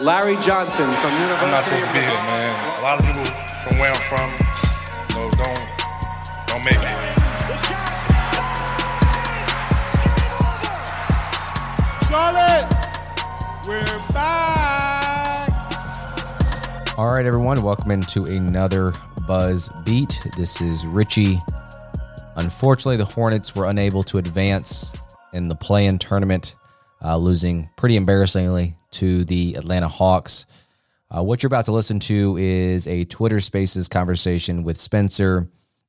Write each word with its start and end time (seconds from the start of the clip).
Larry 0.00 0.36
Johnson 0.36 0.90
from 0.94 1.12
University 1.20 1.44
I'm 1.44 1.50
not 1.50 1.62
supposed 1.62 1.84
to 1.84 1.92
be 1.92 1.98
here, 1.98 2.08
man. 2.08 2.78
A 2.78 2.82
lot 2.82 2.98
of 2.98 3.04
people 3.04 3.22
from 3.62 3.78
where 3.78 3.92
I'm 3.92 4.00
from, 4.08 4.30
you 5.10 5.14
know, 5.14 5.30
don't 5.32 5.60
don't 6.46 6.64
make 6.64 6.80
it. 6.80 6.96
Charlotte, 12.08 12.66
we're 13.68 14.12
back. 14.14 15.50
All 16.96 17.12
right, 17.12 17.26
everyone, 17.26 17.60
welcome 17.60 17.90
into 17.90 18.24
another 18.24 18.94
Buzz 19.26 19.68
Beat. 19.84 20.18
This 20.34 20.62
is 20.62 20.86
Richie. 20.86 21.38
Unfortunately, 22.36 22.96
the 22.96 23.04
Hornets 23.04 23.54
were 23.54 23.66
unable 23.66 24.02
to 24.04 24.16
advance 24.16 24.94
in 25.34 25.48
the 25.48 25.54
play-in 25.54 25.98
tournament, 25.98 26.56
uh, 27.04 27.16
losing 27.16 27.70
pretty 27.76 27.96
embarrassingly 27.96 28.76
to 28.92 29.24
the 29.24 29.54
Atlanta 29.54 29.88
Hawks. 29.88 30.46
Uh, 31.10 31.22
what 31.22 31.42
you're 31.42 31.48
about 31.48 31.64
to 31.64 31.72
listen 31.72 31.98
to 32.00 32.36
is 32.38 32.86
a 32.86 33.04
Twitter 33.04 33.40
Spaces 33.40 33.88
conversation 33.88 34.62
with 34.62 34.76
Spencer 34.76 35.48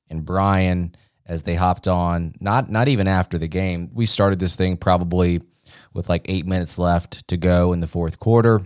and 0.09 0.25
Brian 0.25 0.95
as 1.25 1.43
they 1.43 1.55
hopped 1.55 1.87
on. 1.87 2.33
Not 2.39 2.69
not 2.69 2.87
even 2.87 3.07
after 3.07 3.37
the 3.37 3.47
game. 3.47 3.89
We 3.93 4.05
started 4.05 4.39
this 4.39 4.55
thing 4.55 4.77
probably 4.77 5.41
with 5.93 6.09
like 6.09 6.25
eight 6.27 6.45
minutes 6.45 6.77
left 6.77 7.27
to 7.27 7.37
go 7.37 7.73
in 7.73 7.81
the 7.81 7.87
fourth 7.87 8.19
quarter 8.19 8.61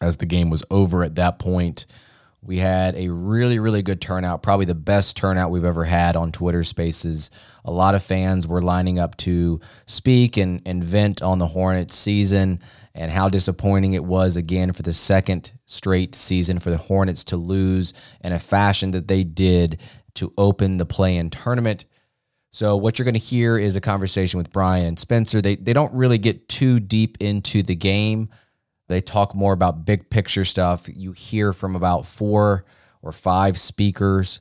as 0.00 0.16
the 0.16 0.26
game 0.26 0.50
was 0.50 0.64
over 0.70 1.04
at 1.04 1.14
that 1.16 1.38
point. 1.38 1.86
We 2.44 2.58
had 2.58 2.96
a 2.96 3.08
really, 3.08 3.60
really 3.60 3.82
good 3.82 4.00
turnout, 4.00 4.42
probably 4.42 4.66
the 4.66 4.74
best 4.74 5.16
turnout 5.16 5.52
we've 5.52 5.64
ever 5.64 5.84
had 5.84 6.16
on 6.16 6.32
Twitter 6.32 6.64
Spaces. 6.64 7.30
A 7.64 7.70
lot 7.70 7.94
of 7.94 8.02
fans 8.02 8.48
were 8.48 8.60
lining 8.60 8.98
up 8.98 9.16
to 9.18 9.60
speak 9.86 10.36
and, 10.36 10.60
and 10.66 10.82
vent 10.82 11.22
on 11.22 11.38
the 11.38 11.46
Hornets 11.46 11.94
season 11.94 12.58
and 12.94 13.12
how 13.12 13.28
disappointing 13.28 13.92
it 13.92 14.04
was 14.04 14.36
again 14.36 14.72
for 14.72 14.82
the 14.82 14.92
second 14.92 15.52
straight 15.66 16.16
season 16.16 16.58
for 16.58 16.70
the 16.70 16.78
Hornets 16.78 17.22
to 17.24 17.36
lose 17.36 17.94
in 18.22 18.32
a 18.32 18.40
fashion 18.40 18.90
that 18.90 19.06
they 19.06 19.22
did 19.22 19.80
to 20.14 20.32
open 20.36 20.78
the 20.78 20.84
play 20.84 21.16
in 21.16 21.30
tournament. 21.30 21.84
So 22.50 22.76
what 22.76 22.98
you're 22.98 23.04
going 23.04 23.14
to 23.14 23.20
hear 23.20 23.56
is 23.56 23.76
a 23.76 23.80
conversation 23.80 24.36
with 24.36 24.52
Brian 24.52 24.84
and 24.84 24.98
Spencer. 24.98 25.40
They 25.40 25.56
they 25.56 25.72
don't 25.72 25.94
really 25.94 26.18
get 26.18 26.48
too 26.48 26.80
deep 26.80 27.16
into 27.20 27.62
the 27.62 27.76
game. 27.76 28.28
They 28.92 29.00
talk 29.00 29.34
more 29.34 29.54
about 29.54 29.86
big 29.86 30.10
picture 30.10 30.44
stuff. 30.44 30.86
You 30.94 31.12
hear 31.12 31.52
from 31.52 31.74
about 31.74 32.04
four 32.04 32.64
or 33.00 33.10
five 33.10 33.58
speakers 33.58 34.38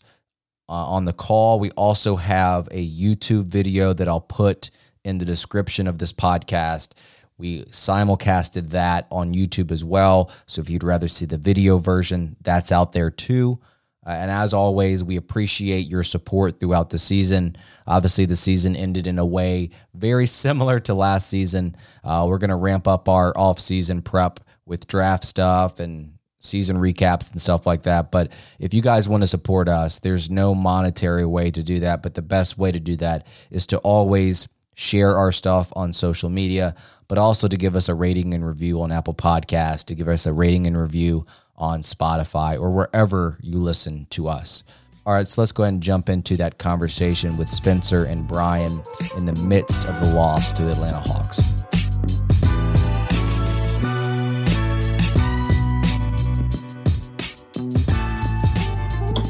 uh, 0.68 0.74
on 0.74 1.06
the 1.06 1.14
call. 1.14 1.60
We 1.60 1.72
also 1.72 2.18
have 2.18 2.68
a 2.70 2.86
YouTube 2.86 3.46
video 3.46 3.94
that 3.94 4.08
I'll 4.08 4.20
put 4.20 4.70
in 5.04 5.18
the 5.18 5.26
description 5.26 5.88
of 5.88 5.98
this 6.00 6.14
podcast. 6.14 6.90
We 7.38 7.64
simulcasted 7.66 8.70
that 8.72 9.08
on 9.10 9.34
YouTube 9.34 9.72
as 9.72 9.84
well. 9.84 10.30
So 10.46 10.62
if 10.62 10.70
you'd 10.70 10.84
rather 10.84 11.08
see 11.08 11.26
the 11.26 11.38
video 11.38 11.78
version, 11.78 12.36
that's 12.42 12.72
out 12.72 12.92
there 12.92 13.10
too. 13.10 13.60
Uh, 14.06 14.10
and 14.12 14.32
as 14.32 14.54
always, 14.54 15.04
we 15.04 15.16
appreciate 15.16 15.88
your 15.88 16.02
support 16.04 16.60
throughout 16.60 16.90
the 16.90 16.98
season. 16.98 17.56
Obviously, 17.86 18.26
the 18.26 18.36
season 18.36 18.76
ended 18.76 19.06
in 19.06 19.20
a 19.20 19.26
way 19.26 19.70
very 19.94 20.26
similar 20.26 20.80
to 20.80 20.94
last 20.94 21.30
season. 21.30 21.76
Uh, 22.04 22.26
we're 22.28 22.40
going 22.40 22.50
to 22.50 22.56
ramp 22.56 22.88
up 22.88 23.08
our 23.08 23.32
off-season 23.38 24.02
prep 24.02 24.40
with 24.66 24.88
draft 24.88 25.24
stuff 25.24 25.80
and 25.80 26.14
season 26.40 26.78
recaps 26.78 27.32
and 27.32 27.40
stuff 27.40 27.68
like 27.68 27.84
that. 27.84 28.12
But 28.12 28.32
if 28.58 28.74
you 28.74 28.82
guys 28.82 29.08
want 29.08 29.22
to 29.22 29.28
support 29.28 29.70
us, 29.70 30.00
there's 30.00 30.32
no 30.32 30.56
monetary 30.56 31.26
way 31.26 31.52
to 31.52 31.62
do 31.62 31.80
that. 31.82 32.02
But 32.02 32.16
the 32.16 32.24
best 32.24 32.58
way 32.58 32.72
to 32.72 32.80
do 32.80 32.96
that 32.96 33.28
is 33.52 33.68
to 33.68 33.78
always 33.80 34.48
share 34.74 35.16
our 35.16 35.32
stuff 35.32 35.72
on 35.76 35.94
social 35.94 36.30
media, 36.30 36.74
but 37.08 37.20
also 37.20 37.48
to 37.48 37.58
give 37.58 37.76
us 37.76 37.90
a 37.90 37.94
rating 37.94 38.34
and 38.34 38.44
review 38.44 38.82
on 38.82 38.92
Apple 38.92 39.14
Podcast, 39.14 39.86
to 39.86 39.96
give 39.96 40.08
us 40.08 40.26
a 40.26 40.34
rating 40.34 40.66
and 40.66 40.76
review 40.76 41.28
on 41.62 41.82
Spotify 41.82 42.60
or 42.60 42.72
wherever 42.72 43.38
you 43.40 43.60
listen 43.60 44.08
to 44.10 44.28
us. 44.28 44.64
All 45.06 45.14
right, 45.14 45.28
so 45.28 45.42
let's 45.42 45.52
go 45.52 45.64
ahead 45.64 45.74
and 45.74 45.84
jump 45.84 46.10
into 46.10 46.36
that 46.38 46.58
conversation 46.58 47.38
with 47.38 47.48
Spencer 47.48 48.04
and 48.04 48.28
Brian 48.28 48.84
in 49.16 49.26
the 49.26 49.34
midst 49.34 49.86
of 49.86 50.00
the 50.00 50.08
loss 50.08 50.52
to 50.54 50.64
the 50.64 50.72
Atlanta 50.72 51.00
Hawks. 51.00 51.42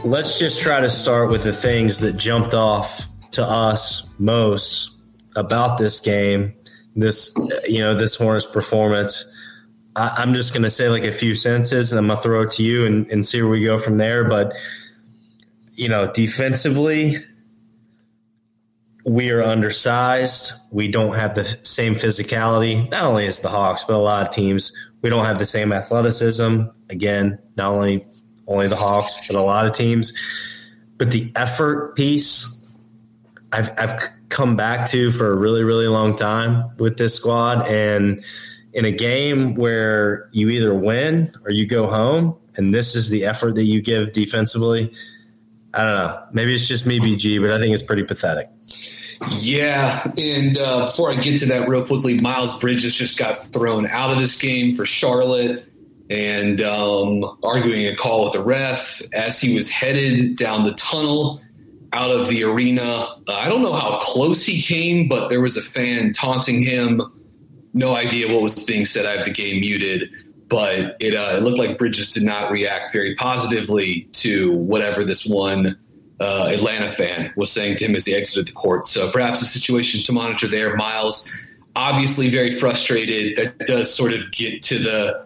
Let's 0.03 0.39
just 0.39 0.59
try 0.61 0.79
to 0.79 0.89
start 0.89 1.29
with 1.29 1.43
the 1.43 1.53
things 1.53 1.99
that 1.99 2.17
jumped 2.17 2.53
off 2.53 3.07
to 3.31 3.45
us 3.45 4.07
most 4.17 4.95
about 5.35 5.77
this 5.77 5.99
game, 5.99 6.53
this 6.95 7.33
you 7.65 7.79
know 7.79 7.95
this 7.95 8.15
Hornets 8.15 8.45
performance. 8.45 9.30
I, 9.95 10.21
am 10.21 10.33
just 10.33 10.53
going 10.53 10.63
to 10.63 10.69
say 10.69 10.89
like 10.89 11.03
a 11.03 11.11
few 11.11 11.35
sentences, 11.35 11.91
and 11.91 11.99
I'm 11.99 12.07
going 12.07 12.17
to 12.17 12.23
throw 12.23 12.41
it 12.41 12.51
to 12.51 12.63
you 12.63 12.85
and, 12.85 13.09
and 13.11 13.25
see 13.25 13.41
where 13.41 13.51
we 13.51 13.63
go 13.63 13.77
from 13.77 13.97
there. 13.97 14.23
But 14.23 14.53
you 15.73 15.89
know, 15.89 16.11
defensively, 16.11 17.17
we 19.05 19.31
are 19.31 19.41
undersized. 19.41 20.53
We 20.69 20.87
don't 20.87 21.15
have 21.15 21.35
the 21.35 21.57
same 21.63 21.95
physicality, 21.95 22.89
not 22.89 23.03
only 23.03 23.27
as 23.27 23.39
the 23.39 23.49
Hawks, 23.49 23.83
but 23.83 23.95
a 23.95 23.97
lot 23.97 24.27
of 24.27 24.33
teams. 24.33 24.71
We 25.01 25.09
don't 25.09 25.25
have 25.25 25.39
the 25.39 25.45
same 25.45 25.73
athleticism. 25.73 26.61
Again, 26.89 27.39
not 27.57 27.73
only 27.73 28.05
only 28.47 28.67
the 28.67 28.75
Hawks, 28.75 29.27
but 29.27 29.35
a 29.35 29.41
lot 29.41 29.65
of 29.65 29.73
teams. 29.73 30.13
But 30.97 31.11
the 31.11 31.31
effort 31.35 31.95
piece, 31.95 32.65
I've 33.51 33.71
I've 33.77 34.09
come 34.29 34.55
back 34.55 34.87
to 34.87 35.11
for 35.11 35.31
a 35.31 35.35
really 35.35 35.63
really 35.63 35.87
long 35.87 36.15
time 36.15 36.77
with 36.77 36.97
this 36.97 37.15
squad, 37.15 37.67
and 37.67 38.23
in 38.73 38.85
a 38.85 38.91
game 38.91 39.55
where 39.55 40.29
you 40.31 40.49
either 40.49 40.73
win 40.73 41.33
or 41.43 41.51
you 41.51 41.65
go 41.65 41.87
home, 41.87 42.37
and 42.55 42.73
this 42.73 42.95
is 42.95 43.09
the 43.09 43.25
effort 43.25 43.55
that 43.55 43.63
you 43.63 43.81
give 43.81 44.13
defensively. 44.13 44.93
I 45.73 45.83
don't 45.83 45.95
know. 45.95 46.23
Maybe 46.33 46.55
it's 46.55 46.67
just 46.67 46.85
me, 46.85 46.99
BG, 46.99 47.41
but 47.41 47.51
I 47.51 47.59
think 47.59 47.73
it's 47.73 47.83
pretty 47.83 48.03
pathetic. 48.03 48.49
Yeah, 49.29 50.11
and 50.17 50.57
uh, 50.57 50.87
before 50.87 51.11
I 51.11 51.15
get 51.15 51.39
to 51.41 51.45
that 51.47 51.69
real 51.69 51.85
quickly, 51.85 52.19
Miles 52.19 52.57
Bridges 52.59 52.95
just 52.95 53.17
got 53.17 53.47
thrown 53.47 53.87
out 53.87 54.11
of 54.11 54.17
this 54.17 54.35
game 54.35 54.73
for 54.73 54.85
Charlotte 54.85 55.65
and 56.09 56.61
um, 56.61 57.37
arguing 57.43 57.87
a 57.87 57.95
call 57.95 58.25
with 58.25 58.33
the 58.33 58.43
ref 58.43 59.01
as 59.13 59.39
he 59.39 59.55
was 59.55 59.69
headed 59.69 60.37
down 60.37 60.63
the 60.63 60.73
tunnel 60.73 61.41
out 61.93 62.11
of 62.11 62.27
the 62.27 62.43
arena. 62.43 62.83
Uh, 63.27 63.33
I 63.33 63.47
don't 63.47 63.61
know 63.61 63.73
how 63.73 63.97
close 63.99 64.45
he 64.45 64.61
came, 64.61 65.07
but 65.07 65.29
there 65.29 65.41
was 65.41 65.55
a 65.55 65.61
fan 65.61 66.13
taunting 66.13 66.63
him. 66.63 67.01
No 67.73 67.95
idea 67.95 68.27
what 68.27 68.41
was 68.41 68.63
being 68.63 68.85
said. 68.85 69.05
I 69.05 69.17
have 69.17 69.25
the 69.25 69.31
game 69.31 69.61
muted, 69.61 70.09
but 70.49 70.97
it, 70.99 71.15
uh, 71.15 71.37
it 71.37 71.43
looked 71.43 71.57
like 71.57 71.77
Bridges 71.77 72.11
did 72.11 72.23
not 72.23 72.51
react 72.51 72.91
very 72.91 73.15
positively 73.15 74.09
to 74.13 74.53
whatever 74.53 75.03
this 75.03 75.25
one 75.25 75.77
uh, 76.19 76.49
Atlanta 76.51 76.89
fan 76.89 77.33
was 77.35 77.51
saying 77.51 77.77
to 77.77 77.85
him 77.85 77.95
as 77.95 78.05
he 78.05 78.13
exited 78.13 78.47
the 78.47 78.51
court. 78.51 78.87
So 78.87 79.09
perhaps 79.11 79.41
a 79.41 79.45
situation 79.45 80.03
to 80.03 80.11
monitor 80.11 80.47
there. 80.47 80.75
Miles, 80.75 81.31
obviously 81.75 82.29
very 82.29 82.51
frustrated. 82.51 83.37
That 83.37 83.65
does 83.65 83.93
sort 83.93 84.13
of 84.13 84.31
get 84.31 84.61
to 84.63 84.77
the 84.77 85.25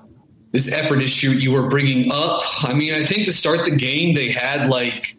this 0.51 0.71
effort 0.71 1.01
issue 1.01 1.31
you 1.31 1.51
were 1.51 1.67
bringing 1.67 2.09
up. 2.13 2.41
I 2.63 2.73
mean, 2.73 2.93
I 2.93 3.05
think 3.05 3.25
to 3.25 3.33
start 3.33 3.65
the 3.65 3.75
game, 3.75 4.15
they 4.15 4.29
had 4.29 4.69
like 4.69 5.17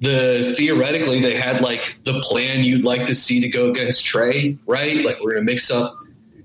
the 0.00 0.54
theoretically 0.56 1.20
they 1.20 1.36
had 1.36 1.60
like 1.60 1.96
the 2.04 2.20
plan 2.20 2.62
you'd 2.62 2.84
like 2.84 3.06
to 3.06 3.14
see 3.14 3.40
to 3.40 3.48
go 3.48 3.68
against 3.68 4.04
Trae, 4.04 4.58
right? 4.66 5.04
Like 5.04 5.18
we're 5.20 5.34
to 5.34 5.42
mix 5.42 5.70
up 5.70 5.94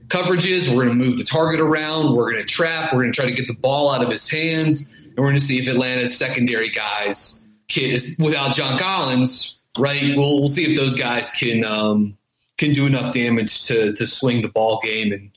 coverages, 0.07 0.67
we're 0.67 0.85
going 0.85 0.97
to 0.97 1.05
move 1.05 1.17
the 1.17 1.23
target 1.23 1.59
around, 1.59 2.15
we're 2.15 2.31
going 2.31 2.41
to 2.41 2.47
trap, 2.47 2.93
we're 2.93 3.01
going 3.01 3.11
to 3.11 3.15
try 3.15 3.29
to 3.29 3.35
get 3.35 3.47
the 3.47 3.55
ball 3.55 3.91
out 3.91 4.03
of 4.03 4.11
his 4.11 4.29
hands, 4.29 4.93
and 4.93 5.17
we're 5.17 5.25
going 5.25 5.35
to 5.35 5.43
see 5.43 5.59
if 5.59 5.67
Atlanta's 5.67 6.17
secondary 6.17 6.69
guys 6.69 7.51
can, 7.67 7.99
without 8.19 8.55
John 8.55 8.77
Collins, 8.77 9.63
right? 9.77 10.15
We'll, 10.15 10.39
we'll 10.39 10.47
see 10.47 10.65
if 10.71 10.77
those 10.77 10.95
guys 10.95 11.31
can 11.31 11.63
um, 11.63 12.17
can 12.57 12.71
do 12.71 12.85
enough 12.85 13.13
damage 13.13 13.65
to 13.67 13.93
to 13.93 14.07
swing 14.07 14.41
the 14.41 14.47
ball 14.47 14.79
game, 14.83 15.11
and 15.11 15.31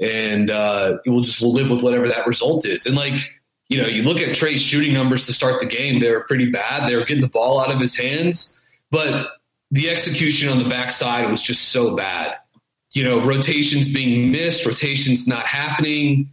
and 0.00 0.50
uh, 0.50 0.98
we'll 1.06 1.22
just 1.22 1.40
we'll 1.40 1.52
live 1.52 1.70
with 1.70 1.82
whatever 1.82 2.08
that 2.08 2.26
result 2.26 2.66
is. 2.66 2.86
And 2.86 2.96
like 2.96 3.14
you 3.68 3.80
know, 3.80 3.86
you 3.86 4.02
look 4.02 4.20
at 4.20 4.34
Trae's 4.36 4.60
shooting 4.60 4.92
numbers 4.92 5.26
to 5.26 5.32
start 5.32 5.60
the 5.60 5.66
game; 5.66 6.00
they 6.00 6.10
were 6.10 6.24
pretty 6.24 6.50
bad. 6.50 6.88
They 6.88 6.96
were 6.96 7.04
getting 7.04 7.22
the 7.22 7.28
ball 7.28 7.60
out 7.60 7.72
of 7.72 7.80
his 7.80 7.96
hands, 7.96 8.60
but 8.90 9.28
the 9.70 9.88
execution 9.88 10.50
on 10.50 10.62
the 10.62 10.68
backside 10.68 11.30
was 11.30 11.42
just 11.42 11.70
so 11.70 11.96
bad. 11.96 12.36
You 12.92 13.04
know, 13.04 13.24
rotations 13.24 13.92
being 13.92 14.30
missed, 14.30 14.66
rotations 14.66 15.26
not 15.26 15.46
happening. 15.46 16.30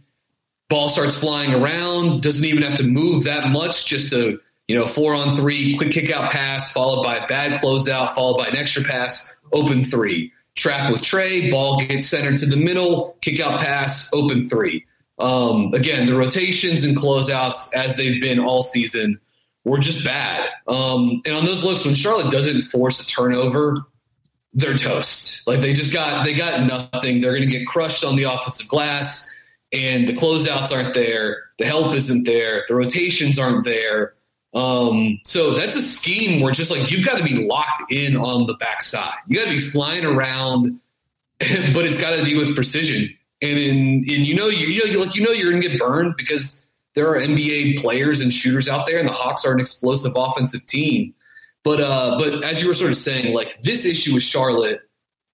Ball 0.68 0.88
starts 0.88 1.16
flying 1.16 1.54
around, 1.54 2.22
doesn't 2.22 2.44
even 2.44 2.62
have 2.62 2.76
to 2.78 2.84
move 2.84 3.24
that 3.24 3.48
much 3.48 3.86
just 3.86 4.12
a, 4.12 4.38
you 4.68 4.76
know, 4.76 4.86
four 4.86 5.14
on 5.14 5.34
three, 5.36 5.76
quick 5.76 5.90
kick 5.90 6.12
out 6.12 6.30
pass, 6.30 6.72
followed 6.72 7.02
by 7.02 7.16
a 7.16 7.26
bad 7.26 7.60
closeout, 7.60 8.14
followed 8.14 8.38
by 8.38 8.46
an 8.46 8.56
extra 8.56 8.84
pass, 8.84 9.36
open 9.52 9.84
three. 9.84 10.32
Trap 10.54 10.92
with 10.92 11.02
Trae, 11.02 11.50
ball 11.50 11.80
gets 11.80 12.06
centered 12.06 12.38
to 12.38 12.46
the 12.46 12.56
middle, 12.56 13.16
kick 13.20 13.40
out 13.40 13.60
pass, 13.60 14.12
open 14.12 14.48
three. 14.48 14.84
Um, 15.18 15.74
again, 15.74 16.06
the 16.06 16.16
rotations 16.16 16.84
and 16.84 16.96
closeouts, 16.96 17.74
as 17.74 17.96
they've 17.96 18.20
been 18.20 18.38
all 18.38 18.62
season, 18.62 19.20
were 19.64 19.78
just 19.78 20.04
bad. 20.04 20.48
Um, 20.66 21.22
and 21.24 21.34
on 21.34 21.44
those 21.44 21.64
looks, 21.64 21.84
when 21.84 21.94
Charlotte 21.94 22.32
doesn't 22.32 22.62
force 22.62 23.00
a 23.00 23.06
turnover, 23.06 23.76
they're 24.52 24.76
toast. 24.76 25.46
Like 25.46 25.60
they 25.60 25.72
just 25.72 25.92
got 25.92 26.24
they 26.24 26.34
got 26.34 26.62
nothing. 26.66 27.20
They're 27.20 27.32
going 27.32 27.48
to 27.48 27.58
get 27.58 27.66
crushed 27.66 28.04
on 28.04 28.16
the 28.16 28.24
offensive 28.24 28.68
glass, 28.68 29.32
and 29.72 30.08
the 30.08 30.12
closeouts 30.12 30.72
aren't 30.72 30.94
there. 30.94 31.44
The 31.58 31.66
help 31.66 31.94
isn't 31.94 32.24
there. 32.24 32.64
The 32.68 32.74
rotations 32.74 33.38
aren't 33.38 33.64
there. 33.64 34.14
Um, 34.52 35.20
so 35.24 35.54
that's 35.54 35.76
a 35.76 35.82
scheme 35.82 36.40
where 36.40 36.52
just 36.52 36.70
like 36.70 36.90
you've 36.90 37.06
got 37.06 37.18
to 37.18 37.24
be 37.24 37.46
locked 37.46 37.92
in 37.92 38.16
on 38.16 38.46
the 38.46 38.54
backside. 38.54 39.14
You 39.28 39.38
got 39.38 39.44
to 39.44 39.50
be 39.50 39.60
flying 39.60 40.04
around, 40.04 40.80
but 41.38 41.86
it's 41.86 42.00
got 42.00 42.16
to 42.16 42.24
be 42.24 42.36
with 42.36 42.54
precision. 42.54 43.16
And 43.42 43.58
in, 43.58 43.76
and 43.78 44.26
you 44.26 44.34
know 44.34 44.48
you, 44.48 44.66
you 44.66 44.92
know 44.92 45.04
like 45.04 45.14
you 45.14 45.24
know 45.24 45.30
you're 45.30 45.50
going 45.50 45.62
to 45.62 45.68
get 45.68 45.78
burned 45.78 46.16
because 46.16 46.68
there 46.94 47.08
are 47.08 47.20
NBA 47.20 47.80
players 47.80 48.20
and 48.20 48.32
shooters 48.32 48.68
out 48.68 48.86
there, 48.86 48.98
and 48.98 49.08
the 49.08 49.12
Hawks 49.12 49.44
are 49.44 49.54
an 49.54 49.60
explosive 49.60 50.12
offensive 50.16 50.66
team. 50.66 51.14
But 51.62 51.80
uh, 51.80 52.18
but 52.18 52.44
as 52.44 52.62
you 52.62 52.68
were 52.68 52.74
sort 52.74 52.90
of 52.90 52.96
saying, 52.96 53.34
like 53.34 53.62
this 53.62 53.84
issue 53.84 54.14
with 54.14 54.22
Charlotte 54.22 54.80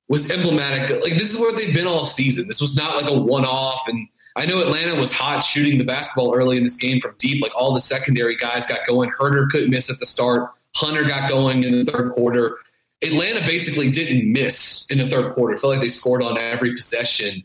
was 0.08 0.30
emblematic. 0.30 1.02
Like 1.02 1.14
this 1.18 1.32
is 1.32 1.40
where 1.40 1.52
they've 1.52 1.74
been 1.74 1.86
all 1.86 2.04
season. 2.04 2.46
This 2.46 2.60
was 2.60 2.76
not 2.76 2.96
like 2.96 3.10
a 3.10 3.18
one 3.18 3.44
off 3.44 3.88
and 3.88 4.08
I 4.36 4.44
know 4.44 4.60
Atlanta 4.60 4.94
was 5.00 5.12
hot 5.12 5.40
shooting 5.40 5.78
the 5.78 5.84
basketball 5.84 6.34
early 6.34 6.58
in 6.58 6.62
this 6.62 6.76
game 6.76 7.00
from 7.00 7.14
deep. 7.18 7.42
Like 7.42 7.52
all 7.56 7.72
the 7.72 7.80
secondary 7.80 8.36
guys 8.36 8.66
got 8.66 8.86
going. 8.86 9.10
Huerter 9.12 9.48
couldn't 9.48 9.70
miss 9.70 9.90
at 9.90 9.98
the 9.98 10.04
start. 10.04 10.50
Hunter 10.74 11.04
got 11.04 11.28
going 11.28 11.64
in 11.64 11.72
the 11.72 11.90
third 11.90 12.12
quarter. 12.12 12.58
Atlanta 13.02 13.40
basically 13.40 13.90
didn't 13.90 14.30
miss 14.30 14.86
in 14.90 14.98
the 14.98 15.08
third 15.08 15.34
quarter. 15.34 15.56
I 15.56 15.58
felt 15.58 15.72
like 15.72 15.80
they 15.80 15.88
scored 15.88 16.22
on 16.22 16.36
every 16.36 16.74
possession. 16.74 17.44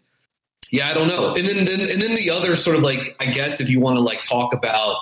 Yeah, 0.70 0.90
I 0.90 0.94
don't 0.94 1.08
know. 1.08 1.34
And 1.34 1.48
then, 1.48 1.64
then 1.64 1.80
and 1.80 2.02
then 2.02 2.16
the 2.16 2.30
other 2.30 2.58
sort 2.58 2.76
of 2.76 2.84
like 2.84 3.16
I 3.22 3.28
guess 3.28 3.62
if 3.62 3.70
you 3.70 3.80
want 3.80 3.96
to 3.96 4.02
like 4.02 4.24
talk 4.24 4.54
about 4.54 4.98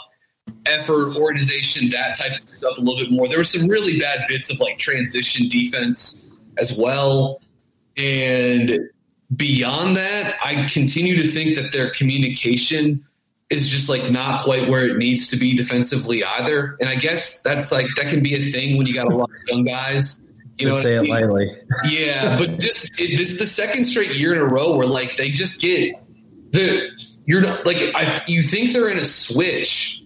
effort, 0.66 1.16
organization, 1.16 1.90
that 1.92 2.18
type 2.18 2.42
of 2.42 2.56
stuff 2.56 2.78
a 2.78 2.82
little 2.82 2.98
bit 2.98 3.12
more. 3.12 3.28
There 3.28 3.38
were 3.38 3.44
some 3.44 3.68
really 3.68 4.00
bad 4.00 4.26
bits 4.28 4.52
of 4.52 4.60
like 4.60 4.78
transition 4.78 5.50
defense 5.50 6.16
as 6.58 6.78
well. 6.78 7.42
And 7.98 8.90
beyond 9.36 9.98
that, 9.98 10.36
I 10.44 10.66
continue 10.66 11.22
to 11.22 11.28
think 11.28 11.56
that 11.56 11.72
their 11.72 11.90
communication 11.92 13.06
is 13.50 13.70
just 13.70 13.90
like 13.90 14.12
not 14.12 14.44
quite 14.44 14.70
where 14.70 14.88
it 14.88 14.98
needs 14.98 15.28
to 15.28 15.38
be 15.38 15.56
defensively 15.56 16.24
either. 16.24 16.78
And 16.80 16.88
I 16.88 16.96
guess 16.96 17.42
that's 17.42 17.72
like 17.72 17.88
that 17.96 18.08
can 18.08 18.22
be 18.22 18.36
a 18.36 18.52
thing 18.52 18.78
when 18.78 18.86
you 18.86 18.94
got 18.94 19.12
a 19.12 19.16
lot 19.16 19.30
of 19.30 19.36
young 19.48 19.64
guys. 19.64 20.20
You 20.58 20.68
know, 20.68 20.80
say 20.82 20.96
it 20.96 21.08
lightly. 21.08 21.50
yeah, 21.86 22.38
but 22.38 22.60
just 22.60 23.00
it, 23.00 23.18
this 23.18 23.32
is 23.32 23.40
the 23.40 23.46
second 23.46 23.86
straight 23.86 24.16
year 24.16 24.34
in 24.34 24.40
a 24.40 24.46
row 24.46 24.76
where 24.76 24.86
like 24.86 25.16
they 25.16 25.32
just 25.32 25.62
get 25.62 25.96
the 26.52 26.90
you're 27.26 27.42
not 27.42 27.66
like 27.66 27.78
I, 27.96 28.24
you 28.28 28.44
think 28.44 28.74
they're 28.74 28.90
in 28.90 28.98
a 28.98 29.06
switch, 29.06 30.04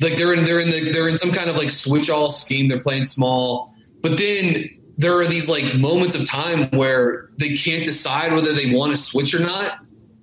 like 0.00 0.16
they're 0.16 0.32
in 0.32 0.44
they're 0.44 0.60
in 0.60 0.70
the 0.70 0.92
they're 0.92 1.08
in 1.08 1.16
some 1.16 1.32
kind 1.32 1.50
of 1.50 1.56
like 1.56 1.70
switch 1.70 2.10
all 2.10 2.30
scheme. 2.30 2.68
They're 2.68 2.80
playing 2.80 3.04
small, 3.04 3.74
but 4.02 4.16
then 4.16 4.68
there 4.98 5.18
are 5.18 5.26
these 5.26 5.48
like 5.48 5.74
moments 5.74 6.14
of 6.14 6.26
time 6.26 6.68
where 6.70 7.30
they 7.38 7.54
can't 7.54 7.84
decide 7.84 8.32
whether 8.32 8.52
they 8.52 8.72
want 8.74 8.92
to 8.92 8.96
switch 8.96 9.34
or 9.34 9.40
not. 9.40 9.78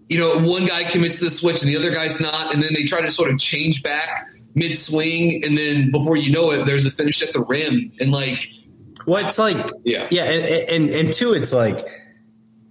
You 0.09 0.19
know, 0.19 0.39
one 0.39 0.65
guy 0.65 0.83
commits 0.85 1.19
to 1.19 1.25
the 1.25 1.31
switch 1.31 1.61
and 1.61 1.69
the 1.69 1.77
other 1.77 1.91
guy's 1.91 2.21
not, 2.21 2.53
and 2.53 2.63
then 2.63 2.73
they 2.73 2.83
try 2.83 3.01
to 3.01 3.09
sort 3.09 3.31
of 3.31 3.39
change 3.39 3.83
back 3.83 4.29
mid 4.57 4.75
swing, 4.75 5.43
and 5.43 5.57
then 5.57 5.91
before 5.91 6.17
you 6.17 6.31
know 6.31 6.51
it, 6.51 6.65
there's 6.65 6.85
a 6.85 6.91
finish 6.91 7.21
at 7.21 7.31
the 7.31 7.41
rim, 7.41 7.91
and 7.99 8.11
like, 8.11 8.49
well, 9.05 9.25
it's 9.25 9.37
like, 9.37 9.71
yeah, 9.83 10.07
yeah, 10.09 10.23
and 10.23 10.69
and, 10.69 10.89
and 10.89 11.13
two, 11.13 11.33
it's 11.33 11.53
like, 11.53 11.87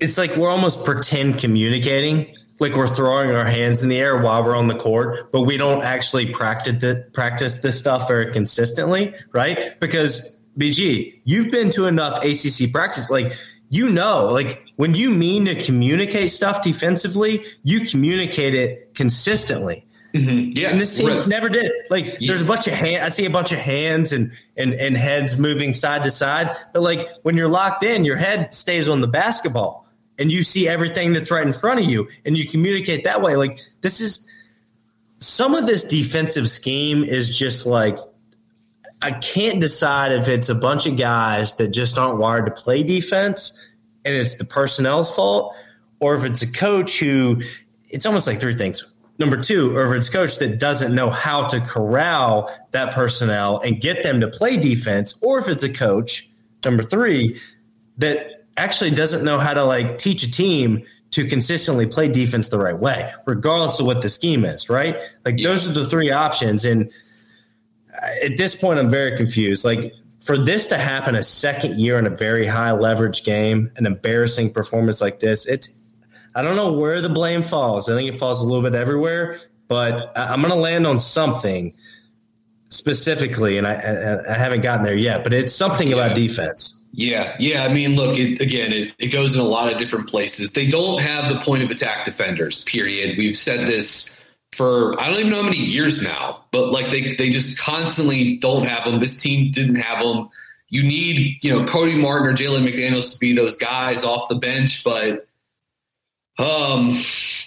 it's 0.01 0.19
like 0.19 0.37
we're 0.37 0.51
almost 0.51 0.85
pretend 0.85 1.39
communicating, 1.39 2.36
like 2.59 2.75
we're 2.75 2.89
throwing 2.89 3.31
our 3.31 3.45
hands 3.45 3.83
in 3.83 3.89
the 3.89 3.99
air 3.99 4.17
while 4.19 4.43
we're 4.43 4.57
on 4.57 4.69
the 4.69 4.75
court, 4.75 5.31
but 5.33 5.43
we 5.43 5.57
don't 5.57 5.83
actually 5.83 6.27
practice 6.27 6.81
the, 6.81 7.07
practice 7.13 7.59
this 7.59 7.79
stuff 7.79 8.09
very 8.09 8.33
consistently, 8.33 9.15
right? 9.33 9.79
Because 9.81 10.39
BG, 10.59 11.21
you've 11.25 11.51
been 11.51 11.71
to 11.71 11.87
enough 11.87 12.25
ACC 12.25 12.73
practice. 12.73 13.11
Like, 13.11 13.33
you 13.69 13.89
know, 13.89 14.27
like 14.27 14.65
when 14.77 14.95
you 14.95 15.11
mean 15.11 15.45
to 15.47 15.55
communicate 15.55 16.31
stuff 16.31 16.63
defensively, 16.63 17.45
you 17.63 17.81
communicate 17.81 18.55
it 18.55 18.95
consistently. 18.95 19.87
Mm-hmm. 20.15 20.57
Yeah, 20.57 20.71
and 20.71 20.81
this 20.81 20.97
team 20.97 21.29
never 21.29 21.51
did. 21.51 21.71
Like, 21.91 22.07
yeah. 22.07 22.29
there's 22.29 22.41
a 22.41 22.45
bunch 22.45 22.67
of 22.67 22.73
hand. 22.73 23.05
I 23.05 23.11
see 23.11 23.27
a 23.27 23.31
bunch 23.31 23.53
of 23.53 23.59
hands 23.59 24.13
and 24.13 24.33
and 24.57 24.73
and 24.73 24.97
heads 24.97 25.39
moving 25.39 25.75
side 25.75 26.05
to 26.05 26.11
side. 26.11 26.57
But 26.73 26.83
like 26.83 27.07
when 27.23 27.37
you're 27.37 27.49
locked 27.49 27.83
in, 27.83 28.07
your 28.07 28.17
head 28.17 28.55
stays 28.55 28.89
on 28.89 29.03
the 29.03 29.09
basketball, 29.09 29.86
and 30.19 30.33
you 30.33 30.43
see 30.43 30.69
everything 30.69 31.13
that's 31.13 31.31
right 31.31 31.47
in 31.47 31.53
front 31.53 31.81
of 31.81 31.87
you, 31.87 32.09
and 32.25 32.37
you 32.37 32.49
communicate 32.49 33.05
that 33.05 33.23
way. 33.23 33.37
Like 33.37 33.61
this 33.81 34.01
is 34.01 34.31
some 35.19 35.55
of 35.55 35.67
this 35.67 35.85
defensive 35.85 36.51
scheme 36.51 37.05
is 37.05 37.37
just 37.37 37.67
like 37.67 37.99
I 39.03 39.13
can't 39.13 39.61
decide 39.61 40.13
if 40.13 40.29
it's 40.29 40.49
a 40.49 40.55
bunch 40.55 40.87
of 40.87 40.97
guys 40.97 41.55
that 41.55 41.69
just 41.69 41.99
aren't 41.99 42.19
wired 42.19 42.47
to 42.47 42.53
play 42.53 42.83
defense 42.83 43.59
and 44.05 44.15
it's 44.15 44.37
the 44.37 44.45
personnel's 44.45 45.15
fault, 45.15 45.55
or 46.01 46.15
if 46.15 46.25
it's 46.25 46.43
a 46.43 46.51
coach 46.51 46.99
who 46.99 47.43
it's 47.91 48.07
almost 48.07 48.27
like 48.27 48.41
three 48.41 48.55
things. 48.55 48.83
Number 49.19 49.41
two, 49.41 49.75
or 49.75 49.87
if 49.87 49.99
it's 49.99 50.09
coach 50.11 50.39
that 50.39 50.59
doesn't 50.59 50.95
know 50.95 51.09
how 51.09 51.47
to 51.47 51.61
corral 51.61 52.55
that 52.73 52.93
personnel 52.93 53.61
and 53.61 53.81
get 53.81 54.03
them 54.03 54.21
to 54.21 54.29
play 54.29 54.59
defense, 54.59 55.15
or 55.23 55.39
if 55.39 55.49
it's 55.49 55.65
a 55.65 55.73
coach, 55.73 56.29
number 56.65 56.83
three, 56.83 57.41
that 57.97 58.36
actually 58.57 58.91
doesn't 58.91 59.25
know 59.25 59.39
how 59.39 59.55
to 59.55 59.65
like 59.65 59.99
teach 59.99 60.23
a 60.23 60.31
team 60.31 60.85
to 61.13 61.27
consistently 61.27 61.87
play 61.87 62.09
defense 62.09 62.49
the 62.49 62.59
right 62.59 62.79
way, 62.79 63.13
regardless 63.27 63.79
of 63.81 63.87
what 63.87 64.03
the 64.03 64.09
scheme 64.09 64.45
is, 64.45 64.69
right? 64.69 64.97
Like 65.25 65.39
yeah. 65.39 65.49
those 65.49 65.69
are 65.69 65.73
the 65.73 65.89
three 65.89 66.11
options. 66.11 66.65
And 66.65 66.91
uh, 67.93 68.25
at 68.25 68.37
this 68.37 68.55
point, 68.55 68.79
I'm 68.79 68.91
very 68.91 69.17
confused. 69.17 69.65
Like 69.65 69.93
for 70.21 70.37
this 70.37 70.67
to 70.69 70.79
happen 70.79 71.15
a 71.15 71.23
second 71.23 71.79
year 71.79 71.99
in 71.99 72.07
a 72.07 72.11
very 72.11 72.47
high 72.47 72.73
leverage 72.73 73.25
game, 73.25 73.71
an 73.77 73.87
embarrassing 73.87 74.53
performance 74.53 75.01
like 75.01 75.21
this, 75.21 75.47
it's 75.47 75.71
I 76.35 76.43
don't 76.43 76.57
know 76.57 76.73
where 76.73 77.01
the 77.01 77.09
blame 77.09 77.43
falls. 77.43 77.89
I 77.89 77.97
think 77.97 78.13
it 78.13 78.19
falls 78.19 78.43
a 78.43 78.47
little 78.47 78.63
bit 78.63 78.75
everywhere, 78.75 79.41
but 79.69 80.13
I'm 80.17 80.43
going 80.43 80.53
to 80.53 80.59
land 80.59 80.87
on 80.87 80.99
something 80.99 81.75
specifically, 82.69 83.57
and 83.57 83.67
I, 83.67 83.75
I, 83.75 84.35
I, 84.35 84.37
haven't 84.37 84.61
gotten 84.61 84.85
there 84.85 84.95
yet. 84.95 85.25
But 85.25 85.33
it's 85.33 85.55
something 85.55 85.89
yeah. 85.89 85.95
about 85.95 86.15
defense. 86.15 86.85
Yeah, 86.99 87.37
yeah. 87.39 87.63
I 87.63 87.69
mean, 87.69 87.95
look, 87.95 88.17
it, 88.17 88.41
again, 88.41 88.73
it, 88.73 88.95
it 88.99 89.09
goes 89.09 89.35
in 89.37 89.43
a 89.43 89.45
lot 89.45 89.71
of 89.71 89.77
different 89.77 90.09
places. 90.09 90.53
They 90.53 90.67
don't 90.67 91.03
have 91.03 91.29
the 91.29 91.39
point 91.41 91.63
of 91.63 91.71
attack 91.71 92.07
defenders. 92.07 92.65
Period. 92.65 93.19
We've 93.19 93.37
said 93.37 93.67
this 93.67 94.19
for 94.55 94.99
I 94.99 95.11
don't 95.11 95.19
even 95.19 95.31
know 95.31 95.43
how 95.43 95.43
many 95.43 95.59
years 95.59 96.03
now, 96.03 96.47
but 96.53 96.73
like 96.73 96.91
they 96.91 97.15
they 97.15 97.29
just 97.29 97.59
constantly 97.59 98.39
don't 98.39 98.67
have 98.67 98.85
them. 98.85 98.99
This 98.99 99.21
team 99.21 99.51
didn't 99.51 99.75
have 99.75 100.03
them. 100.03 100.31
You 100.71 100.83
need 100.83 101.39
you 101.45 101.53
know 101.53 101.67
Cody 101.67 101.99
Martin 101.99 102.29
or 102.29 102.33
Jalen 102.35 102.67
McDaniels 102.67 103.13
to 103.13 103.19
be 103.19 103.35
those 103.35 103.59
guys 103.59 104.03
off 104.03 104.31
the 104.31 104.35
bench, 104.35 104.83
but 104.83 105.29
um, 106.39 106.99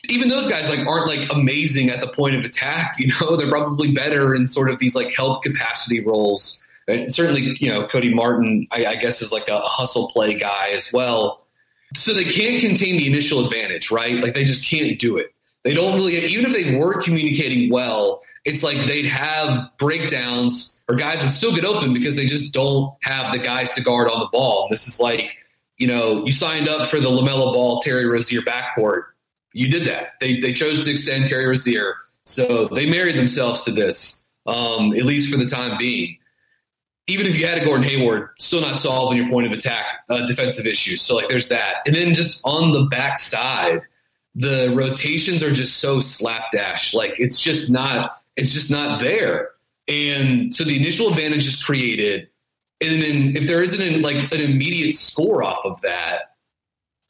even 0.09 0.29
those 0.29 0.47
guys 0.47 0.69
like 0.69 0.85
aren't 0.85 1.07
like 1.07 1.33
amazing 1.33 1.89
at 1.89 2.01
the 2.01 2.07
point 2.07 2.35
of 2.35 2.45
attack. 2.45 2.95
You 2.99 3.11
know, 3.19 3.35
they're 3.35 3.49
probably 3.49 3.91
better 3.93 4.35
in 4.35 4.45
sort 4.45 4.69
of 4.69 4.77
these 4.77 4.93
like 4.93 5.11
help 5.11 5.41
capacity 5.41 6.05
roles. 6.05 6.63
And 6.89 7.13
certainly, 7.13 7.55
you 7.59 7.69
know, 7.69 7.87
Cody 7.87 8.13
Martin, 8.13 8.67
I, 8.71 8.85
I 8.85 8.95
guess, 8.95 9.21
is 9.21 9.31
like 9.31 9.47
a, 9.47 9.59
hustle 9.61 10.09
play 10.09 10.33
guy 10.33 10.69
as 10.69 10.91
well. 10.91 11.45
So 11.95 12.13
they 12.13 12.23
can't 12.23 12.61
contain 12.61 12.97
the 12.97 13.07
initial 13.07 13.43
advantage, 13.45 13.91
right? 13.91 14.21
Like 14.21 14.33
they 14.33 14.45
just 14.45 14.67
can't 14.69 14.99
do 14.99 15.17
it. 15.17 15.33
They 15.63 15.73
don't 15.73 15.95
really, 15.95 16.17
even 16.25 16.45
if 16.45 16.53
they 16.53 16.75
were 16.75 17.01
communicating 17.01 17.71
well, 17.71 18.21
it's 18.45 18.63
like 18.63 18.87
they'd 18.87 19.05
have 19.05 19.69
breakdowns 19.77 20.81
or 20.87 20.95
guys 20.95 21.21
would 21.21 21.31
still 21.31 21.53
get 21.53 21.65
open 21.65 21.93
because 21.93 22.15
they 22.15 22.25
just 22.25 22.53
don't 22.53 22.93
have 23.03 23.31
the 23.31 23.39
guys 23.39 23.73
to 23.73 23.81
guard 23.81 24.09
on 24.09 24.19
the 24.19 24.27
ball. 24.31 24.63
And 24.63 24.71
this 24.73 24.87
is 24.87 24.99
like, 24.99 25.31
you 25.77 25.87
know, 25.87 26.25
you 26.25 26.31
signed 26.31 26.67
up 26.67 26.89
for 26.89 26.99
the 26.99 27.09
LaMelo 27.09 27.53
Ball, 27.53 27.79
Terry 27.81 28.05
Rozier 28.05 28.41
backcourt. 28.41 29.03
You 29.53 29.69
did 29.69 29.85
that. 29.85 30.13
They, 30.21 30.39
they 30.39 30.53
chose 30.53 30.85
to 30.85 30.91
extend 30.91 31.27
Terry 31.27 31.45
Rozier. 31.45 31.95
So 32.23 32.67
they 32.67 32.85
married 32.85 33.17
themselves 33.17 33.63
to 33.63 33.71
this, 33.71 34.25
um, 34.45 34.93
at 34.93 35.03
least 35.03 35.31
for 35.31 35.37
the 35.37 35.45
time 35.45 35.77
being. 35.77 36.17
Even 37.09 37.25
if 37.25 37.35
you 37.35 37.47
had 37.47 37.57
a 37.57 37.65
Gordon 37.65 37.83
Hayward, 37.83 38.29
still 38.39 38.61
not 38.61 38.79
solving 38.79 39.17
your 39.17 39.29
point 39.29 39.47
of 39.47 39.51
attack 39.51 39.85
uh, 40.09 40.25
defensive 40.25 40.65
issues. 40.65 41.01
So 41.01 41.15
like 41.15 41.27
there's 41.27 41.49
that. 41.49 41.77
And 41.85 41.95
then 41.95 42.13
just 42.13 42.41
on 42.45 42.71
the 42.71 42.83
backside, 42.83 43.81
the 44.35 44.71
rotations 44.73 45.41
are 45.41 45.51
just 45.51 45.79
so 45.79 45.99
slapdash. 45.99 46.93
Like 46.93 47.19
it's 47.19 47.39
just 47.39 47.71
not 47.71 48.21
it's 48.35 48.53
just 48.53 48.71
not 48.71 48.99
there. 48.99 49.49
And 49.87 50.53
so 50.53 50.63
the 50.63 50.77
initial 50.77 51.09
advantage 51.09 51.47
is 51.47 51.61
created. 51.61 52.29
And 52.79 53.01
then 53.01 53.35
if 53.35 53.47
there 53.47 53.61
isn't 53.61 53.81
an, 53.81 54.01
like 54.01 54.31
an 54.31 54.39
immediate 54.39 54.95
score 54.95 55.43
off 55.43 55.65
of 55.65 55.81
that, 55.81 56.35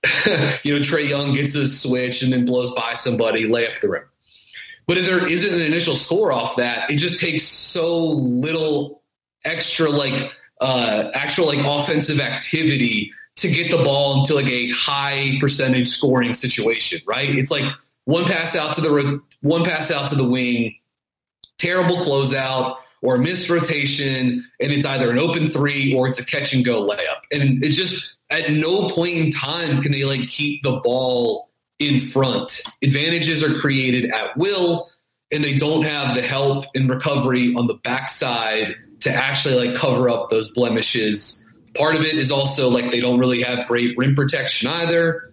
you 0.64 0.74
know, 0.74 0.80
Trae 0.80 1.08
Young 1.08 1.34
gets 1.34 1.56
a 1.56 1.68
switch 1.68 2.24
and 2.24 2.32
then 2.32 2.46
blows 2.46 2.74
by 2.74 2.94
somebody, 2.94 3.46
lay 3.48 3.68
up 3.68 3.80
the 3.82 3.90
rim. 3.90 4.04
But 4.88 4.98
if 4.98 5.06
there 5.06 5.28
isn't 5.28 5.54
an 5.54 5.62
initial 5.62 5.96
score 5.96 6.32
off 6.32 6.56
that, 6.56 6.90
it 6.90 6.96
just 6.96 7.22
takes 7.22 7.44
so 7.44 8.08
little 8.08 8.99
extra 9.46 9.90
like 9.90 10.32
uh 10.62 11.10
actual 11.14 11.48
like 11.48 11.66
offensive 11.66 12.20
activity 12.20 13.12
to 13.40 13.50
get 13.50 13.72
the 13.72 13.78
ball 13.78 14.20
into 14.20 14.34
like 14.36 14.48
a 14.48 14.70
high 14.72 15.38
percentage 15.40 15.88
scoring 15.88 16.34
situation, 16.34 17.00
right? 17.08 17.30
It's 17.30 17.52
like 17.52 17.64
one 18.06 18.26
pass 18.26 18.56
out 18.56 18.76
to 18.76 18.82
the 18.82 19.22
one 19.42 19.64
pass 19.64 19.92
out 19.92 20.10
to 20.10 20.16
the 20.16 20.28
wing, 20.28 20.76
terrible 21.58 21.98
closeout 21.98 22.78
or 23.02 23.16
a 23.16 23.20
missed 23.20 23.50
rotation, 23.50 24.46
and 24.60 24.72
it's 24.72 24.86
either 24.86 25.10
an 25.10 25.18
open 25.18 25.50
three 25.50 25.94
or 25.94 26.08
it's 26.08 26.20
a 26.20 26.26
catch 26.26 26.54
and 26.54 26.66
go 26.66 26.86
layup. 26.86 27.22
And 27.32 27.64
it's 27.64 27.78
just 27.78 28.18
at 28.30 28.52
no 28.52 28.90
point 28.90 29.16
in 29.16 29.32
time 29.32 29.82
can 29.82 29.94
they 29.94 30.04
like 30.04 30.28
keep 30.28 30.62
the 30.64 30.82
ball 30.84 31.50
in 31.80 32.02
front. 32.02 32.62
Advantages 32.84 33.42
are 33.42 33.58
created 33.60 34.12
at 34.12 34.36
will, 34.36 34.90
and 35.32 35.44
they 35.44 35.56
don't 35.56 35.84
have 35.84 36.14
the 36.14 36.22
help 36.22 36.66
and 36.76 36.90
recovery 36.90 37.56
on 37.56 37.68
the 37.68 37.76
backside 37.76 38.76
to 39.02 39.12
actually 39.12 39.68
like 39.68 39.78
cover 39.78 40.10
up 40.10 40.30
those 40.30 40.52
blemishes. 40.52 41.48
Part 41.76 41.96
of 41.96 42.02
it 42.02 42.16
is 42.16 42.32
also 42.32 42.70
like 42.70 42.92
they 42.92 43.00
don't 43.00 43.20
really 43.20 43.42
have 43.42 43.68
great 43.68 43.98
rim 43.98 44.16
protection 44.16 44.68
either 44.70 45.30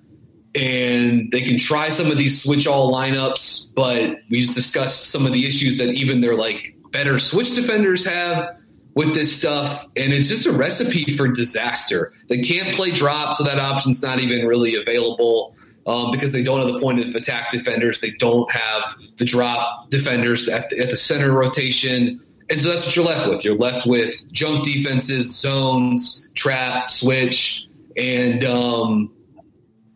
and 0.56 1.30
they 1.30 1.42
can 1.42 1.58
try 1.58 1.90
some 1.90 2.10
of 2.10 2.16
these 2.16 2.42
switch 2.42 2.66
all 2.66 2.90
lineups, 2.92 3.74
but 3.74 4.18
we 4.30 4.40
discussed 4.40 5.10
some 5.10 5.26
of 5.26 5.32
the 5.32 5.46
issues 5.46 5.76
that 5.78 5.90
even 5.90 6.22
their 6.22 6.34
like 6.34 6.74
better 6.92 7.18
switch 7.18 7.54
defenders 7.54 8.06
have 8.06 8.56
with 8.94 9.12
this 9.12 9.36
stuff, 9.36 9.86
and 9.96 10.14
it's 10.14 10.28
just 10.28 10.46
a 10.46 10.52
recipe 10.52 11.14
for 11.16 11.28
disaster. 11.28 12.14
They 12.28 12.40
can't 12.40 12.74
play 12.74 12.90
drop, 12.90 13.34
so 13.34 13.44
that 13.44 13.58
option's 13.58 14.02
not 14.02 14.18
even 14.20 14.46
really 14.46 14.74
available. 14.74 15.54
Um, 15.86 16.10
because 16.10 16.32
they 16.32 16.42
don't 16.42 16.58
have 16.60 16.72
the 16.72 16.80
point 16.80 16.98
of 16.98 17.14
attack 17.14 17.50
defenders, 17.52 18.00
they 18.00 18.10
don't 18.10 18.50
have 18.50 18.96
the 19.18 19.24
drop 19.24 19.88
defenders 19.88 20.48
at 20.48 20.68
the, 20.68 20.80
at 20.80 20.90
the 20.90 20.96
center 20.96 21.30
rotation, 21.30 22.20
and 22.48 22.60
so 22.60 22.68
that's 22.68 22.86
what 22.86 22.94
you're 22.94 23.04
left 23.04 23.28
with. 23.28 23.44
You're 23.44 23.56
left 23.56 23.86
with 23.86 24.30
junk 24.32 24.64
defenses, 24.64 25.34
zones, 25.34 26.30
trap, 26.34 26.90
switch, 26.90 27.68
and 27.96 28.44
um, 28.44 29.10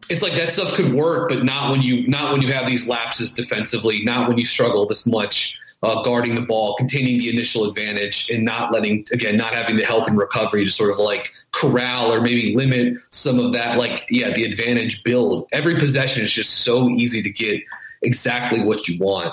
it's 0.08 0.22
like 0.22 0.34
that 0.34 0.50
stuff 0.50 0.74
could 0.74 0.92
work, 0.92 1.28
but 1.28 1.44
not 1.44 1.70
when 1.70 1.82
you 1.82 2.06
not 2.08 2.32
when 2.32 2.42
you 2.42 2.52
have 2.52 2.66
these 2.66 2.88
lapses 2.88 3.32
defensively, 3.34 4.02
not 4.02 4.28
when 4.28 4.36
you 4.36 4.44
struggle 4.44 4.84
this 4.86 5.06
much 5.06 5.58
uh, 5.82 6.02
guarding 6.02 6.34
the 6.34 6.40
ball, 6.42 6.74
containing 6.76 7.18
the 7.18 7.30
initial 7.30 7.68
advantage, 7.68 8.28
and 8.30 8.44
not 8.44 8.72
letting 8.72 9.06
again 9.12 9.36
not 9.36 9.54
having 9.54 9.76
the 9.76 9.84
help 9.84 10.08
in 10.08 10.16
recovery 10.16 10.64
to 10.64 10.70
sort 10.72 10.90
of 10.90 10.98
like 10.98 11.30
corral 11.52 12.12
or 12.12 12.20
maybe 12.20 12.54
limit 12.56 12.98
some 13.10 13.38
of 13.38 13.52
that 13.52 13.78
like 13.78 14.04
yeah 14.10 14.32
the 14.32 14.44
advantage 14.44 15.04
build. 15.04 15.48
Every 15.52 15.78
possession 15.78 16.24
is 16.24 16.32
just 16.32 16.64
so 16.64 16.88
easy 16.88 17.22
to 17.22 17.30
get 17.30 17.62
exactly 18.02 18.64
what 18.64 18.88
you 18.88 18.98
want. 18.98 19.32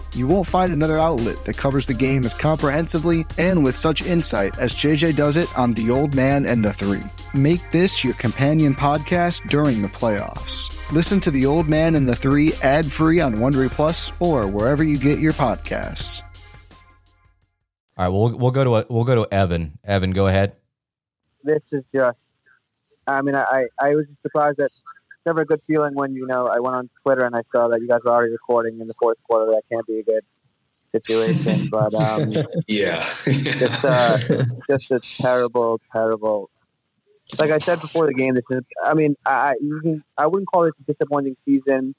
You 0.13 0.27
won't 0.27 0.45
find 0.45 0.73
another 0.73 0.97
outlet 0.97 1.45
that 1.45 1.55
covers 1.55 1.85
the 1.85 1.93
game 1.93 2.25
as 2.25 2.33
comprehensively 2.33 3.25
and 3.37 3.63
with 3.63 3.77
such 3.77 4.01
insight 4.01 4.57
as 4.57 4.75
JJ 4.75 5.15
does 5.15 5.37
it 5.37 5.47
on 5.57 5.71
The 5.73 5.89
Old 5.89 6.13
Man 6.13 6.45
and 6.45 6.65
the 6.65 6.73
Three. 6.73 7.03
Make 7.33 7.71
this 7.71 8.03
your 8.03 8.13
companion 8.15 8.75
podcast 8.75 9.47
during 9.49 9.81
the 9.81 9.87
playoffs. 9.87 10.77
Listen 10.91 11.21
to 11.21 11.31
The 11.31 11.45
Old 11.45 11.69
Man 11.69 11.95
and 11.95 12.09
the 12.09 12.15
Three 12.15 12.53
ad 12.55 12.91
free 12.91 13.21
on 13.21 13.35
Wondery 13.35 13.71
Plus 13.71 14.11
or 14.19 14.47
wherever 14.47 14.83
you 14.83 14.97
get 14.97 15.19
your 15.19 15.31
podcasts. 15.31 16.21
All 17.97 18.05
right, 18.05 18.09
we'll 18.09 18.37
we'll 18.37 18.51
go 18.51 18.63
to 18.65 18.75
a, 18.77 18.85
we'll 18.89 19.05
go 19.05 19.23
to 19.23 19.33
Evan. 19.33 19.77
Evan, 19.85 20.11
go 20.11 20.27
ahead. 20.27 20.57
This 21.43 21.63
is 21.71 21.83
just. 21.95 22.17
I 23.07 23.21
mean, 23.21 23.35
I 23.35 23.67
I 23.79 23.95
was 23.95 24.07
surprised 24.23 24.57
that 24.57 24.65
it's 24.65 24.81
never 25.25 25.41
a 25.41 25.45
good 25.45 25.61
feeling 25.67 25.95
when 25.95 26.13
you 26.13 26.25
know 26.27 26.47
I 26.47 26.59
went 26.59 26.75
on 26.75 26.89
Twitter 27.03 27.25
and 27.25 27.35
I 27.35 27.41
saw 27.53 27.67
that 27.69 27.81
you 27.81 27.87
guys 27.87 27.99
were 28.03 28.11
already 28.11 28.31
recording 28.31 28.79
in 28.79 28.87
the 28.87 28.93
fourth 28.99 29.17
quarter. 29.23 29.51
That 29.51 29.63
can't 29.71 29.85
be 29.85 29.99
a 29.99 30.03
good 30.03 30.23
situation. 30.91 31.69
but 31.71 31.93
um, 31.93 32.31
yeah, 32.67 33.05
it's 33.25 33.83
uh, 33.83 34.45
just 34.69 34.91
a 34.91 34.99
terrible, 34.99 35.79
terrible 35.91 36.49
like 37.39 37.51
I 37.51 37.59
said 37.59 37.81
before 37.81 38.07
the 38.07 38.13
game, 38.13 38.35
this 38.35 38.43
is. 38.49 38.63
I 38.83 38.93
mean, 38.93 39.15
I 39.25 39.53
you 39.61 39.79
can, 39.81 40.03
I 40.17 40.27
wouldn't 40.27 40.49
call 40.49 40.63
this 40.65 40.73
a 40.79 40.91
disappointing 40.91 41.37
season. 41.45 41.95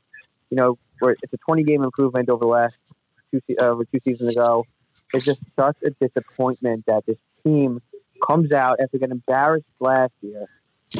You 0.50 0.56
know, 0.56 0.78
where 0.98 1.16
it's 1.22 1.32
a 1.32 1.38
20 1.38 1.64
game 1.64 1.82
improvement 1.82 2.28
over 2.28 2.40
the 2.40 2.48
last 2.48 2.78
two 3.30 3.40
uh, 3.58 3.64
over 3.64 3.84
two 3.84 4.00
seasons 4.04 4.30
ago. 4.30 4.64
It's 5.12 5.24
just 5.24 5.40
such 5.58 5.76
a 5.84 5.90
disappointment 5.90 6.84
that 6.86 7.04
this 7.06 7.18
team 7.44 7.80
comes 8.26 8.52
out 8.52 8.78
after 8.80 8.98
getting 8.98 9.12
embarrassed 9.12 9.66
last 9.80 10.12
year 10.22 10.46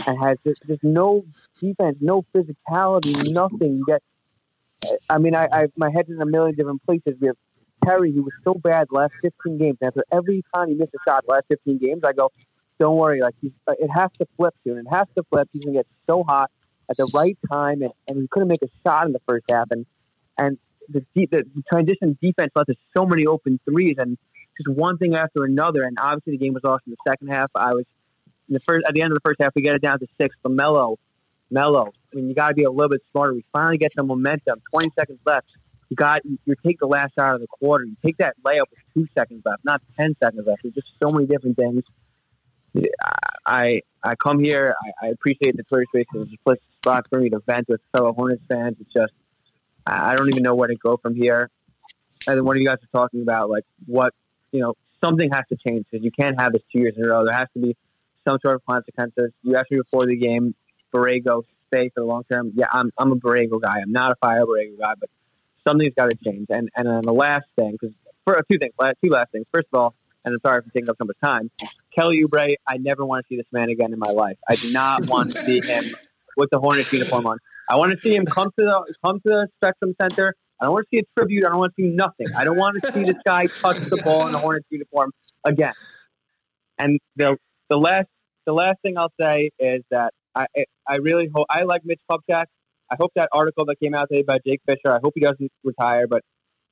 and 0.07 0.23
has 0.23 0.37
just, 0.45 0.62
just 0.67 0.83
no 0.83 1.25
defense, 1.62 1.97
no 2.00 2.25
physicality, 2.35 3.33
nothing. 3.33 3.83
I 5.09 5.19
mean, 5.19 5.35
I, 5.35 5.49
I 5.52 5.66
my 5.76 5.90
head's 5.90 6.11
in 6.11 6.21
a 6.21 6.26
million 6.26 6.57
different 6.57 6.85
places. 6.85 7.14
We 7.21 7.28
have 7.28 7.37
Terry, 7.85 8.12
who 8.12 8.23
was 8.23 8.33
so 8.45 8.54
bad 8.54 8.88
last 8.90 9.12
15 9.23 9.59
games. 9.59 9.78
After 9.83 10.04
every 10.12 10.42
time 10.54 10.69
he 10.69 10.75
missed 10.75 10.95
a 10.95 11.11
shot 11.11 11.25
last 11.28 11.45
15 11.49 11.78
games, 11.78 12.02
I 12.04 12.12
go, 12.12 12.31
don't 12.78 12.97
worry. 12.97 13.21
Like 13.21 13.35
he's, 13.40 13.52
uh, 13.66 13.75
it 13.78 13.88
has 13.88 14.11
to 14.19 14.26
flip 14.37 14.54
soon. 14.64 14.78
It 14.78 14.87
has 14.90 15.07
to 15.16 15.25
flip. 15.31 15.49
He's 15.52 15.64
gonna 15.64 15.78
get 15.78 15.87
so 16.09 16.25
hot 16.25 16.50
at 16.90 16.97
the 16.97 17.11
right 17.14 17.38
time, 17.50 17.83
and, 17.83 17.92
and 18.09 18.21
he 18.21 18.28
couldn't 18.28 18.49
make 18.49 18.62
a 18.62 18.69
shot 18.87 19.07
in 19.07 19.12
the 19.12 19.21
first 19.28 19.45
half. 19.50 19.69
And 19.71 19.87
and 20.38 20.59
the 20.88 21.04
the, 21.14 21.26
the 21.26 21.62
transition 21.73 22.19
defense 22.21 22.52
left 22.54 22.71
us 22.71 22.76
so 22.97 23.07
many 23.07 23.26
open 23.26 23.61
threes, 23.69 23.97
and 23.99 24.19
just 24.57 24.76
one 24.76 24.99
thing 24.99 25.14
after 25.14 25.45
another. 25.45 25.83
And 25.83 25.97
obviously, 26.00 26.33
the 26.33 26.38
game 26.38 26.54
was 26.54 26.64
lost 26.64 26.85
in 26.87 26.90
the 26.92 27.11
second 27.11 27.28
half. 27.28 27.50
I 27.54 27.73
was 27.75 27.85
the 28.49 28.61
first 28.61 28.85
at 28.87 28.95
the 28.95 29.02
end 29.02 29.12
of 29.12 29.16
the 29.16 29.23
first 29.25 29.40
half. 29.40 29.52
We 29.54 29.62
get 29.62 29.75
it 29.75 29.83
down 29.83 29.99
to 30.00 30.07
six. 30.21 30.35
Lamelo, 30.45 30.97
Melo. 31.52 31.92
I 32.12 32.16
mean, 32.16 32.28
you 32.28 32.35
got 32.35 32.49
to 32.49 32.54
be 32.54 32.64
a 32.64 32.71
little 32.71 32.88
bit 32.88 33.02
smarter. 33.12 33.35
We 33.35 33.44
finally 33.52 33.78
get 33.78 33.92
some 33.94 34.06
momentum. 34.06 34.61
Twenty 34.71 34.90
seconds 34.99 35.21
left. 35.25 35.47
You 35.88 35.97
got 35.97 36.23
you, 36.25 36.38
take 36.64 36.80
the 36.80 36.87
last 36.87 37.12
shot 37.18 37.35
of 37.35 37.42
the 37.42 37.47
quarter. 37.47 37.85
You 37.85 37.97
take 38.04 38.16
that 38.16 38.35
layup 38.42 38.71
with 38.71 38.80
two 38.94 39.06
seconds 39.16 39.42
left, 39.44 39.64
not 39.64 39.82
ten 39.99 40.16
seconds 40.23 40.47
left. 40.47 40.62
There's 40.62 40.75
just 40.75 40.88
so 41.02 41.11
many 41.11 41.26
different 41.26 41.56
things. 41.56 41.82
I 43.44 43.82
I 44.02 44.14
come 44.14 44.42
here. 44.42 44.75
I, 44.82 45.06
I 45.06 45.11
appreciate 45.11 45.56
the 45.56 45.64
Twitter 45.64 45.85
space. 45.88 46.06
It's 46.14 46.32
a 46.47 46.56
spot 46.80 47.06
for 47.11 47.21
me 47.21 47.28
to 47.30 47.40
vent 47.47 47.68
with 47.68 47.80
fellow 47.94 48.12
Hornets 48.12 48.42
fans. 48.49 48.76
It's 48.80 48.92
just 48.92 49.12
I 49.87 50.16
don't 50.16 50.28
even 50.28 50.42
know 50.42 50.54
where 50.54 50.68
to 50.68 50.76
go 50.76 50.97
from 50.97 51.14
here. 51.14 51.50
And 52.26 52.37
think 52.37 52.47
one 52.47 52.56
of 52.56 52.62
you 52.62 52.68
guys 52.68 52.78
are 52.78 52.99
talking 52.99 53.23
about 53.23 53.50
like 53.50 53.64
what 53.87 54.14
you 54.52 54.61
know 54.61 54.75
something 55.02 55.30
has 55.32 55.44
to 55.50 55.56
change 55.66 55.87
because 55.90 56.04
you 56.04 56.11
can't 56.11 56.40
have 56.40 56.52
this 56.52 56.62
two 56.73 56.78
years 56.80 56.94
in 56.97 57.04
a 57.04 57.09
row. 57.09 57.25
There 57.25 57.37
has 57.37 57.49
to 57.54 57.61
be 57.61 57.76
some 58.26 58.38
sort 58.40 58.54
of 58.54 58.64
consequences. 58.64 59.32
You 59.42 59.56
asked 59.56 59.71
me 59.71 59.78
before 59.78 60.06
the 60.06 60.16
game, 60.16 60.54
Borrego 60.92 61.42
stay 61.68 61.88
for 61.90 62.00
the 62.00 62.06
long 62.06 62.25
term. 62.30 62.52
Yeah, 62.54 62.66
I'm 62.72 62.90
I'm 62.99 63.12
a 63.12 63.16
Borrego 63.16 63.61
guy. 63.61 63.80
I'm 63.80 63.92
not 63.92 64.12
a 64.12 64.16
fire 64.16 64.44
Borrego 64.44 64.78
guy, 64.78 64.94
but 64.99 65.08
something's 65.66 65.94
got 65.94 66.11
to 66.11 66.16
change. 66.16 66.46
And 66.50 66.68
and 66.76 66.87
then 66.87 67.02
the 67.02 67.12
last 67.12 67.46
thing, 67.56 67.72
because 67.72 67.94
for 68.25 68.40
two 68.50 68.58
things, 68.58 68.75
two 69.02 69.11
last 69.11 69.32
things. 69.32 69.46
First 69.52 69.68
of 69.72 69.80
all, 69.80 69.94
and 70.25 70.34
I'm 70.34 70.40
sorry 70.44 70.62
for 70.62 70.70
taking 70.70 70.88
up 70.88 70.96
so 70.99 71.04
much 71.04 71.16
time. 71.22 71.50
Kelly 71.94 72.22
Oubre, 72.22 72.54
I 72.66 72.76
never 72.78 73.04
want 73.04 73.25
to 73.25 73.28
see 73.28 73.37
this 73.37 73.46
man 73.52 73.68
again 73.68 73.92
in 73.92 73.99
my 73.99 74.11
life. 74.11 74.38
I 74.49 74.56
do 74.56 74.72
not 74.72 75.06
want 75.06 75.32
to 75.32 75.44
see 75.44 75.61
him 75.61 75.94
with 76.37 76.50
the 76.50 76.58
Hornets 76.58 76.92
uniform 76.92 77.26
on. 77.26 77.38
I 77.68 77.76
want 77.76 77.92
to 77.92 77.99
see 78.00 78.14
him 78.14 78.25
come 78.26 78.50
to 78.58 78.64
the 78.64 78.94
come 79.04 79.16
to 79.20 79.28
the 79.28 79.49
Spectrum 79.58 79.94
Center. 80.00 80.34
I 80.61 80.66
don't 80.66 80.75
want 80.75 80.87
to 80.90 80.96
see 80.96 81.00
a 81.00 81.18
tribute. 81.18 81.44
I 81.44 81.49
don't 81.49 81.58
want 81.58 81.75
to 81.76 81.82
see 81.82 81.88
nothing. 81.88 82.28
I 82.37 82.44
don't 82.44 82.56
want 82.56 82.80
to 82.80 82.92
see 82.92 83.04
this 83.04 83.16
guy 83.25 83.46
touch 83.46 83.78
the 83.88 83.96
ball 83.96 84.26
in 84.26 84.32
the 84.32 84.38
Hornets 84.38 84.66
uniform 84.70 85.12
again. 85.44 85.75
And 86.78 87.00
the 87.16 87.37
the 87.68 87.76
last 87.76 88.06
the 88.46 88.52
last 88.52 88.76
thing 88.82 88.99
I'll 88.99 89.12
say 89.20 89.50
is 89.58 89.82
that 89.90 90.12
I 90.35 90.47
I 90.87 90.97
really 90.97 91.31
hope 91.35 91.47
I 91.51 91.62
like 91.62 91.85
Mitch 91.85 92.01
Kupchak. 92.11 92.47
I 92.91 92.97
hope 92.99 93.12
that 93.15 93.29
article 93.33 93.65
that 93.67 93.81
came 93.81 93.95
out 93.95 94.09
today 94.11 94.23
by 94.23 94.39
Jake 94.47 94.61
Fisher. 94.67 94.93
I 94.93 94.99
hope 95.03 95.12
he 95.15 95.21
doesn't 95.21 95.51
retire, 95.65 96.07
but 96.07 96.23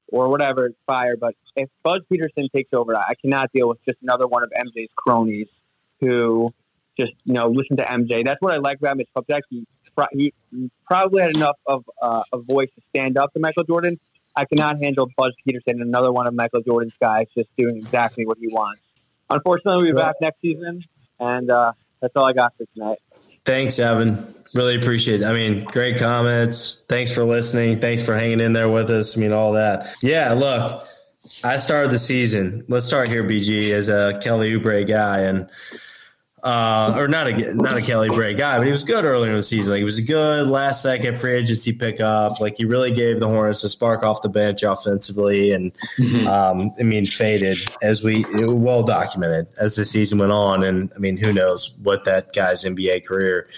or 0.08 0.28
whatever, 0.28 0.70
fire. 0.86 1.16
But 1.16 1.34
if 1.56 1.68
Buzz 1.82 2.00
Peterson 2.10 2.48
takes 2.54 2.72
over, 2.72 2.96
I 2.96 3.14
cannot 3.22 3.50
deal 3.52 3.68
with 3.68 3.78
just 3.84 3.98
another 4.02 4.26
one 4.26 4.42
of 4.42 4.50
MJ's 4.50 4.90
cronies 4.96 5.48
who 6.00 6.52
just 6.98 7.12
you 7.24 7.34
know 7.34 7.48
listen 7.48 7.76
to 7.78 7.84
MJ. 7.84 8.24
That's 8.24 8.40
what 8.40 8.52
I 8.52 8.56
like 8.56 8.78
about 8.78 8.96
Mitch 8.96 9.08
Kupchak. 9.16 9.42
He 9.50 9.66
he 10.12 10.32
probably 10.86 11.22
had 11.22 11.36
enough 11.36 11.56
of 11.66 11.84
uh, 12.00 12.22
a 12.32 12.38
voice 12.38 12.68
to 12.74 12.82
stand 12.90 13.18
up 13.18 13.32
to 13.34 13.40
Michael 13.40 13.64
Jordan. 13.64 13.98
I 14.36 14.44
cannot 14.44 14.80
handle 14.80 15.08
Buzz 15.16 15.32
Peterson, 15.44 15.82
another 15.82 16.12
one 16.12 16.26
of 16.26 16.34
Michael 16.34 16.62
Jordan's 16.62 16.94
guys, 17.00 17.26
just 17.36 17.48
doing 17.56 17.76
exactly 17.76 18.24
what 18.24 18.38
he 18.38 18.48
wants. 18.48 18.80
Unfortunately, 19.28 19.84
we'll 19.84 19.92
be 19.92 20.00
back 20.00 20.16
next 20.20 20.40
season, 20.40 20.84
and 21.18 21.50
uh, 21.50 21.72
that's 22.00 22.14
all 22.16 22.24
I 22.24 22.32
got 22.32 22.54
for 22.56 22.64
tonight. 22.74 22.98
Thanks, 23.50 23.80
Evan. 23.80 24.32
Really 24.54 24.76
appreciate 24.76 25.22
it. 25.22 25.24
I 25.24 25.32
mean, 25.32 25.64
great 25.64 25.98
comments. 25.98 26.78
Thanks 26.88 27.10
for 27.10 27.24
listening. 27.24 27.80
Thanks 27.80 28.00
for 28.00 28.16
hanging 28.16 28.38
in 28.38 28.52
there 28.52 28.68
with 28.68 28.90
us. 28.90 29.16
I 29.16 29.20
mean, 29.20 29.32
all 29.32 29.54
that. 29.54 29.92
Yeah, 30.02 30.34
look, 30.34 30.84
I 31.42 31.56
started 31.56 31.90
the 31.90 31.98
season. 31.98 32.64
Let's 32.68 32.86
start 32.86 33.08
here, 33.08 33.24
BG, 33.24 33.72
as 33.72 33.88
a 33.88 34.20
Kelly 34.22 34.52
Oubre 34.52 34.86
guy, 34.86 35.22
and 35.22 35.50
uh, 36.42 36.94
or 36.96 37.08
not 37.08 37.28
a 37.28 37.54
not 37.54 37.76
a 37.76 37.82
Kelly 37.82 38.08
Oubre 38.08 38.36
guy, 38.36 38.58
but 38.58 38.66
he 38.66 38.72
was 38.72 38.84
good 38.84 39.04
earlier 39.04 39.30
in 39.30 39.36
the 39.36 39.42
season. 39.42 39.72
Like, 39.72 39.78
he 39.78 39.84
was 39.84 39.98
a 39.98 40.02
good 40.02 40.46
last 40.46 40.82
second 40.82 41.18
free 41.20 41.34
agency 41.34 41.72
pickup. 41.72 42.40
Like 42.40 42.56
he 42.56 42.64
really 42.64 42.90
gave 42.90 43.20
the 43.20 43.28
Hornets 43.28 43.62
a 43.64 43.68
spark 43.68 44.02
off 44.04 44.22
the 44.22 44.28
bench 44.28 44.62
offensively, 44.62 45.52
and 45.52 45.72
mm-hmm. 45.98 46.26
um, 46.26 46.72
I 46.78 46.82
mean, 46.82 47.06
faded 47.06 47.58
as 47.82 48.02
we 48.02 48.24
well 48.34 48.82
documented 48.82 49.48
as 49.58 49.76
the 49.76 49.84
season 49.84 50.18
went 50.18 50.32
on. 50.32 50.64
And 50.64 50.90
I 50.94 50.98
mean, 50.98 51.16
who 51.16 51.32
knows 51.32 51.76
what 51.82 52.04
that 52.04 52.32
guy's 52.32 52.64
NBA 52.64 53.06
career 53.06 53.48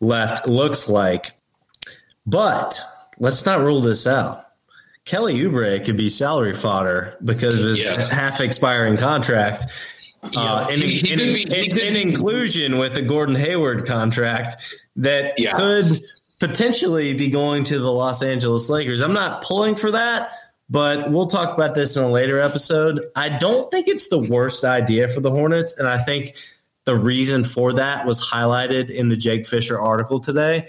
left 0.00 0.46
looks 0.46 0.88
like. 0.88 1.32
But 2.26 2.80
let's 3.18 3.44
not 3.44 3.60
rule 3.60 3.80
this 3.80 4.06
out. 4.06 4.44
Kelly 5.04 5.38
Oubre 5.40 5.84
could 5.84 5.98
be 5.98 6.08
salary 6.08 6.56
fodder 6.56 7.16
because 7.22 7.54
of 7.54 7.60
his 7.60 7.80
yeah. 7.80 8.08
half 8.08 8.40
expiring 8.40 8.96
contract. 8.96 9.66
Yeah. 10.32 10.40
Uh, 10.40 10.68
in, 10.68 10.82
in, 10.82 11.20
in, 11.20 11.78
in, 11.78 11.96
inclusion 11.96 12.78
with 12.78 12.94
the 12.94 13.02
Gordon 13.02 13.34
Hayward 13.34 13.86
contract 13.86 14.62
that 14.96 15.38
yeah. 15.38 15.56
could 15.56 15.86
potentially 16.40 17.14
be 17.14 17.28
going 17.28 17.64
to 17.64 17.78
the 17.78 17.92
Los 17.92 18.22
Angeles 18.22 18.68
Lakers. 18.68 19.00
I'm 19.00 19.12
not 19.12 19.42
pulling 19.42 19.76
for 19.76 19.90
that, 19.90 20.30
but 20.70 21.10
we'll 21.10 21.26
talk 21.26 21.54
about 21.54 21.74
this 21.74 21.96
in 21.96 22.02
a 22.02 22.10
later 22.10 22.40
episode. 22.40 23.00
I 23.14 23.28
don't 23.28 23.70
think 23.70 23.88
it's 23.88 24.08
the 24.08 24.18
worst 24.18 24.64
idea 24.64 25.08
for 25.08 25.20
the 25.20 25.30
Hornets, 25.30 25.76
and 25.76 25.86
I 25.86 25.98
think 25.98 26.36
the 26.84 26.96
reason 26.96 27.44
for 27.44 27.72
that 27.74 28.06
was 28.06 28.20
highlighted 28.20 28.90
in 28.90 29.08
the 29.08 29.16
Jake 29.16 29.46
Fisher 29.46 29.78
article 29.78 30.20
today. 30.20 30.68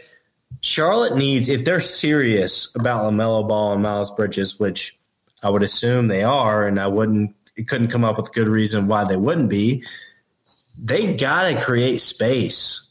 Charlotte 0.62 1.15
needs, 1.15 1.50
if 1.50 1.65
they're 1.65 1.80
serious 1.80 2.74
about 2.76 3.12
LaMelo 3.12 3.48
Ball 3.48 3.74
and 3.74 3.84
Miles 3.84 4.12
Bridges, 4.12 4.60
which 4.60 4.98
I 5.44 5.50
would 5.50 5.63
assume 5.63 6.08
they 6.08 6.24
are, 6.24 6.65
and 6.65 6.80
I 6.80 6.88
wouldn't, 6.88 7.36
couldn't 7.63 7.88
come 7.88 8.04
up 8.04 8.18
with 8.18 8.28
a 8.28 8.32
good 8.32 8.50
reason 8.50 8.88
why 8.88 9.04
they 9.06 9.18
wouldn't 9.18 9.50
be. 9.50 9.84
They 10.78 11.13
got 11.13 11.50
to 11.50 11.62
create 11.62 12.02
space 12.02 12.89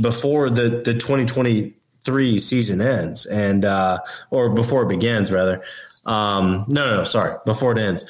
before 0.00 0.50
the 0.50 0.82
the 0.84 0.94
2023 0.94 2.38
season 2.38 2.80
ends, 2.80 3.26
and 3.26 3.64
uh, 3.64 3.98
or 4.30 4.50
before 4.50 4.84
it 4.84 4.88
begins, 4.88 5.32
rather. 5.32 5.62
Um, 6.06 6.64
no, 6.68 6.90
no, 6.90 6.96
no, 6.98 7.04
sorry, 7.04 7.36
before 7.44 7.72
it 7.72 7.78
ends. 7.78 8.04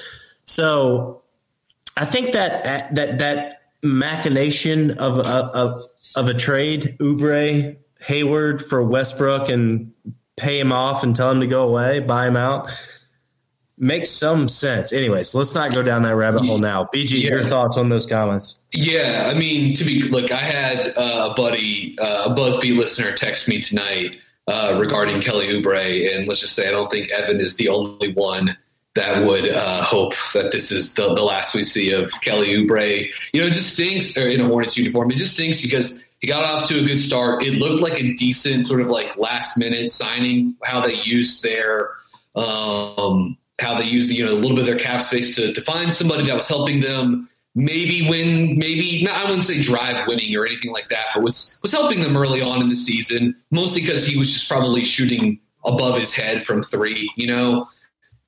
So 0.45 1.23
I 1.97 2.05
think 2.05 2.33
that 2.33 2.95
that 2.95 3.19
that 3.19 3.61
machination 3.83 4.93
of 4.99 5.19
a, 5.19 5.23
of, 5.23 5.85
of 6.15 6.29
a 6.29 6.35
trade, 6.35 6.97
Oubre, 7.01 7.77
Hayward 8.01 8.65
for 8.65 8.83
Westbrook, 8.83 9.49
and 9.49 9.93
pay 10.37 10.59
him 10.59 10.73
off 10.73 11.03
and 11.03 11.15
tell 11.15 11.31
him 11.31 11.41
to 11.41 11.47
go 11.47 11.69
away, 11.69 12.01
buy 12.01 12.27
him 12.27 12.37
out, 12.37 12.71
makes 13.81 14.11
some 14.11 14.49
sense. 14.49 14.93
Anyways, 14.93 15.35
let's 15.35 15.55
not 15.55 15.73
go 15.73 15.83
down 15.83 16.03
that 16.03 16.15
rabbit 16.15 16.45
hole 16.45 16.59
now. 16.59 16.89
BG, 16.95 17.23
yeah. 17.23 17.31
your 17.31 17.45
thoughts 17.45 17.77
on 17.77 17.89
those 17.89 18.07
comments? 18.07 18.63
Yeah, 18.73 19.31
I 19.33 19.37
mean, 19.37 19.75
to 19.77 19.85
be 19.85 20.03
look, 20.03 20.31
I 20.31 20.39
had 20.41 20.97
uh, 20.97 21.31
a 21.31 21.35
buddy, 21.35 21.97
uh, 21.99 22.31
a 22.31 22.35
BuzzBeat 22.35 22.77
listener, 22.77 23.13
text 23.13 23.49
me 23.49 23.61
tonight 23.61 24.19
uh, 24.47 24.77
regarding 24.79 25.21
Kelly 25.21 25.49
Oubre, 25.49 26.15
and 26.15 26.29
let's 26.29 26.41
just 26.41 26.55
say 26.55 26.69
I 26.69 26.71
don't 26.71 26.91
think 26.91 27.11
Evan 27.11 27.41
is 27.41 27.57
the 27.57 27.69
only 27.69 28.13
one 28.13 28.57
that 28.95 29.25
would 29.25 29.49
uh, 29.49 29.83
hope 29.83 30.15
that 30.35 30.51
this 30.51 30.73
is 30.73 30.95
the, 30.97 31.15
the 31.15 31.23
last 31.23 31.55
we 31.55 31.63
see 31.63 31.93
of 31.93 32.11
Kelly 32.23 32.49
Oubre. 32.49 33.09
You 33.33 33.41
know, 33.41 33.47
it 33.47 33.53
just 33.53 33.75
stinks, 33.75 34.17
or 34.19 34.29
in 34.29 34.41
a 34.41 34.47
Hornets 34.47 34.77
uniform. 34.77 35.11
It 35.11 35.17
just 35.17 35.35
stinks 35.35 35.63
because 35.63 36.07
he 36.21 36.27
got 36.27 36.43
off 36.43 36.69
to 36.69 36.81
a 36.81 36.85
good 36.85 36.99
start. 36.99 37.43
It 37.43 37.55
looked 37.55 37.83
like 37.83 37.99
a 38.01 38.13
decent 38.15 38.67
sort 38.67 38.81
of 38.81 38.91
like 38.91 39.17
last 39.17 39.57
minute 39.57 39.91
signing. 39.91 40.57
How 40.63 40.81
they 40.81 40.95
used 40.95 41.43
their, 41.43 41.91
um, 42.35 43.39
how 43.61 43.77
they 43.77 43.85
used 43.85 44.11
the, 44.11 44.15
you 44.15 44.25
know 44.25 44.33
a 44.33 44.35
little 44.35 44.57
bit 44.57 44.61
of 44.61 44.67
their 44.67 44.79
cap 44.79 45.03
space 45.03 45.35
to 45.37 45.53
to 45.53 45.61
find 45.61 45.93
somebody 45.93 46.25
that 46.27 46.35
was 46.35 46.49
helping 46.49 46.81
them 46.81 47.29
maybe 47.55 48.09
win, 48.09 48.59
maybe 48.59 49.03
not. 49.05 49.15
I 49.17 49.25
wouldn't 49.25 49.45
say 49.45 49.63
drive 49.63 50.07
winning 50.07 50.35
or 50.37 50.47
anything 50.47 50.73
like 50.73 50.89
that, 50.89 51.07
but 51.15 51.23
was 51.23 51.59
was 51.63 51.73
helping 51.73 52.01
them 52.01 52.17
early 52.17 52.43
on 52.43 52.61
in 52.63 52.69
the 52.69 52.75
season, 52.75 53.35
mostly 53.51 53.83
because 53.83 54.07
he 54.07 54.19
was 54.19 54.33
just 54.33 54.49
probably 54.49 54.85
shooting 54.85 55.41
above 55.65 55.99
his 55.99 56.15
head 56.15 56.45
from 56.45 56.63
three. 56.63 57.11
You 57.17 57.27
know. 57.27 57.67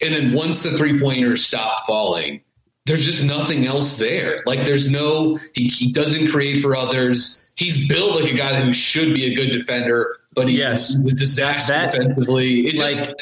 And 0.00 0.12
then 0.12 0.32
once 0.32 0.64
the 0.64 0.72
three 0.72 0.98
pointers 0.98 1.44
stop 1.44 1.86
falling, 1.86 2.42
there's 2.86 3.04
just 3.04 3.24
nothing 3.24 3.66
else 3.66 3.98
there. 3.98 4.42
Like 4.46 4.64
there's 4.64 4.90
no, 4.90 5.38
he, 5.54 5.68
he 5.68 5.92
doesn't 5.92 6.32
create 6.32 6.60
for 6.60 6.74
others. 6.74 7.52
He's 7.56 7.86
built 7.86 8.20
like 8.20 8.32
a 8.32 8.34
guy 8.34 8.60
who 8.60 8.72
should 8.72 9.14
be 9.14 9.32
a 9.32 9.34
good 9.36 9.50
defender, 9.50 10.16
but 10.34 10.48
he's 10.48 10.58
yes, 10.58 10.94
a 10.94 11.02
disaster 11.14 11.72
that, 11.72 11.92
defensively. 11.92 12.66
It 12.66 12.76
just, 12.76 13.00
like 13.00 13.16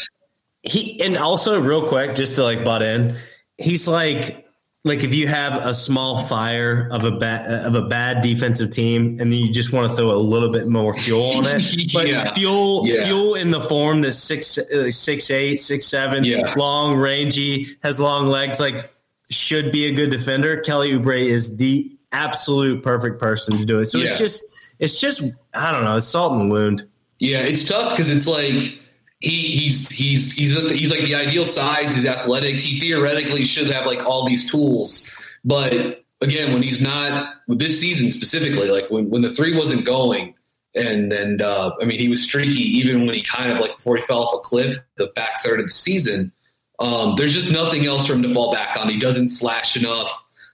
he, 0.63 1.01
and 1.01 1.17
also 1.17 1.61
real 1.61 1.89
quick, 1.89 2.15
just 2.17 2.35
to 2.37 2.43
like 2.45 2.65
butt 2.65 2.83
in, 2.83 3.17
he's 3.59 3.87
like 3.89 4.47
like 4.83 5.05
if 5.05 5.13
you 5.13 5.27
have 5.29 5.55
a 5.67 5.75
small 5.75 6.23
fire 6.25 6.89
of 6.91 7.05
a 7.05 7.11
bad 7.11 7.67
of 7.67 7.75
a 7.75 7.83
bad 7.83 8.23
defensive 8.23 8.71
team, 8.71 9.19
and 9.21 9.33
you 9.33 9.53
just 9.53 9.73
want 9.73 9.91
to 9.91 9.97
throw 9.97 10.11
a 10.11 10.17
little 10.17 10.49
bit 10.51 10.69
more 10.69 10.95
fuel 10.95 11.33
on 11.37 11.45
it, 11.47 11.63
but 11.93 12.09
Yeah. 12.09 12.33
fuel 12.33 12.87
Yeah. 12.87 13.05
fuel 13.05 13.35
in 13.35 13.51
the 13.51 13.61
form 13.61 14.01
that's 14.01 14.17
six 14.19 14.59
six 14.91 15.31
eight 15.31 15.57
six 15.57 15.87
seven, 15.87 16.25
Yeah. 16.25 16.55
long, 16.57 16.97
rangy, 16.97 17.77
has 17.83 18.01
long 18.01 18.29
legs, 18.29 18.59
like 18.59 18.91
should 19.31 19.71
be 19.71 19.87
a 19.87 19.93
good 19.93 20.11
defender. 20.11 20.61
Kelly 20.61 20.93
Oubre 20.93 21.25
is 21.27 21.57
the 21.59 21.91
absolute 22.13 22.83
perfect 22.83 23.21
person 23.21 23.59
to 23.59 23.65
do 23.65 23.79
it. 23.81 23.85
So 23.87 23.99
it's 23.99 24.19
just 24.19 24.57
it's 24.79 24.99
just 25.01 25.23
I 25.55 25.73
don't 25.73 25.85
know, 25.85 25.97
it's 25.97 26.07
salt 26.07 26.33
in 26.35 26.49
the 26.49 26.55
wound. 26.55 26.87
Yeah, 27.19 27.41
it's 27.41 27.69
tough 27.69 27.91
because 27.91 28.09
it's 28.09 28.27
like 28.27 28.79
he 29.21 29.51
he's 29.51 29.89
he's 29.91 30.33
he's 30.33 30.71
he's 30.71 30.91
like 30.91 31.05
the 31.05 31.15
ideal 31.15 31.45
size. 31.45 31.95
He's 31.95 32.07
athletic. 32.07 32.57
He 32.57 32.81
theoretically 32.81 33.45
should 33.45 33.71
have 33.71 33.87
like 33.87 34.01
all 34.01 34.27
these 34.27 34.51
tools, 34.51 35.11
but 35.45 36.05
again, 36.21 36.53
when 36.53 36.63
he's 36.63 36.83
not 36.83 37.35
this 37.49 37.81
season 37.81 38.11
specifically, 38.11 38.71
like 38.71 38.91
when 38.91 39.11
when 39.11 39.23
the 39.23 39.31
three 39.31 39.57
wasn't 39.57 39.85
going, 39.85 40.35
and 40.75 41.13
and 41.13 41.43
uh, 41.43 41.73
I 41.81 41.85
mean 41.85 41.99
he 41.99 42.09
was 42.09 42.23
streaky 42.23 42.63
even 42.79 43.07
when 43.07 43.15
he 43.15 43.23
kind 43.23 43.51
of 43.51 43.61
like 43.61 43.77
before 43.77 43.97
he 43.97 44.03
fell 44.03 44.23
off 44.23 44.35
a 44.35 44.39
cliff 44.39 44.79
the 44.97 45.09
back 45.09 45.43
third 45.43 45.61
of 45.61 45.67
the 45.67 45.73
season. 45.73 46.33
Um, 46.79 47.15
there's 47.17 47.35
just 47.35 47.53
nothing 47.53 47.85
else 47.85 48.07
for 48.07 48.15
him 48.15 48.23
to 48.23 48.33
fall 48.33 48.55
back 48.55 48.75
on. 48.79 48.89
He 48.89 48.99
doesn't 48.99 49.29
slash 49.29 49.77
enough. 49.77 50.11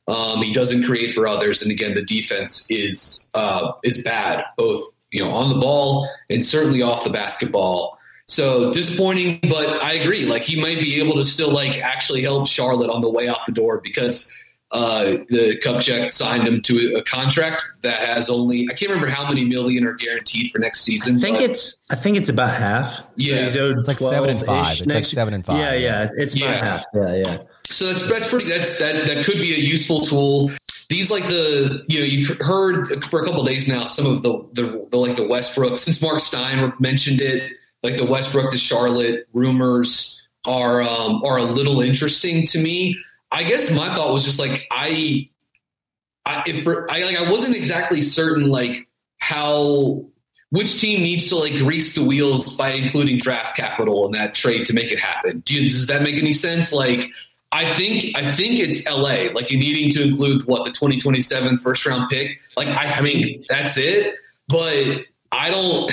Um, 0.09 0.43
he 0.43 0.53
doesn't 0.53 0.85
create 0.85 1.13
for 1.13 1.29
others, 1.29 1.63
and 1.63 1.71
again, 1.71 1.95
the 1.95 2.03
defense 2.03 2.69
is 2.69 3.31
uh, 3.35 3.73
is 3.85 4.03
bad, 4.03 4.45
both 4.57 4.83
you 5.13 5.25
know 5.25 5.31
on 5.31 5.51
the 5.51 5.61
ball 5.61 6.09
and 6.31 6.45
certainly 6.45 6.83
off 6.83 7.05
the 7.05 7.11
basketball. 7.11 7.96
So 8.29 8.73
disappointing, 8.73 9.39
but 9.49 9.83
I 9.83 9.93
agree. 9.95 10.27
Like 10.27 10.43
he 10.43 10.61
might 10.61 10.79
be 10.79 11.01
able 11.01 11.15
to 11.15 11.25
still 11.25 11.51
like 11.53 11.79
actually 11.79 12.23
help 12.23 12.49
Charlotte 12.49 12.91
on 12.91 13.01
the 13.01 13.09
way 13.11 13.29
out 13.29 13.39
the 13.47 13.53
door 13.53 13.81
because 13.83 14.37
uh, 14.73 15.05
the 15.29 15.61
Kupchak 15.65 16.11
signed 16.11 16.47
him 16.47 16.61
to 16.63 16.97
a 16.97 17.03
contract 17.05 17.63
that 17.83 18.01
has 18.01 18.29
only 18.29 18.67
I 18.69 18.75
can't 18.75 18.91
remember 18.91 19.07
how 19.09 19.29
many 19.29 19.45
million 19.45 19.87
are 19.87 19.93
guaranteed 19.95 20.51
for 20.51 20.59
next 20.59 20.81
season. 20.81 21.19
I 21.19 21.21
think 21.21 21.37
but- 21.39 21.51
it's 21.51 21.77
I 21.89 21.95
think 21.95 22.17
it's 22.17 22.29
about 22.29 22.51
half. 22.53 22.97
So 22.97 23.05
Yeah. 23.17 23.45
he's 23.45 23.57
owed 23.57 23.79
It's 23.79 23.87
like 23.87 24.01
seven 24.01 24.31
and 24.31 24.45
five. 24.45 24.77
It's 24.81 24.87
like 24.93 25.05
seven 25.05 25.33
and 25.33 25.47
five. 25.47 25.59
Yeah, 25.59 25.75
yeah, 25.75 26.09
it's 26.17 26.35
about 26.35 26.49
Yeah. 26.49 26.65
half. 26.65 26.85
Yeah, 26.95 27.15
yeah. 27.15 27.39
So 27.71 27.87
that's 27.87 28.09
that's 28.09 28.29
pretty. 28.29 28.49
That's 28.49 28.77
that 28.81 29.07
that 29.07 29.25
could 29.25 29.37
be 29.39 29.55
a 29.55 29.59
useful 29.59 30.01
tool. 30.01 30.51
These 30.89 31.11
like 31.11 31.29
the 31.29 31.85
you 31.87 32.01
know 32.01 32.05
you've 32.07 32.39
heard 32.41 33.05
for 33.05 33.21
a 33.21 33.25
couple 33.25 33.41
of 33.41 33.47
days 33.47 33.69
now 33.69 33.85
some 33.85 34.07
of 34.07 34.23
the, 34.23 34.45
the 34.53 34.87
the 34.91 34.97
like 34.99 35.17
the 35.17 35.27
Westbrook 35.29 35.79
since 35.79 36.03
Marc 36.03 36.19
Stein 36.21 36.73
mentioned 36.81 37.21
it 37.21 37.53
like 37.83 37.97
the 37.97 38.05
Westbrook 38.05 38.51
to 38.51 38.59
Charlotte 38.59 39.29
rumors 39.33 40.27
are 40.47 40.83
um, 40.83 41.23
are 41.25 41.39
a 41.39 41.45
little 41.45 41.81
interesting 41.81 42.47
to 42.49 42.59
me. 42.59 42.99
I 43.31 43.43
guess 43.43 43.75
my 43.75 43.95
thought 43.95 44.13
was 44.13 44.25
just 44.25 44.39
like 44.39 44.67
I 44.71 45.29
I 46.25 46.43
if, 46.47 46.67
I 46.67 47.03
like 47.05 47.17
I 47.17 47.31
wasn't 47.31 47.57
exactly 47.57 48.03
certain 48.03 48.49
like 48.49 48.89
how 49.19 50.05
which 50.51 50.81
team 50.81 51.03
needs 51.03 51.29
to 51.29 51.37
like 51.37 51.53
grease 51.55 51.95
the 51.95 52.05
wheels 52.05 52.57
by 52.57 52.71
including 52.71 53.19
draft 53.19 53.57
capital 53.57 54.07
in 54.07 54.13
that 54.13 54.33
trade 54.33 54.67
to 54.67 54.73
make 54.73 54.93
it 54.93 55.01
happen. 55.01 55.41
Do 55.41 55.55
you, 55.55 55.69
does 55.69 55.89
that 55.89 56.03
make 56.03 56.17
any 56.17 56.33
sense? 56.33 56.73
Like 56.73 57.11
I 57.53 57.73
think 57.75 58.17
I 58.17 58.35
think 58.35 58.59
it's 58.59 58.87
LA, 58.87 59.33
like 59.33 59.51
you 59.51 59.59
needing 59.59 59.93
to 59.93 60.03
include 60.03 60.47
what 60.47 60.65
the 60.65 60.71
2027 60.71 61.59
first 61.59 61.87
round 61.87 62.09
pick. 62.09 62.41
Like 62.57 62.69
I, 62.69 62.95
I 62.95 63.01
mean 63.01 63.45
that's 63.49 63.77
it, 63.77 64.15
but 64.49 65.05
I 65.33 65.51
don't. 65.51 65.93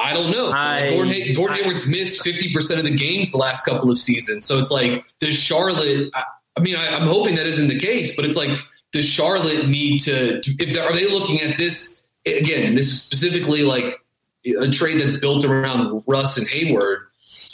I 0.00 0.12
don't 0.12 0.30
know. 0.30 0.50
I- 0.50 0.90
Gordon, 0.90 1.12
Hay- 1.12 1.34
Gordon 1.34 1.56
I- 1.58 1.60
Hayward's 1.62 1.86
missed 1.86 2.24
50% 2.24 2.78
of 2.78 2.84
the 2.84 2.90
games 2.96 3.30
the 3.30 3.36
last 3.38 3.64
couple 3.64 3.90
of 3.90 3.98
seasons. 3.98 4.46
So 4.46 4.58
it's 4.58 4.70
like, 4.70 5.04
does 5.20 5.34
Charlotte, 5.36 6.10
I, 6.14 6.24
I 6.56 6.60
mean, 6.60 6.76
I, 6.76 6.88
I'm 6.96 7.06
hoping 7.06 7.34
that 7.36 7.46
isn't 7.46 7.68
the 7.68 7.78
case, 7.78 8.16
but 8.16 8.24
it's 8.24 8.36
like, 8.36 8.50
does 8.92 9.06
Charlotte 9.06 9.68
need 9.68 10.00
to, 10.00 10.40
if 10.58 10.76
are 10.78 10.92
they 10.92 11.08
looking 11.10 11.40
at 11.42 11.56
this, 11.58 12.04
again, 12.26 12.74
this 12.74 12.86
is 12.86 13.02
specifically 13.02 13.62
like 13.62 14.00
a 14.46 14.68
trade 14.70 15.00
that's 15.00 15.16
built 15.18 15.44
around 15.44 16.02
Russ 16.06 16.36
and 16.38 16.48
Hayward. 16.48 17.06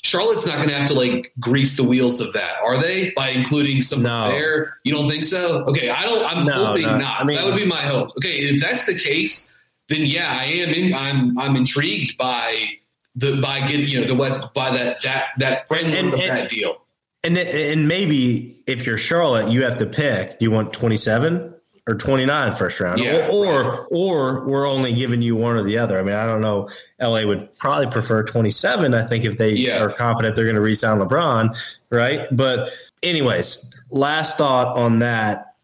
Charlotte's 0.03 0.47
not 0.47 0.57
going 0.57 0.69
to 0.69 0.75
have 0.75 0.89
to 0.89 0.95
like 0.95 1.33
grease 1.41 1.77
the 1.77 1.83
wheels 1.83 2.21
of 2.21 2.33
that, 2.35 2.55
are 2.65 2.81
they? 2.81 3.11
By 3.17 3.31
including 3.31 3.83
some 3.83 4.03
No. 4.03 4.29
there, 4.29 4.73
you 4.85 4.93
don't 4.93 5.09
think 5.09 5.25
so? 5.25 5.65
Okay, 5.65 5.91
I 5.91 6.05
don't. 6.05 6.25
I'm 6.25 6.47
No, 6.47 6.67
hoping 6.67 6.83
no. 6.87 6.97
not. 6.99 7.21
I 7.21 7.25
mean- 7.25 7.37
that 7.37 7.45
would 7.45 7.57
be 7.57 7.67
my 7.67 7.83
hope. 7.83 8.11
Okay, 8.19 8.39
if 8.39 8.61
that's 8.61 8.87
the 8.87 8.97
case, 8.97 9.59
then 9.89 10.05
yeah, 10.07 10.27
I 10.41 10.45
am. 10.45 10.71
In, 10.71 10.95
I'm 10.95 11.39
I'm 11.39 11.57
intrigued 11.57 12.17
by 12.19 12.69
the 13.15 13.41
by 13.41 13.67
getting 13.67 13.89
you 13.89 14.01
know 14.01 14.07
the 14.07 14.15
West 14.15 14.53
by 14.55 14.71
that 14.77 15.03
that 15.03 15.27
that 15.39 15.69
framework 15.69 15.95
And- 15.99 16.15
of 16.15 16.21
and- 16.21 16.31
that 16.39 16.49
deal. 16.49 16.83
And 17.25 17.37
and 17.37 17.89
maybe 17.89 18.63
if 18.69 18.87
you're 18.87 18.99
Charlotte, 18.99 19.51
you 19.51 19.65
have 19.65 19.79
to 19.79 19.87
pick. 19.87 20.39
Do 20.39 20.45
you 20.45 20.51
want 20.53 20.73
27 20.73 21.55
or 21.89 21.95
29 21.97 22.55
first 22.55 22.79
round? 22.79 23.01
Yeah, 23.01 23.29
or 23.33 23.57
or, 23.57 23.87
or 23.91 24.45
we're 24.47 24.69
only 24.69 24.93
giving 24.93 25.23
you 25.23 25.35
one 25.35 25.57
or 25.57 25.65
the 25.65 25.77
other. 25.79 25.99
I 25.99 26.03
mean, 26.03 26.15
I 26.15 26.25
don't 26.25 26.41
know. 26.41 26.69
LA 27.01 27.25
would 27.27 27.53
probably 27.59 27.89
prefer 27.89 28.23
27. 28.23 28.95
I 28.95 29.05
think 29.07 29.25
if 29.25 29.39
they 29.39 29.51
Yeah. 29.55 29.83
are 29.83 29.91
confident 29.91 30.37
they're 30.37 30.45
going 30.45 30.55
to 30.55 30.63
re-sign 30.63 31.01
LeBron, 31.01 31.57
right? 31.91 32.21
But 32.31 32.71
anyways, 33.03 33.69
last 33.91 34.39
thought 34.39 34.77
on 34.77 35.01
that, 35.01 35.55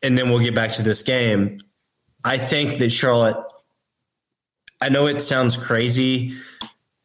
and 0.00 0.16
then 0.16 0.30
we'll 0.30 0.40
get 0.44 0.54
back 0.54 0.74
to 0.74 0.82
this 0.84 1.02
game. 1.02 1.60
I 2.24 2.38
think 2.38 2.78
that 2.78 2.90
Charlotte. 2.90 3.36
I 4.80 4.88
know 4.88 5.06
it 5.06 5.20
sounds 5.20 5.56
crazy, 5.56 6.34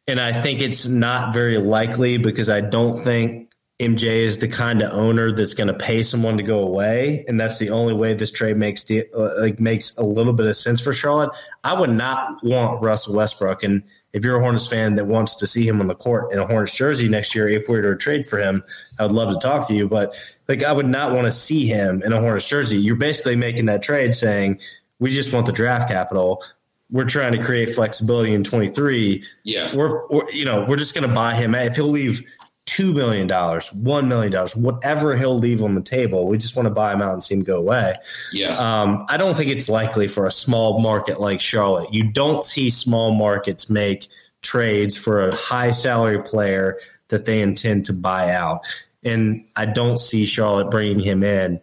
and 0.06 0.20
I 0.20 0.38
think 0.40 0.60
it's 0.60 0.86
not 0.86 1.32
very 1.32 1.56
likely 1.58 2.18
because 2.18 2.50
I 2.50 2.60
don't 2.60 2.96
think 2.96 3.50
MJ 3.80 4.02
is 4.02 4.38
the 4.38 4.48
kind 4.48 4.82
of 4.82 4.92
owner 4.92 5.32
that's 5.32 5.54
going 5.54 5.68
to 5.68 5.74
pay 5.74 6.02
someone 6.02 6.36
to 6.36 6.42
go 6.42 6.58
away, 6.58 7.24
and 7.26 7.40
that's 7.40 7.58
the 7.58 7.70
only 7.70 7.94
way 7.94 8.12
this 8.12 8.30
trade 8.30 8.58
makes 8.58 8.82
de- 8.84 9.10
uh, 9.14 9.40
like 9.40 9.58
makes 9.58 9.96
a 9.96 10.02
little 10.02 10.34
bit 10.34 10.46
of 10.46 10.56
sense 10.56 10.80
for 10.80 10.92
Charlotte. 10.92 11.30
I 11.64 11.72
would 11.72 11.90
not 11.90 12.44
want 12.44 12.82
Russell 12.82 13.14
Westbrook, 13.14 13.62
and 13.62 13.82
if 14.12 14.22
you're 14.22 14.36
a 14.36 14.40
Hornets 14.40 14.66
fan 14.66 14.96
that 14.96 15.06
wants 15.06 15.34
to 15.36 15.46
see 15.46 15.66
him 15.66 15.80
on 15.80 15.86
the 15.86 15.94
court 15.94 16.32
in 16.32 16.38
a 16.38 16.46
Hornets 16.46 16.76
jersey 16.76 17.08
next 17.08 17.34
year, 17.34 17.48
if 17.48 17.68
we 17.68 17.76
were 17.76 17.82
to 17.82 17.96
trade 17.96 18.26
for 18.26 18.38
him, 18.38 18.62
I 18.98 19.04
would 19.04 19.12
love 19.12 19.32
to 19.32 19.38
talk 19.38 19.66
to 19.68 19.74
you. 19.74 19.88
But 19.88 20.14
like, 20.46 20.62
I 20.62 20.72
would 20.72 20.88
not 20.88 21.12
want 21.12 21.26
to 21.26 21.32
see 21.32 21.66
him 21.66 22.02
in 22.02 22.12
a 22.12 22.20
Hornets 22.20 22.48
jersey. 22.48 22.76
You're 22.76 22.96
basically 22.96 23.36
making 23.36 23.66
that 23.66 23.82
trade 23.82 24.14
saying 24.14 24.60
we 25.00 25.10
just 25.10 25.32
want 25.32 25.46
the 25.46 25.52
draft 25.52 25.88
capital. 25.88 26.44
We're 26.90 27.06
trying 27.06 27.32
to 27.32 27.42
create 27.42 27.74
flexibility 27.74 28.32
in 28.32 28.44
23 28.44 29.24
Yeah, 29.42 29.74
we're, 29.74 30.06
we're 30.08 30.30
you 30.30 30.44
know 30.44 30.64
we're 30.68 30.76
just 30.76 30.94
going 30.94 31.08
to 31.08 31.14
buy 31.14 31.34
him. 31.34 31.54
If 31.54 31.74
he'll 31.74 31.88
leave 31.88 32.24
two 32.66 32.92
million 32.92 33.26
dollars 33.26 33.72
one 33.72 34.06
million 34.06 34.30
dollars 34.30 34.54
whatever 34.54 35.16
he'll 35.16 35.36
leave 35.36 35.60
on 35.60 35.74
the 35.74 35.82
table 35.82 36.28
we 36.28 36.38
just 36.38 36.54
want 36.54 36.66
to 36.66 36.70
buy 36.70 36.92
him 36.92 37.02
out 37.02 37.12
and 37.12 37.22
see 37.22 37.34
him 37.34 37.42
go 37.42 37.58
away. 37.58 37.94
Yeah, 38.32 38.56
um, 38.58 39.06
i 39.08 39.16
don't 39.16 39.34
think 39.34 39.50
it's 39.50 39.68
likely 39.68 40.06
for 40.06 40.26
a 40.26 40.30
small 40.30 40.78
market 40.78 41.20
like 41.20 41.40
charlotte. 41.40 41.92
You 41.92 42.12
don't 42.12 42.44
see 42.44 42.70
small 42.70 43.12
markets 43.12 43.68
make 43.68 44.06
trades 44.42 44.96
for 44.96 45.28
a 45.28 45.34
high 45.34 45.70
salary 45.70 46.22
player 46.22 46.78
that 47.08 47.24
they 47.24 47.40
intend 47.40 47.86
to 47.86 47.92
buy 47.92 48.32
out. 48.32 48.60
And 49.02 49.44
i 49.56 49.64
don't 49.64 49.96
see 49.96 50.26
charlotte 50.26 50.70
bringing 50.70 51.00
him 51.00 51.24
in 51.24 51.60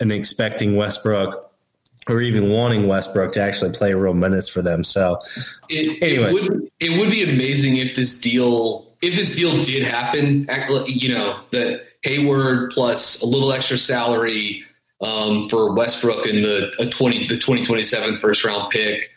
and 0.00 0.10
expecting 0.10 0.74
westbrook 0.76 1.51
or 2.08 2.20
even 2.20 2.50
wanting 2.50 2.88
Westbrook 2.88 3.32
to 3.32 3.40
actually 3.40 3.70
play 3.70 3.94
real 3.94 4.14
minutes 4.14 4.48
for 4.48 4.62
them. 4.62 4.82
So, 4.82 5.16
It, 5.68 6.02
it 6.02 6.02
Anyways. 6.02 6.48
would 6.48 6.70
it 6.80 6.98
would 6.98 7.10
be 7.10 7.22
amazing 7.22 7.76
if 7.76 7.94
this 7.94 8.20
deal 8.20 8.86
if 9.02 9.14
this 9.16 9.36
deal 9.36 9.62
did 9.62 9.82
happen. 9.82 10.48
You 10.86 11.14
know 11.14 11.40
that 11.52 11.82
Hayward 12.02 12.72
plus 12.72 13.22
a 13.22 13.26
little 13.26 13.52
extra 13.52 13.78
salary 13.78 14.64
um, 15.00 15.48
for 15.48 15.72
Westbrook 15.72 16.26
and 16.26 16.44
the 16.44 16.72
a 16.80 16.86
twenty 16.86 17.26
the 17.28 17.38
twenty 17.38 17.64
twenty 17.64 17.84
seven 17.84 18.16
first 18.16 18.44
round 18.44 18.70
pick. 18.70 19.11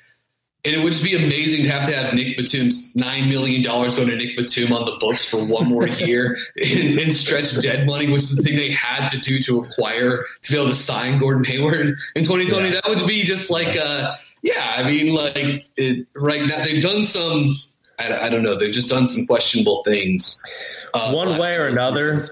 And 0.65 0.75
it 0.75 0.83
would 0.83 0.93
just 0.93 1.03
be 1.03 1.15
amazing 1.15 1.63
to 1.63 1.69
have 1.69 1.87
to 1.87 1.95
have 1.95 2.13
Nick 2.13 2.37
Batum's 2.37 2.95
nine 2.95 3.29
million 3.29 3.61
dollars 3.61 3.95
going 3.95 4.07
to 4.09 4.15
Nick 4.15 4.35
Batum 4.35 4.73
on 4.73 4.85
the 4.85 4.97
books 4.99 5.23
for 5.23 5.37
one 5.43 5.67
more 5.67 5.87
year 5.87 6.37
and, 6.61 6.97
and 6.99 7.13
stretch 7.13 7.61
dead 7.61 7.85
money, 7.85 8.11
which 8.11 8.23
is 8.23 8.35
the 8.35 8.41
thing 8.43 8.55
they 8.55 8.71
had 8.71 9.07
to 9.09 9.19
do 9.19 9.39
to 9.43 9.61
acquire 9.61 10.25
to 10.41 10.51
be 10.51 10.57
able 10.57 10.69
to 10.69 10.75
sign 10.75 11.19
Gordon 11.19 11.43
Hayward 11.43 11.95
in 12.15 12.23
2020. 12.23 12.71
That 12.71 12.83
would 12.87 13.05
be 13.07 13.23
just 13.23 13.51
like, 13.51 13.77
uh, 13.77 14.15
yeah, 14.41 14.73
I 14.75 14.83
mean, 14.83 15.13
like 15.13 15.61
it, 15.77 16.07
right 16.15 16.45
now 16.45 16.63
they've 16.63 16.81
done 16.81 17.03
some. 17.03 17.55
I, 17.99 18.25
I 18.25 18.29
don't 18.29 18.43
know. 18.43 18.55
They've 18.57 18.73
just 18.73 18.89
done 18.89 19.07
some 19.07 19.25
questionable 19.25 19.83
things. 19.83 20.41
Uh, 20.93 21.11
one 21.11 21.37
way 21.37 21.57
or 21.57 21.67
another, 21.67 22.25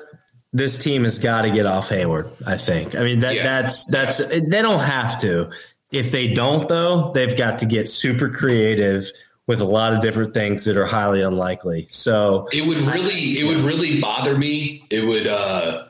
this 0.52 0.78
team 0.78 1.04
has 1.06 1.20
got 1.20 1.44
to 1.44 1.52
get 1.52 1.66
off 1.66 1.90
Hayward. 1.90 2.30
I 2.46 2.58
think. 2.58 2.96
I 2.96 3.04
mean 3.04 3.20
that 3.22 3.36
Yeah. 3.36 3.44
that's 3.44 3.86
that's 3.86 4.18
they 4.18 4.40
don't 4.62 4.82
have 4.82 5.20
to. 5.22 5.52
If 5.94 6.12
they 6.12 6.34
don't, 6.34 6.68
though, 6.68 7.12
they've 7.14 7.36
got 7.36 7.60
to 7.60 7.66
get 7.66 7.88
super 7.88 8.30
creative 8.30 9.12
with 9.48 9.62
a 9.62 9.66
lot 9.66 9.94
of 9.94 10.02
different 10.02 10.34
things 10.34 10.66
that 10.66 10.78
are 10.78 10.86
highly 10.86 11.22
unlikely. 11.22 11.88
So 11.92 12.48
it 12.52 12.66
would 12.66 12.80
really 12.80 13.40
it 13.40 13.44
would 13.44 13.62
really 13.62 14.00
bother 14.00 14.38
me 14.38 14.86
it 14.90 15.06
would 15.06 15.28
uh 15.28 15.88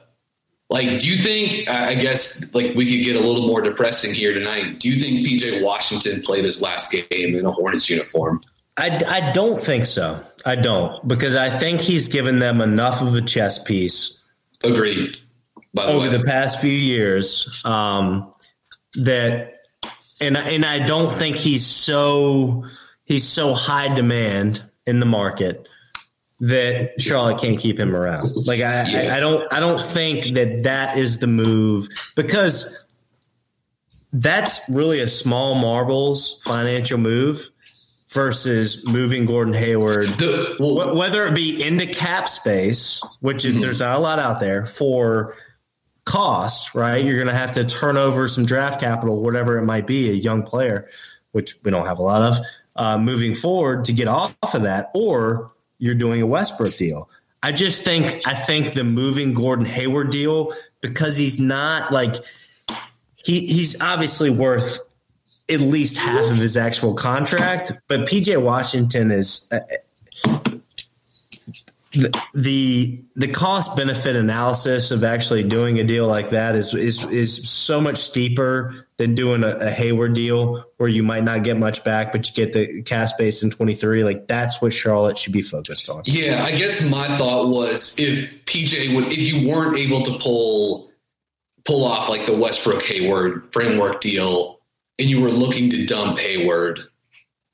like 0.69 0.99
do 0.99 1.07
you 1.07 1.17
think 1.17 1.69
i 1.69 1.93
guess 1.93 2.51
like 2.55 2.73
we 2.75 2.85
could 2.85 3.05
get 3.05 3.15
a 3.15 3.19
little 3.19 3.45
more 3.45 3.61
depressing 3.61 4.13
here 4.13 4.33
tonight 4.33 4.79
do 4.79 4.89
you 4.89 4.99
think 4.99 5.27
pj 5.27 5.61
washington 5.61 6.21
played 6.21 6.43
his 6.43 6.61
last 6.61 6.91
game 6.91 7.35
in 7.35 7.45
a 7.45 7.51
hornets 7.51 7.89
uniform 7.89 8.41
I, 8.75 8.99
I 9.07 9.31
don't 9.33 9.61
think 9.61 9.85
so. 9.85 10.25
I 10.45 10.55
don't 10.55 11.07
because 11.07 11.35
I 11.35 11.51
think 11.51 11.79
he's 11.79 12.07
given 12.07 12.39
them 12.39 12.59
enough 12.59 13.01
of 13.01 13.13
a 13.13 13.21
chess 13.21 13.59
piece 13.59 14.23
agreed 14.63 15.17
By 15.73 15.85
the 15.85 15.91
over 15.91 16.09
way, 16.09 16.17
the 16.17 16.23
past 16.23 16.59
few 16.59 16.71
years. 16.71 17.61
Um, 17.65 18.33
that 18.95 19.62
and 20.19 20.37
and 20.37 20.65
I 20.65 20.79
don't 20.79 21.13
think 21.13 21.35
he's 21.37 21.65
so 21.65 22.65
he's 23.05 23.27
so 23.27 23.53
high 23.53 23.93
demand 23.93 24.63
in 24.85 24.99
the 24.99 25.05
market 25.05 25.67
that 26.39 27.01
Charlotte 27.01 27.39
can't 27.39 27.57
keep 27.57 27.79
him 27.79 27.95
around. 27.95 28.35
Like 28.35 28.59
I, 28.59 28.89
Yeah. 28.89 29.13
I, 29.13 29.17
I 29.17 29.19
don't 29.19 29.53
I 29.53 29.59
don't 29.59 29.81
think 29.81 30.35
that 30.35 30.63
that 30.63 30.97
is 30.97 31.19
the 31.19 31.27
move 31.27 31.87
because 32.15 32.77
that's 34.11 34.59
really 34.69 34.99
a 34.99 35.07
small 35.07 35.55
marbles 35.55 36.39
financial 36.43 36.97
move 36.97 37.49
versus 38.09 38.85
moving 38.85 39.25
Gordon 39.25 39.53
Hayward 39.53 40.07
the, 40.19 40.55
well, 40.59 40.91
Wh- 40.91 40.95
whether 40.95 41.25
it 41.25 41.33
be 41.33 41.63
into 41.63 41.87
cap 41.87 42.29
space, 42.29 43.01
which 43.21 43.43
is 43.43 43.53
mm-hmm. 43.53 43.61
there's 43.61 43.79
not 43.79 43.95
a 43.95 43.99
lot 43.99 44.19
out 44.19 44.39
there 44.39 44.65
for 44.65 45.35
cost, 46.05 46.75
right? 46.75 47.03
You're 47.03 47.15
going 47.15 47.27
to 47.27 47.33
have 47.33 47.53
to 47.53 47.65
turn 47.65 47.97
over 47.97 48.27
some 48.27 48.45
draft 48.45 48.79
capital, 48.79 49.21
whatever 49.21 49.57
it 49.57 49.63
might 49.63 49.87
be, 49.87 50.09
a 50.09 50.13
young 50.13 50.43
player, 50.43 50.89
which 51.31 51.55
we 51.63 51.71
don't 51.71 51.85
have 51.85 51.99
a 51.99 52.03
lot 52.03 52.21
of, 52.21 52.37
uh, 52.75 52.97
moving 52.97 53.35
forward 53.35 53.85
to 53.85 53.93
get 53.93 54.07
off 54.07 54.35
of 54.41 54.63
that, 54.63 54.91
or 54.93 55.51
you're 55.77 55.95
doing 55.95 56.21
a 56.21 56.27
Westbrook 56.27 56.77
deal. 56.77 57.09
I 57.41 57.51
just 57.51 57.83
think 57.83 58.25
I 58.25 58.35
think 58.35 58.73
the 58.73 58.85
moving 58.85 59.33
Gordon 59.33 59.65
Hayward 59.65 60.11
deal 60.11 60.53
because 60.79 61.17
he's 61.17 61.37
not 61.37 61.91
like 61.91 62.15
he 63.15 63.45
he's 63.45 63.81
obviously 63.81 64.29
worth 64.29 64.79
at 65.49 65.59
least 65.59 65.97
half 65.97 66.31
of 66.31 66.37
his 66.37 66.55
actual 66.55 66.93
contract, 66.93 67.73
but 67.89 68.01
PJ 68.01 68.41
Washington 68.41 69.11
is 69.11 69.49
uh, 69.51 69.59
the 71.93 73.03
the, 73.15 73.27
cost 73.27 73.75
benefit 73.75 74.15
analysis 74.15 74.89
of 74.91 75.03
actually 75.03 75.43
doing 75.43 75.79
a 75.79 75.83
deal 75.83 76.07
like 76.07 76.31
that 76.31 76.55
is 76.55 76.73
is 76.73 77.03
is 77.05 77.47
so 77.49 77.79
much 77.79 77.97
steeper 77.97 78.87
than 78.97 79.13
doing 79.15 79.43
a, 79.43 79.49
a 79.57 79.69
Hayward 79.69 80.13
deal 80.13 80.65
where 80.77 80.89
you 80.89 81.03
might 81.03 81.23
not 81.23 81.43
get 81.43 81.57
much 81.57 81.83
back, 81.83 82.11
but 82.11 82.27
you 82.27 82.33
get 82.33 82.53
the 82.53 82.81
cap 82.83 83.09
base 83.17 83.43
in 83.43 83.51
twenty 83.51 83.75
three. 83.75 84.03
Like 84.03 84.27
that's 84.27 84.61
what 84.61 84.73
Charlotte 84.73 85.17
should 85.17 85.33
be 85.33 85.41
focused 85.41 85.89
on. 85.89 86.01
Yeah, 86.05 86.43
I 86.43 86.51
guess 86.51 86.87
my 86.89 87.15
thought 87.17 87.49
was 87.49 87.97
if 87.99 88.45
PJ 88.45 88.95
would, 88.95 89.11
if 89.11 89.21
you 89.21 89.47
weren't 89.47 89.77
able 89.77 90.01
to 90.03 90.17
pull 90.17 90.91
pull 91.65 91.85
off 91.85 92.09
like 92.09 92.25
the 92.25 92.35
Westbrook 92.35 92.83
Hayward 92.83 93.51
framework 93.53 94.01
deal, 94.01 94.59
and 94.97 95.09
you 95.09 95.21
were 95.21 95.31
looking 95.31 95.69
to 95.69 95.85
dump 95.85 96.19
Hayward, 96.19 96.79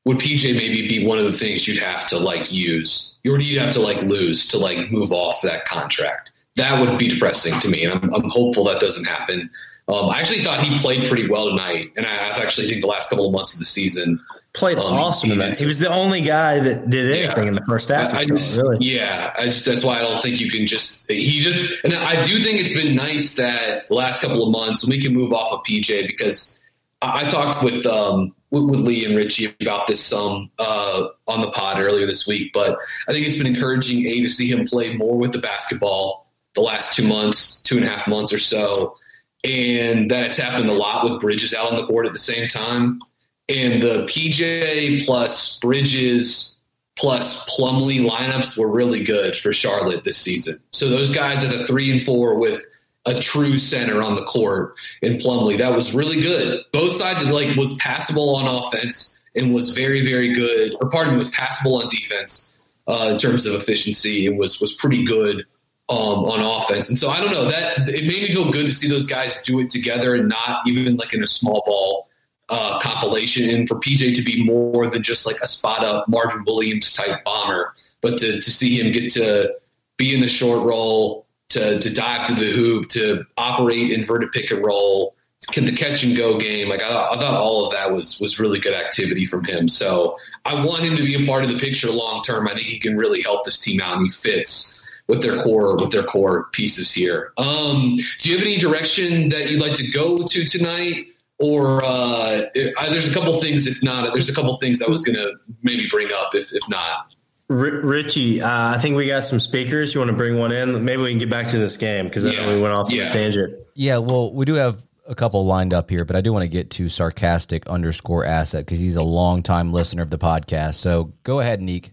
would 0.10 0.18
PJ 0.18 0.56
maybe 0.56 0.88
be 0.88 1.06
one 1.06 1.20
of 1.20 1.26
the 1.26 1.34
things 1.34 1.68
you'd 1.68 1.78
have 1.84 2.08
to 2.08 2.18
like 2.18 2.52
use, 2.52 3.20
or 3.28 3.40
you'd 3.40 3.62
have 3.62 3.72
to 3.76 3.80
like 3.80 4.02
lose 4.02 4.48
to 4.48 4.58
like 4.58 4.90
move 4.92 5.12
off 5.12 5.44
that 5.44 5.66
contract? 5.66 6.32
That 6.56 6.80
would 6.82 6.98
be 6.98 7.08
depressing 7.08 7.60
to 7.60 7.68
me, 7.70 7.86
and 7.86 7.94
I'm, 7.94 8.12
I'm 8.16 8.28
hopeful 8.32 8.64
that 8.64 8.80
doesn't 8.80 9.06
happen. 9.06 9.52
Um, 9.88 10.10
I 10.10 10.20
actually 10.20 10.44
thought 10.44 10.64
he 10.64 10.76
played 10.80 11.08
pretty 11.08 11.30
well 11.30 11.50
tonight, 11.50 11.92
and 11.96 12.08
I, 12.08 12.10
I 12.10 12.42
actually 12.42 12.68
think 12.68 12.82
the 12.82 12.88
last 12.88 13.12
couple 13.12 13.28
of 13.28 13.32
months 13.32 13.54
of 13.54 13.60
the 13.60 13.66
season 13.66 14.20
Played 14.54 14.80
Um, 14.80 14.86
awesome 14.86 15.32
in 15.32 15.38
that. 15.38 15.56
He 15.56 15.68
was 15.68 15.78
the 15.78 15.90
only 15.90 16.22
guy 16.22 16.60
that 16.60 16.90
did 16.90 17.12
anything 17.12 17.44
Yeah. 17.44 17.50
in 17.50 17.56
the 17.56 17.62
first 17.62 17.90
half. 17.90 18.16
I, 18.16 18.22
I 18.22 18.26
just, 18.26 18.58
really. 18.58 18.78
yeah, 18.84 19.32
I 19.38 19.44
just, 19.44 19.64
that's 19.64 19.84
why 19.84 20.00
I 20.00 20.02
don't 20.02 20.24
think 20.24 20.42
you 20.42 20.50
can 20.50 20.66
just, 20.66 21.08
he 21.10 21.40
just, 21.40 21.72
and 21.84 21.94
I 21.94 22.24
do 22.26 22.42
think 22.44 22.60
it's 22.60 22.74
been 22.74 22.96
nice 22.96 23.36
that 23.36 23.88
the 23.88 23.94
last 23.94 24.24
couple 24.24 24.44
of 24.44 24.50
months 24.50 24.88
we 24.88 25.00
can 25.00 25.14
move 25.14 25.34
off 25.34 25.52
of 25.54 25.60
PJ 25.66 26.08
because 26.08 26.59
I, 27.02 27.26
I 27.26 27.30
talked 27.30 27.64
with, 27.64 27.86
um, 27.86 28.36
with, 28.52 28.80
Lee 28.80 29.06
and 29.06 29.16
Richie 29.16 29.54
about 29.62 29.88
this 29.88 30.04
some, 30.04 30.50
uh, 30.60 31.08
on 31.28 31.42
the 31.42 31.52
pod 31.52 31.80
earlier 31.80 32.06
this 32.06 32.28
week, 32.28 32.52
but 32.54 32.78
I 33.08 33.14
think 33.14 33.26
it's 33.26 33.38
been 33.38 33.48
encouraging, 33.48 34.06
A, 34.08 34.22
to 34.22 34.28
see 34.28 34.50
him 34.50 34.66
play 34.66 34.96
more 34.96 35.18
with 35.18 35.32
the 35.32 35.38
basketball 35.38 36.30
the 36.56 36.62
last 36.62 36.96
two 36.96 37.08
months, 37.08 37.62
two 37.62 37.78
and 37.78 37.86
a 37.86 37.90
half 37.90 38.08
months 38.08 38.34
or 38.34 38.40
so. 38.40 38.96
And 39.44 40.12
that 40.12 40.26
it's 40.26 40.38
happened 40.38 40.70
a 40.70 40.74
lot 40.74 41.10
with 41.10 41.22
Bridges 41.22 41.54
out 41.54 41.72
on 41.72 41.78
the 41.78 41.86
court 41.86 42.06
at 42.06 42.14
the 42.14 42.20
same 42.20 42.48
time. 42.50 43.00
And 43.48 43.82
the 43.82 44.04
PJ 44.04 45.06
plus 45.06 45.60
Bridges 45.60 46.60
plus 46.98 47.50
Plumlee 47.50 48.06
lineups 48.06 48.58
were 48.58 48.70
really 48.70 49.04
good 49.04 49.36
for 49.36 49.54
Charlotte 49.54 50.04
this 50.04 50.18
season. 50.18 50.56
So 50.72 50.90
those 50.90 51.14
guys 51.14 51.44
at 51.44 51.58
the 51.58 51.66
three 51.66 51.90
and 51.90 52.04
four 52.04 52.38
with 52.38 52.62
a 53.06 53.20
true 53.20 53.58
center 53.58 54.02
on 54.02 54.16
the 54.16 54.24
court 54.26 54.76
in 55.02 55.18
Plumlee, 55.18 55.58
that 55.58 55.74
was 55.74 55.96
really 55.96 56.22
good. 56.22 56.62
Both 56.72 56.94
sides 56.94 57.30
like 57.32 57.56
was 57.56 57.76
passable 57.78 58.36
on 58.36 58.64
offense 58.64 59.22
and 59.36 59.54
was 59.54 59.70
very, 59.70 60.06
very 60.06 60.34
good. 60.34 60.76
Or 60.82 60.90
pardon 60.90 61.14
me, 61.14 61.18
was 61.18 61.30
passable 61.30 61.82
on 61.82 61.90
defense 61.90 62.58
uh, 62.88 63.10
in 63.12 63.18
terms 63.18 63.46
of 63.46 63.56
efficiency 63.56 64.28
and 64.28 64.38
was 64.38 64.60
was 64.60 64.74
pretty 64.74 65.04
good 65.04 65.46
um, 65.90 66.26
on 66.26 66.40
offense. 66.64 66.90
And 66.90 66.98
so 66.98 67.10
I 67.10 67.20
don't 67.20 67.32
know 67.32 67.50
that 67.50 67.90
it 67.90 68.06
made 68.06 68.22
me 68.22 68.34
feel 68.34 68.52
good 68.52 68.68
to 68.68 68.74
see 68.74 68.88
those 68.88 69.08
guys 69.08 69.42
do 69.44 69.60
it 69.60 69.70
together 69.70 70.16
and 70.16 70.30
not 70.30 70.68
even 70.68 70.98
like 70.98 71.14
in 71.14 71.24
a 71.24 71.28
small 71.28 71.64
ball 71.66 72.10
uh, 72.50 72.80
compilation 72.80 73.50
and 73.50 73.68
for 73.68 73.76
PJ 73.76 74.16
to 74.16 74.22
be 74.22 74.44
more 74.44 74.88
than 74.88 75.04
just 75.04 75.26
like 75.26 75.38
a 75.42 75.48
spot 75.48 75.84
up 75.84 76.08
Marvin 76.08 76.44
Williams 76.46 76.94
type 76.94 77.24
bomber, 77.24 77.76
but 78.02 78.18
to, 78.20 78.42
to 78.42 78.52
see 78.52 78.80
him 78.80 78.92
get 78.92 79.12
to 79.14 79.54
be 79.98 80.14
in 80.14 80.22
the 80.22 80.28
short 80.28 80.66
roll, 80.66 81.26
to, 81.50 81.80
to 81.80 81.94
dive 81.94 82.28
to 82.28 82.34
the 82.34 82.52
hoop, 82.52 82.90
to 82.90 83.26
operate 83.38 83.92
inverted 83.92 84.32
pick 84.32 84.52
and 84.52 84.64
roll, 84.64 85.16
can 85.52 85.66
the 85.66 85.72
catch 85.72 86.04
and 86.04 86.16
go 86.16 86.38
game. 86.38 86.70
Like 86.70 86.82
I, 86.82 87.10
I 87.10 87.16
thought 87.16 87.34
all 87.34 87.66
of 87.66 87.74
that 87.74 87.92
was, 87.92 88.20
was 88.20 88.40
really 88.40 88.60
good 88.60 88.74
activity 88.74 89.26
from 89.26 89.44
him. 89.44 89.68
So 89.68 90.18
I 90.46 90.64
want 90.64 90.84
him 90.84 90.96
to 90.98 91.04
be 91.04 91.22
a 91.22 91.26
part 91.26 91.44
of 91.44 91.50
the 91.50 91.58
picture 91.58 91.90
long 91.90 92.22
term. 92.24 92.48
I 92.48 92.54
think 92.54 92.68
he 92.68 92.80
can 92.80 92.98
really 92.98 93.22
help 93.22 93.46
this 93.46 93.60
team 93.60 93.82
out 93.82 93.98
and 93.98 94.04
he 94.04 94.10
fits 94.10 94.84
with 95.08 95.22
their 95.22 95.42
core, 95.42 95.76
with 95.76 95.92
their 95.92 96.04
core 96.04 96.50
pieces 96.52 96.92
here. 96.92 97.32
Um, 97.38 97.98
do 98.22 98.30
you 98.30 98.38
have 98.38 98.46
any 98.46 98.58
direction 98.58 99.30
that 99.30 99.50
you'd 99.50 99.62
like 99.62 99.74
to 99.76 99.90
go 99.92 100.18
to 100.18 100.46
tonight? 100.46 101.08
or 101.40 101.84
uh, 101.84 102.44
there's 102.54 103.10
a 103.10 103.14
couple 103.14 103.40
things. 103.42 103.66
If 103.66 103.82
not, 103.82 104.14
there's 104.14 104.30
a 104.30 104.34
couple 104.34 104.56
things 104.58 104.82
I 104.82 104.90
was 104.90 105.02
to 105.04 105.36
maybe 105.64 105.88
bring 105.90 106.12
up. 106.14 106.36
If 106.36 106.52
if 106.54 106.68
not, 106.70 107.14
R- 107.50 107.56
Richie, 107.82 108.42
uh, 108.42 108.76
I 108.76 108.78
think 108.78 108.96
we 108.96 109.08
got 109.08 109.24
some 109.24 109.40
speakers. 109.40 109.94
You 109.94 110.00
want 110.02 110.12
to 110.12 110.18
bring 110.18 110.38
one 110.38 110.52
in? 110.52 110.84
Maybe 110.86 111.02
we 111.02 111.10
can 111.10 111.18
get 111.20 111.30
back 111.30 111.48
to 111.50 111.58
this 111.58 111.78
game 111.78 112.06
because 112.06 112.26
Yeah. 112.26 112.54
we 112.54 112.60
went 112.62 112.74
off 112.74 112.88
on 112.88 112.92
Yeah. 112.96 113.10
a 113.10 113.12
tangent. 113.14 113.56
Yeah, 113.76 113.98
well, 113.98 114.32
we 114.34 114.46
do 114.46 114.54
have 114.56 114.82
a 115.08 115.16
couple 115.16 115.44
lined 115.46 115.74
up 115.74 115.90
here, 115.90 116.06
but 116.06 116.16
I 116.16 116.22
do 116.22 116.32
want 116.32 116.44
to 116.44 116.48
get 116.48 116.70
to 116.72 116.90
sarcastic 116.90 117.68
underscore 117.68 118.24
asset 118.26 118.66
because 118.66 118.80
he's 118.80 118.96
a 118.96 119.02
longtime 119.04 119.74
listener 119.74 120.04
of 120.04 120.12
the 120.12 120.20
podcast. 120.20 120.76
So 120.76 121.14
go 121.24 121.40
ahead, 121.40 121.62
Neek. 121.62 121.92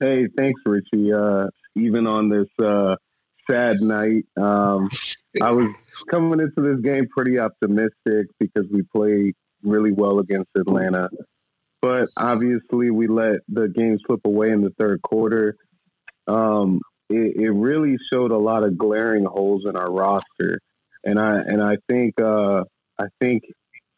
Hey, 0.00 0.26
thanks, 0.36 0.60
Richie. 0.64 1.12
Uh, 1.12 1.48
even 1.76 2.06
on 2.06 2.30
this 2.30 2.48
uh, 2.64 2.96
sad 3.50 3.82
night, 3.82 4.24
um, 4.40 4.88
I 5.42 5.50
was 5.50 5.68
coming 6.10 6.40
into 6.40 6.62
this 6.62 6.80
game 6.80 7.06
pretty 7.14 7.38
optimistic 7.38 8.28
because 8.40 8.64
we 8.72 8.82
played 8.94 9.34
really 9.62 9.92
well 9.92 10.18
against 10.20 10.48
Atlanta. 10.56 11.08
But 11.84 12.08
obviously, 12.16 12.90
we 12.90 13.08
let 13.08 13.40
the 13.48 13.68
game 13.68 13.98
slip 14.06 14.20
away 14.24 14.50
in 14.50 14.62
the 14.62 14.72
third 14.78 15.02
quarter. 15.02 15.56
Um, 16.26 16.80
it, 17.10 17.36
it 17.36 17.50
really 17.50 17.98
showed 18.10 18.30
a 18.30 18.38
lot 18.38 18.64
of 18.64 18.78
glaring 18.78 19.26
holes 19.26 19.66
in 19.68 19.76
our 19.76 19.92
roster, 19.92 20.60
and 21.04 21.18
I 21.18 21.34
and 21.34 21.62
I 21.62 21.76
think 21.86 22.18
uh, 22.20 22.64
I 22.98 23.04
think 23.20 23.42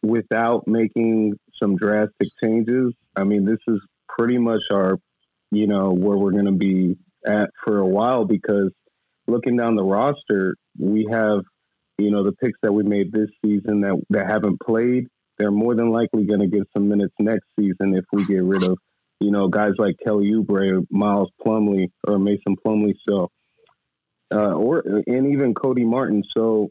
without 0.02 0.66
making 0.66 1.38
some 1.62 1.76
drastic 1.76 2.28
changes, 2.42 2.92
I 3.14 3.22
mean, 3.22 3.44
this 3.44 3.60
is 3.68 3.80
pretty 4.08 4.38
much 4.38 4.62
our 4.72 4.98
you 5.50 5.66
know, 5.66 5.92
where 5.92 6.16
we're 6.16 6.32
going 6.32 6.46
to 6.46 6.52
be 6.52 6.96
at 7.26 7.50
for 7.64 7.78
a 7.78 7.86
while 7.86 8.24
because 8.24 8.70
looking 9.26 9.56
down 9.56 9.76
the 9.76 9.84
roster, 9.84 10.56
we 10.78 11.06
have, 11.10 11.42
you 11.98 12.10
know, 12.10 12.24
the 12.24 12.32
picks 12.32 12.58
that 12.62 12.72
we 12.72 12.82
made 12.82 13.12
this 13.12 13.30
season 13.44 13.80
that, 13.80 14.00
that 14.10 14.30
haven't 14.30 14.60
played. 14.60 15.06
They're 15.38 15.50
more 15.50 15.74
than 15.74 15.90
likely 15.90 16.24
going 16.24 16.40
to 16.40 16.46
get 16.46 16.68
some 16.74 16.88
minutes 16.88 17.14
next 17.18 17.46
season 17.58 17.94
if 17.94 18.04
we 18.12 18.24
get 18.26 18.42
rid 18.42 18.62
of, 18.62 18.78
you 19.20 19.30
know, 19.30 19.48
guys 19.48 19.72
like 19.78 19.96
Kelly 20.02 20.32
Oubre, 20.32 20.86
Miles 20.90 21.30
Plumlee, 21.44 21.88
or 22.06 22.18
Mason 22.18 22.56
Plumlee. 22.64 22.94
So, 23.08 23.30
uh, 24.32 24.54
or, 24.54 24.82
and 25.06 25.32
even 25.32 25.54
Cody 25.54 25.84
Martin. 25.84 26.22
So, 26.34 26.70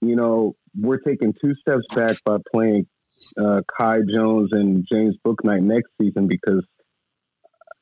you 0.00 0.16
know, 0.16 0.54
we're 0.78 0.98
taking 0.98 1.34
two 1.40 1.54
steps 1.54 1.84
back 1.94 2.16
by 2.24 2.38
playing 2.52 2.86
uh, 3.38 3.60
Kai 3.78 4.00
Jones 4.08 4.50
and 4.52 4.86
James 4.90 5.16
Bouknight 5.26 5.62
next 5.62 5.90
season 6.00 6.26
because 6.26 6.64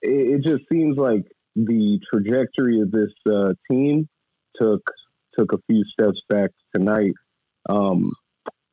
it, 0.03 0.41
it 0.41 0.45
just 0.45 0.69
seems 0.71 0.97
like 0.97 1.25
the 1.55 2.01
trajectory 2.13 2.81
of 2.81 2.91
this 2.91 3.13
uh, 3.31 3.55
team 3.71 4.09
took 4.57 4.83
took 5.37 5.53
a 5.53 5.59
few 5.69 5.85
steps 5.85 6.21
back 6.29 6.51
tonight. 6.75 7.13
Um, 7.69 8.13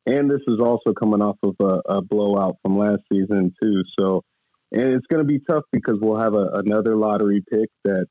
and 0.06 0.30
this 0.30 0.42
is 0.46 0.60
also 0.60 0.92
coming 0.92 1.22
off 1.22 1.36
of 1.42 1.56
a, 1.60 1.96
a 1.96 2.02
blowout 2.02 2.56
from 2.62 2.78
last 2.78 3.02
season 3.12 3.52
too. 3.60 3.82
So, 3.98 4.22
and 4.72 4.94
it's 4.94 5.06
going 5.06 5.22
to 5.22 5.28
be 5.28 5.40
tough 5.48 5.64
because 5.72 5.98
we'll 6.00 6.18
have 6.18 6.34
a, 6.34 6.60
another 6.64 6.96
lottery 6.96 7.42
pick 7.48 7.68
that, 7.84 8.06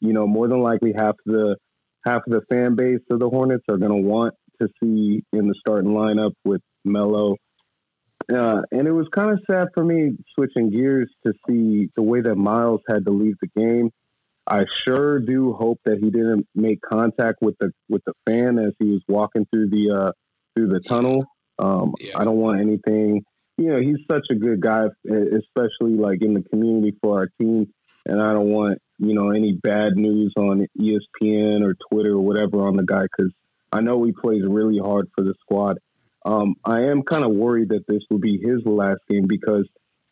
you 0.00 0.12
know, 0.12 0.26
more 0.26 0.48
than 0.48 0.60
likely 0.60 0.92
half 0.96 1.16
the 1.26 1.56
half 2.04 2.22
of 2.26 2.32
the 2.32 2.42
fan 2.50 2.74
base 2.74 3.00
of 3.10 3.18
the 3.18 3.28
Hornets 3.28 3.64
are 3.70 3.78
going 3.78 4.02
to 4.02 4.08
want 4.08 4.34
to 4.60 4.68
see 4.82 5.22
in 5.32 5.48
the 5.48 5.54
starting 5.60 5.92
lineup 5.92 6.32
with 6.44 6.60
Melo 6.84 7.36
uh, 8.32 8.62
and 8.70 8.86
it 8.86 8.92
was 8.92 9.06
kind 9.12 9.30
of 9.30 9.40
sad 9.50 9.68
for 9.74 9.84
me 9.84 10.12
switching 10.34 10.70
gears 10.70 11.10
to 11.26 11.32
see 11.48 11.90
the 11.94 12.02
way 12.02 12.20
that 12.20 12.36
Miles 12.36 12.80
had 12.88 13.04
to 13.04 13.10
leave 13.10 13.36
the 13.40 13.48
game. 13.48 13.90
I 14.46 14.64
sure 14.84 15.18
do 15.20 15.52
hope 15.52 15.80
that 15.84 15.98
he 15.98 16.10
didn't 16.10 16.46
make 16.54 16.80
contact 16.80 17.38
with 17.40 17.56
the 17.58 17.72
with 17.88 18.02
the 18.04 18.12
fan 18.26 18.58
as 18.58 18.72
he 18.78 18.90
was 18.90 19.02
walking 19.08 19.46
through 19.52 19.70
the 19.70 19.90
uh, 19.90 20.12
through 20.54 20.68
the 20.68 20.80
tunnel. 20.80 21.24
Um, 21.58 21.94
yeah. 22.00 22.18
I 22.18 22.24
don't 22.24 22.36
want 22.36 22.60
anything. 22.60 23.24
You 23.56 23.68
know, 23.68 23.80
he's 23.80 23.98
such 24.10 24.26
a 24.30 24.34
good 24.34 24.60
guy, 24.60 24.86
especially 25.06 25.94
like 25.94 26.22
in 26.22 26.34
the 26.34 26.42
community 26.42 26.96
for 27.00 27.18
our 27.18 27.28
team. 27.40 27.72
And 28.06 28.20
I 28.20 28.32
don't 28.32 28.50
want 28.50 28.80
you 28.98 29.14
know 29.14 29.30
any 29.30 29.52
bad 29.52 29.96
news 29.96 30.32
on 30.36 30.66
ESPN 30.78 31.62
or 31.62 31.74
Twitter 31.90 32.12
or 32.12 32.20
whatever 32.20 32.66
on 32.66 32.76
the 32.76 32.84
guy 32.84 33.02
because 33.02 33.32
I 33.72 33.80
know 33.80 34.02
he 34.04 34.12
plays 34.12 34.42
really 34.46 34.78
hard 34.78 35.08
for 35.14 35.24
the 35.24 35.34
squad. 35.40 35.78
Um, 36.24 36.54
I 36.64 36.84
am 36.84 37.02
kind 37.02 37.24
of 37.24 37.32
worried 37.32 37.70
that 37.70 37.86
this 37.86 38.02
will 38.10 38.18
be 38.18 38.38
his 38.38 38.64
last 38.64 39.00
game 39.08 39.26
because 39.26 39.68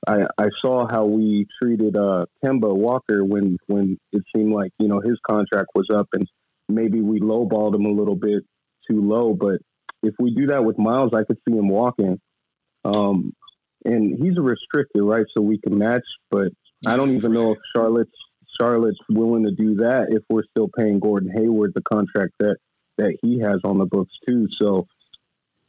I, 0.07 0.27
I 0.37 0.49
saw 0.61 0.87
how 0.91 1.05
we 1.05 1.47
treated 1.61 1.97
uh, 1.97 2.27
Kemba 2.45 2.75
Walker 2.75 3.25
when 3.25 3.57
when 3.67 3.99
it 4.13 4.23
seemed 4.35 4.53
like 4.53 4.73
you 4.79 4.89
know 4.89 5.01
his 5.01 5.19
contract 5.27 5.69
was 5.75 5.89
up 5.95 6.09
and 6.13 6.29
maybe 6.69 7.01
we 7.01 7.21
lowballed 7.21 7.75
him 7.75 7.87
a 7.87 7.93
little 7.93 8.17
bit 8.17 8.43
too 8.91 9.01
low. 9.01 9.33
But 9.33 9.61
if 10.03 10.15
we 10.19 10.35
do 10.35 10.49
that 10.49 10.65
with 10.65 10.79
Miles, 10.79 11.13
I 11.15 11.25
could 11.25 11.39
see 11.49 11.55
him 11.57 11.69
walking. 11.69 12.21
Um, 12.85 13.35
and 13.85 14.23
he's 14.23 14.37
a 14.37 14.43
restricted, 14.43 15.03
right? 15.03 15.27
So 15.37 15.43
we 15.43 15.59
can 15.59 15.79
match, 15.79 16.05
but 16.31 16.49
I 16.87 16.97
don't 16.97 17.15
even 17.17 17.33
know 17.33 17.53
if 17.53 17.59
Charlotte's 17.75 18.11
Charlotte's 18.61 18.99
willing 19.09 19.45
to 19.45 19.51
do 19.51 19.77
that 19.77 20.09
if 20.11 20.23
we're 20.29 20.45
still 20.51 20.69
paying 20.69 21.01
Gordon 21.01 21.31
Hayward 21.35 21.73
the 21.75 21.83
contract 21.83 22.35
that 22.41 22.57
that 22.99 23.17
he 23.23 23.41
has 23.41 23.61
on 23.65 23.79
the 23.79 23.87
books 23.87 24.13
too. 24.29 24.49
So, 24.51 24.87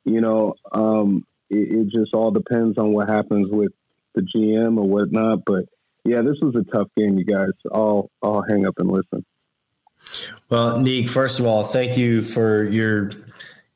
you 0.04 0.20
know, 0.20 0.56
um, 0.72 1.26
it, 1.50 1.72
it 1.72 1.88
just 1.88 2.14
all 2.14 2.32
depends 2.32 2.78
on 2.78 2.92
what 2.92 3.10
happens 3.10 3.50
with 3.50 3.72
the 4.16 4.22
GM 4.22 4.78
or 4.78 4.88
whatnot. 4.88 5.46
But 5.46 5.66
yeah, 6.04 6.22
this 6.22 6.38
was 6.42 6.56
a 6.56 6.64
tough 6.64 6.90
game, 6.98 7.18
you 7.18 7.26
guys. 7.26 7.52
I'll 7.72 8.10
I'll 8.22 8.44
hang 8.48 8.66
up 8.66 8.76
and 8.78 8.92
listen. 8.92 9.26
Well, 10.50 10.80
Neek, 10.80 11.10
first 11.10 11.40
of 11.40 11.46
all, 11.46 11.64
thank 11.64 11.98
you 11.98 12.24
for 12.24 12.66
your 12.66 13.12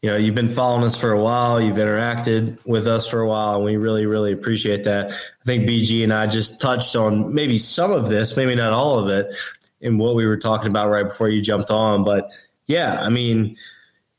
you 0.07 0.13
know, 0.13 0.19
you've 0.19 0.35
been 0.35 0.47
following 0.47 0.85
us 0.85 0.95
for 0.95 1.11
a 1.11 1.21
while. 1.21 1.59
You've 1.59 1.75
interacted 1.75 2.57
with 2.65 2.87
us 2.87 3.09
for 3.09 3.19
a 3.19 3.27
while, 3.27 3.55
and 3.55 3.65
we 3.65 3.75
really, 3.75 4.05
really 4.05 4.31
appreciate 4.31 4.85
that. 4.85 5.11
I 5.11 5.45
think 5.45 5.67
BG 5.67 6.01
and 6.01 6.13
I 6.13 6.27
just 6.27 6.61
touched 6.61 6.95
on 6.95 7.33
maybe 7.33 7.57
some 7.57 7.91
of 7.91 8.07
this, 8.07 8.37
maybe 8.37 8.55
not 8.55 8.71
all 8.71 8.99
of 8.99 9.09
it, 9.09 9.35
in 9.81 9.97
what 9.97 10.15
we 10.15 10.25
were 10.25 10.37
talking 10.37 10.69
about 10.69 10.89
right 10.89 11.03
before 11.03 11.27
you 11.27 11.41
jumped 11.41 11.71
on. 11.71 12.05
But 12.05 12.31
yeah, 12.67 13.01
I 13.01 13.09
mean, 13.09 13.57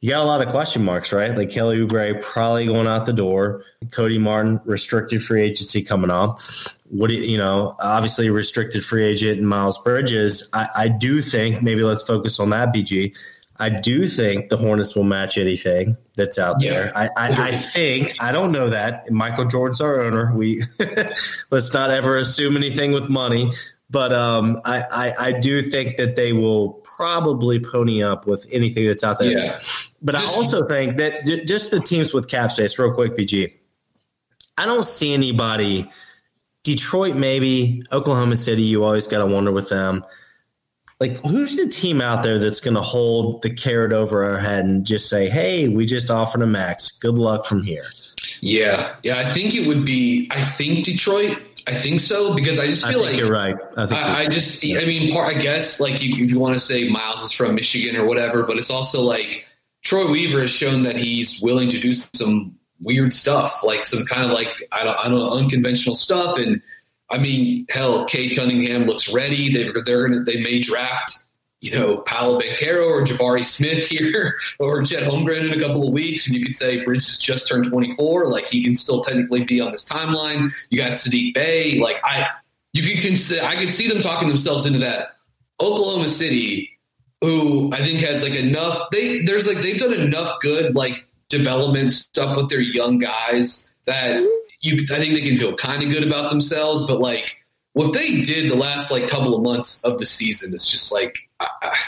you 0.03 0.11
got 0.11 0.23
a 0.23 0.27
lot 0.27 0.43
of 0.43 0.51
question 0.51 0.85
marks, 0.85 1.11
right? 1.11 1.35
Like 1.35 1.49
Kelly 1.49 1.79
Oubre 1.79 2.21
probably 2.21 2.67
going 2.67 2.87
out 2.87 3.07
the 3.07 3.15
door, 3.15 3.65
Cody 3.91 4.19
Martin 4.19 4.61
restricted 4.67 5.25
free 5.25 5.43
agency 5.43 5.83
coming 5.83 6.11
up. 6.11 6.43
What 6.91 7.09
do 7.09 7.15
you, 7.15 7.23
you 7.23 7.39
know? 7.39 7.75
Obviously, 7.81 8.29
restricted 8.29 8.85
free 8.85 9.07
agent 9.07 9.39
and 9.39 9.49
Miles 9.49 9.79
Bridges. 9.79 10.51
I, 10.53 10.69
I 10.77 10.89
do 10.89 11.23
think 11.23 11.63
maybe 11.63 11.83
let's 11.83 12.03
focus 12.03 12.39
on 12.39 12.51
that. 12.51 12.75
BG. 12.75 13.17
I 13.61 13.71
do 13.71 14.07
think 14.07 14.51
the 14.51 14.57
Hornets 14.57 14.95
will 14.95 15.05
match 15.05 15.37
anything 15.37 15.97
that's 16.15 16.39
out 16.39 16.61
there. 16.61 16.97
I, 16.97 17.07
I, 17.17 17.49
I, 17.49 17.53
think 17.53 18.15
I 18.21 18.31
don't 18.31 18.53
know 18.53 18.71
that 18.71 19.11
Michael 19.11 19.47
Jordan's 19.47 19.81
our 19.81 20.01
owner. 20.01 20.33
We 20.35 20.63
let's 21.51 21.75
not 21.75 21.91
ever 21.91 22.17
assume 22.17 22.57
anything 22.57 22.93
with 22.93 23.09
money, 23.09 23.51
but 23.91 24.13
um, 24.13 24.61
I, 24.65 24.83
I, 24.83 25.27
I 25.27 25.33
do 25.33 25.61
think 25.61 25.97
that 25.97 26.15
they 26.15 26.33
will 26.33 26.75
probably 26.85 27.59
pony 27.59 28.01
up 28.01 28.29
with 28.29 28.47
anything 28.53 28.87
that's 28.87 29.03
out 29.03 29.19
there. 29.19 29.33
Yeah. 29.33 29.61
But 30.01 30.15
just, 30.15 30.33
I 30.33 30.37
also 30.37 30.65
think 30.69 30.99
that 30.99 31.25
just 31.47 31.73
the 31.73 31.81
teams 31.81 32.15
with 32.15 32.29
cap 32.29 32.53
space, 32.53 32.79
real 32.79 32.93
quick, 32.93 33.17
PG. 33.17 33.57
I 34.57 34.67
don't 34.67 34.87
see 34.87 35.13
anybody. 35.13 35.91
Detroit, 36.63 37.17
maybe 37.17 37.83
Oklahoma 37.91 38.37
City. 38.37 38.63
You 38.63 38.85
always 38.85 39.09
got 39.09 39.19
to 39.19 39.27
wonder 39.27 39.51
with 39.51 39.69
them 39.69 40.05
like 41.01 41.17
who's 41.19 41.57
the 41.57 41.69
team 41.69 42.01
out 42.01 42.23
there 42.23 42.39
that's 42.39 42.61
going 42.61 42.75
to 42.75 42.83
hold 42.83 43.43
the 43.43 43.51
carrot 43.51 43.93
over 43.93 44.25
our 44.25 44.39
head 44.39 44.65
and 44.65 44.85
just 44.85 45.09
say, 45.09 45.29
"Hey, 45.29 45.69
we 45.69 45.87
just 45.87 46.11
offered 46.11 46.43
a 46.43 46.47
max. 46.47 46.91
Good 46.91 47.19
luck 47.19 47.47
from 47.47 47.63
here." 47.63 47.87
Yeah, 48.41 48.97
yeah. 49.03 49.19
I 49.19 49.25
think 49.25 49.55
it 49.55 49.67
would 49.67 49.85
be. 49.85 50.29
I 50.31 50.43
think 50.43 50.85
Detroit. 50.85 51.39
I 51.67 51.75
think 51.75 52.01
so 52.01 52.35
because 52.35 52.59
I 52.59 52.67
just 52.67 52.87
feel 52.87 53.01
I 53.01 53.11
like 53.11 53.17
you're 53.17 53.31
right. 53.31 53.55
I, 53.77 53.83
I, 53.85 54.19
I 54.21 54.27
just. 54.27 54.65
I 54.65 54.85
mean, 54.87 55.13
part. 55.13 55.37
I 55.37 55.39
guess 55.39 55.81
like 55.81 56.03
you, 56.03 56.25
if 56.25 56.31
you 56.33 56.39
want 56.39 56.55
to 56.55 56.61
say 56.61 56.89
Miles 56.89 57.23
is 57.23 57.33
from 57.33 57.55
Michigan 57.55 57.95
or 57.95 58.07
whatever, 58.07 58.43
but 58.43 58.57
it's 58.57 58.71
also 58.71 59.03
like 59.03 59.45
Troy 59.85 60.11
Weaver 60.11 60.41
has 60.41 60.51
shown 60.51 60.83
that 60.83 60.97
he's 60.97 61.41
willing 61.41 61.69
to 61.69 61.79
do 61.79 61.95
some 61.95 62.59
weird 62.81 63.13
stuff, 63.13 63.63
like 63.63 63.85
some 63.85 64.05
kind 64.07 64.25
of 64.25 64.33
like 64.33 64.49
I 64.73 64.83
don't, 64.83 64.97
I 64.99 65.09
don't 65.09 65.19
know, 65.19 65.31
unconventional 65.31 65.95
stuff 65.95 66.39
and 66.39 66.61
I 67.11 67.19
mean, 67.19 67.67
hell, 67.71 68.05
Cade 68.05 68.37
Cunningham 68.37 68.85
looks 68.85 69.13
ready. 69.13 69.53
They're 69.53 69.83
they're 69.83 70.09
gonna 70.09 70.25
they 70.25 70.41
may 70.41 70.59
draft 70.61 71.25
you 71.61 71.73
know 71.73 71.99
Paolo 71.99 72.41
Banchero 72.41 72.87
or 72.87 73.03
Jabari 73.03 73.45
Smith 73.45 73.87
here 73.87 74.39
or 74.59 74.83
Chet 74.83 75.03
Holmgren 75.03 75.51
in 75.51 75.59
a 75.59 75.61
couple 75.61 75.87
of 75.87 75.93
weeks, 75.93 76.27
and 76.27 76.37
you 76.37 76.45
could 76.45 76.55
say 76.55 76.85
Bridges 76.85 77.19
just 77.19 77.49
turned 77.49 77.67
24, 77.67 78.27
like 78.27 78.47
he 78.47 78.63
can 78.63 78.75
still 78.75 79.03
technically 79.03 79.45
be 79.45 79.61
on 79.61 79.73
this 79.73 79.89
timeline. 79.89 80.53
You 80.71 80.79
got 80.79 80.93
Saddiq 80.93 81.35
Bey. 81.35 81.79
like 81.81 82.01
I 82.05 82.29
you 82.73 82.83
can 82.83 83.01
consider 83.01 83.45
I 83.45 83.57
could 83.57 83.73
see 83.73 83.89
them 83.89 84.03
talking 84.03 84.29
themselves 84.29 84.67
into 84.67 84.79
that. 84.81 85.17
Oklahoma 85.61 86.09
City, 86.09 86.79
who 87.21 87.73
I 87.73 87.79
think 87.79 88.01
has 88.01 88.23
like 88.23 88.35
enough 88.35 88.91
they 88.93 89.23
there's 89.23 89.47
like 89.47 89.59
they've 89.59 89.79
done 89.79 89.95
enough 89.95 90.41
good 90.41 90.77
like 90.77 91.07
development 91.29 91.93
stuff 91.93 92.37
with 92.37 92.49
their 92.49 92.61
young 92.61 92.99
guys 92.99 93.77
that 93.87 94.23
you 94.61 94.85
I 94.91 94.99
think 94.99 95.15
they 95.15 95.23
can 95.23 95.37
feel 95.37 95.55
kind 95.57 95.83
of 95.83 95.91
good 95.91 96.07
about 96.07 96.31
themselves, 96.31 96.87
but 96.87 97.01
like 97.01 97.37
what 97.73 97.93
they 97.93 98.23
did 98.23 98.51
the 98.51 98.57
last 98.57 98.91
like 98.91 99.09
couple 99.09 99.35
of 99.35 99.43
months 99.43 99.85
of 99.85 99.99
the 99.99 100.07
season 100.07 100.55
is 100.55 100.67
just 100.67 100.93
like 100.93 101.29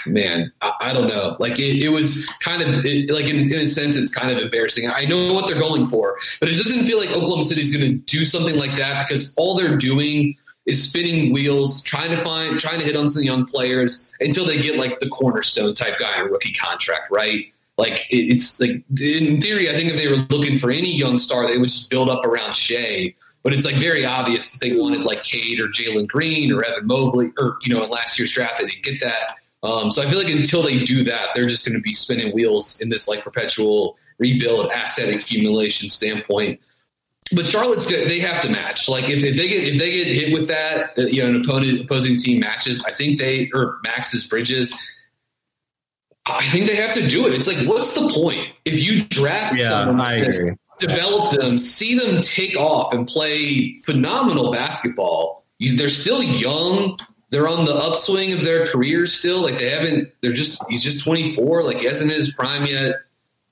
man, 0.07 0.53
I, 0.61 0.73
I, 0.81 0.93
don't 0.93 1.09
know. 1.09 1.37
Like 1.39 1.59
it, 1.59 1.83
it 1.83 1.89
was 1.89 2.27
kind 2.41 2.63
of 2.63 2.85
it, 2.85 3.11
like 3.11 3.27
in, 3.27 3.53
in, 3.53 3.61
a 3.61 3.67
sense, 3.67 3.97
it's 3.97 4.15
kind 4.15 4.31
of 4.31 4.39
embarrassing. 4.39 4.89
I 4.89 5.05
know 5.05 5.33
what 5.33 5.49
they're 5.49 5.59
going 5.59 5.87
for, 5.89 6.19
but 6.39 6.49
it 6.49 6.57
doesn't 6.57 6.85
feel 6.85 6.99
like 6.99 7.11
Oklahoma 7.11 7.45
City 7.45 7.61
is 7.61 7.75
going 7.75 7.91
to 7.91 7.97
do 7.99 8.25
something 8.25 8.57
like 8.57 8.77
that 8.77 9.09
because 9.09 9.35
all 9.37 9.57
they're 9.57 9.77
doing 9.77 10.37
is 10.67 10.89
spinning 10.89 11.33
wheels, 11.33 11.83
trying 11.83 12.11
to 12.11 12.23
find, 12.23 12.59
trying 12.59 12.79
to 12.79 12.85
hit 12.85 12.97
on 12.97 13.09
some 13.09 13.23
young 13.23 13.45
players 13.45 14.15
until 14.21 14.45
they 14.45 14.59
get 14.59 14.77
like 14.77 14.99
the 15.01 15.09
cornerstone 15.09 15.75
type 15.75 15.99
guy 15.99 16.21
in 16.21 16.27
a 16.27 16.29
rookie 16.29 16.53
contract, 16.53 17.11
right? 17.11 17.47
Like 17.81 18.07
it's 18.11 18.61
like 18.61 18.85
in 19.01 19.41
theory, 19.41 19.71
I 19.71 19.73
think 19.73 19.91
if 19.91 19.97
they 19.97 20.07
were 20.07 20.19
looking 20.29 20.59
for 20.59 20.71
any 20.71 20.95
young 20.95 21.17
star, 21.17 21.47
they 21.47 21.57
would 21.57 21.71
just 21.71 21.89
build 21.89 22.11
up 22.11 22.27
around 22.27 22.55
Shai. 22.55 23.15
But 23.43 23.55
it's 23.55 23.65
like 23.65 23.77
very 23.77 24.05
obvious 24.05 24.53
that 24.53 24.61
they 24.61 24.77
wanted 24.77 25.05
like 25.05 25.23
Cade 25.23 25.59
or 25.61 25.69
Jalen 25.69 26.07
Green 26.07 26.53
or 26.53 26.63
Evan 26.63 26.87
Mobley, 26.87 27.33
or 27.39 27.57
you 27.63 27.75
know, 27.75 27.83
in 27.83 27.89
last 27.89 28.19
year's 28.19 28.33
draft 28.33 28.59
they 28.59 28.67
didn't 28.67 28.85
get 28.85 29.01
that. 29.01 29.37
Um, 29.63 29.91
so 29.91 30.03
I 30.03 30.11
feel 30.11 30.19
like 30.19 30.29
until 30.29 30.63
they 30.63 30.85
do 30.85 31.03
that, 31.05 31.31
they're 31.33 31.49
just 31.49 31.67
going 31.67 31.75
to 31.75 31.81
be 31.81 31.95
spinning 31.95 32.35
wheels 32.35 32.83
in 32.83 32.91
this 32.91 33.09
like 33.09 33.25
perpetual 33.25 33.97
rebuild 34.19 34.71
asset 34.73 35.09
accumulation 35.15 35.89
standpoint. 35.89 36.61
But 37.33 37.47
Charlotte's 37.47 37.87
good; 37.87 38.11
they 38.11 38.21
have 38.21 38.43
to 38.43 38.51
match. 38.51 38.91
Like 38.91 39.09
if, 39.09 39.25
if 39.25 39.37
they 39.39 39.49
get 39.49 39.65
if 39.65 39.79
they 39.79 39.91
get 39.91 40.07
hit 40.09 40.35
with 40.35 40.49
that, 40.49 40.99
uh, 40.99 41.03
you 41.07 41.23
know, 41.23 41.31
an 41.31 41.41
opponent 41.43 41.81
opposing 41.81 42.19
team 42.19 42.41
matches. 42.41 42.85
I 42.85 42.93
think 42.93 43.19
they 43.19 43.51
or 43.55 43.79
maxes 43.85 44.29
bridges. 44.29 44.79
I 46.39 46.49
think 46.51 46.67
they 46.67 46.77
have 46.77 46.95
to 46.95 47.07
do 47.07 47.27
it. 47.27 47.35
It's 47.35 47.47
like, 47.47 47.67
what's 47.67 47.95
the 47.95 48.11
point 48.13 48.49
if 48.65 48.79
you 48.83 49.05
draft 49.05 49.57
yeah, 49.57 49.71
someone 49.71 50.01
I 50.01 50.17
agree. 50.17 50.55
develop 50.79 51.39
them, 51.39 51.59
see 51.59 51.99
them 51.99 52.23
take 52.23 52.57
off 52.57 52.93
and 52.93 53.07
play 53.07 53.75
phenomenal 53.77 54.53
basketball? 54.53 55.45
they're 55.77 55.91
still 55.91 56.23
young. 56.23 56.99
They're 57.31 57.49
on 57.49 57.65
the 57.65 57.75
upswing 57.75 58.33
of 58.33 58.43
their 58.43 58.67
careers 58.67 59.13
still. 59.13 59.43
Like 59.43 59.59
they 59.59 59.71
haven't. 59.71 60.13
They're 60.21 60.33
just. 60.33 60.65
He's 60.69 60.83
just 60.83 61.05
24. 61.05 61.63
Like 61.63 61.79
he 61.79 61.87
hasn't 61.87 62.11
his 62.11 62.35
prime 62.35 62.67
yet. 62.67 62.95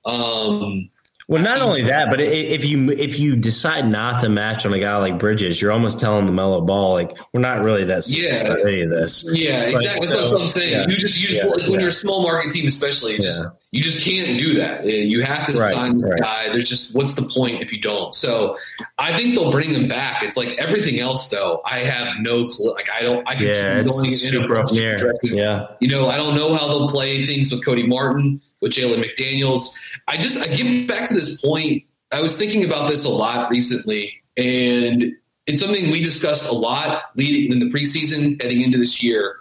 Um, 0.04 0.90
well, 1.28 1.42
not 1.42 1.60
only 1.60 1.82
that, 1.82 2.08
but 2.08 2.22
if 2.22 2.64
you 2.64 2.90
if 2.90 3.18
you 3.18 3.36
decide 3.36 3.86
not 3.86 4.22
to 4.22 4.30
match 4.30 4.64
on 4.64 4.72
a 4.72 4.78
guy 4.78 4.96
like 4.96 5.18
Bridges, 5.18 5.60
you're 5.60 5.70
almost 5.70 6.00
telling 6.00 6.26
LaMelo 6.26 6.66
Ball 6.66 6.94
like 6.94 7.18
we're 7.34 7.40
not 7.40 7.62
really 7.62 7.84
that 7.84 8.04
serious 8.04 8.40
yeah. 8.40 8.48
about 8.48 8.66
any 8.66 8.80
of 8.80 8.88
this. 8.88 9.26
Yeah, 9.28 9.64
exactly. 9.64 10.08
That's 10.08 10.32
what 10.32 10.40
I'm 10.40 10.48
saying. 10.48 10.72
Yeah. 10.72 10.86
You 10.88 10.96
just 10.96 11.20
you 11.20 11.28
just 11.28 11.44
yeah, 11.44 11.50
like, 11.50 11.68
when 11.68 11.80
you're 11.80 11.90
a 11.90 11.92
small 11.92 12.22
market 12.22 12.50
team, 12.50 12.66
especially, 12.66 13.18
just 13.18 13.46
you 13.70 13.82
just 13.82 14.02
can't 14.02 14.38
do 14.38 14.54
that. 14.54 14.84
Uh, 14.84 14.86
you 14.86 15.22
have 15.22 15.46
to 15.46 15.52
right, 15.52 15.74
sign 15.74 15.98
this 15.98 16.10
right. 16.10 16.20
guy. 16.20 16.48
There's 16.52 16.68
just 16.68 16.94
what's 16.94 17.14
the 17.14 17.22
point 17.22 17.62
if 17.62 17.70
you 17.70 17.80
don't? 17.80 18.14
So 18.14 18.56
I 18.96 19.14
think 19.14 19.34
they'll 19.34 19.52
bring 19.52 19.70
him 19.70 19.88
back. 19.88 20.22
It's 20.22 20.38
like 20.38 20.56
everything 20.58 21.00
else, 21.00 21.28
though. 21.28 21.60
I 21.66 21.80
have 21.80 22.16
no 22.20 22.48
clue. 22.48 22.72
Like 22.72 22.88
I 22.90 23.02
don't. 23.02 23.28
I 23.28 23.34
can 23.34 23.46
yeah, 23.46 23.82
see 23.82 23.88
going 23.88 24.10
super 24.10 24.56
up. 24.56 24.68
Yeah, 24.72 25.66
you 25.80 25.88
know, 25.88 26.08
I 26.08 26.16
don't 26.16 26.34
know 26.34 26.54
how 26.54 26.66
they'll 26.68 26.88
play 26.88 27.26
things 27.26 27.50
with 27.50 27.62
Cody 27.64 27.86
Martin 27.86 28.40
with 28.60 28.72
Jalen 28.72 29.04
McDaniels. 29.04 29.78
I 30.06 30.16
just 30.16 30.38
I 30.38 30.48
get 30.48 30.88
back 30.88 31.08
to 31.08 31.14
this 31.14 31.40
point. 31.40 31.84
I 32.10 32.22
was 32.22 32.36
thinking 32.36 32.64
about 32.64 32.88
this 32.88 33.04
a 33.04 33.10
lot 33.10 33.50
recently, 33.50 34.22
and 34.38 35.12
it's 35.46 35.60
something 35.60 35.90
we 35.90 36.02
discussed 36.02 36.48
a 36.48 36.54
lot 36.54 37.02
leading 37.16 37.52
in 37.52 37.58
the 37.58 37.66
preseason, 37.66 38.40
heading 38.42 38.62
into 38.62 38.78
this 38.78 39.02
year. 39.02 39.36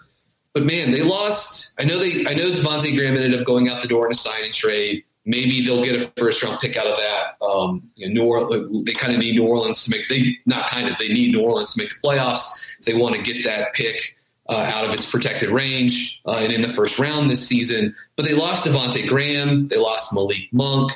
But 0.57 0.65
man, 0.65 0.89
they 0.89 1.03
lost. 1.03 1.79
I 1.79 1.83
know 1.83 1.99
they. 1.99 2.25
I 2.27 2.33
know 2.33 2.49
Devonte 2.49 2.97
Graham 2.97 3.13
ended 3.13 3.39
up 3.39 3.45
going 3.45 3.69
out 3.69 3.79
the 3.79 3.87
door 3.87 4.07
in 4.07 4.11
a 4.11 4.15
sign 4.15 4.43
and 4.43 4.51
trade. 4.51 5.03
Maybe 5.23 5.63
they'll 5.63 5.83
get 5.83 6.01
a 6.01 6.11
first 6.17 6.41
round 6.41 6.59
pick 6.59 6.75
out 6.75 6.87
of 6.87 6.97
that. 6.97 7.45
Um, 7.45 7.87
you 7.93 8.07
know, 8.07 8.23
New 8.23 8.27
Orleans, 8.27 8.85
they 8.87 8.93
kind 8.93 9.13
of 9.13 9.19
need 9.19 9.35
New 9.35 9.45
Orleans 9.45 9.83
to 9.83 9.91
make. 9.91 10.09
They 10.09 10.35
not 10.47 10.67
kind 10.67 10.87
of. 10.87 10.97
They 10.97 11.09
need 11.09 11.35
New 11.35 11.41
Orleans 11.41 11.75
to 11.75 11.83
make 11.83 11.89
the 11.89 12.07
playoffs. 12.07 12.59
If 12.79 12.85
they 12.85 12.95
want 12.95 13.13
to 13.15 13.21
get 13.21 13.43
that 13.43 13.71
pick 13.73 14.17
uh, 14.49 14.71
out 14.73 14.83
of 14.83 14.95
its 14.95 15.05
protected 15.05 15.51
range 15.51 16.23
uh, 16.25 16.39
and 16.39 16.51
in 16.51 16.63
the 16.63 16.69
first 16.69 16.97
round 16.97 17.29
this 17.29 17.47
season. 17.47 17.95
But 18.15 18.25
they 18.25 18.33
lost 18.33 18.65
Devonte 18.65 19.07
Graham, 19.07 19.67
they 19.67 19.77
lost 19.77 20.11
Malik 20.11 20.49
Monk, 20.51 20.91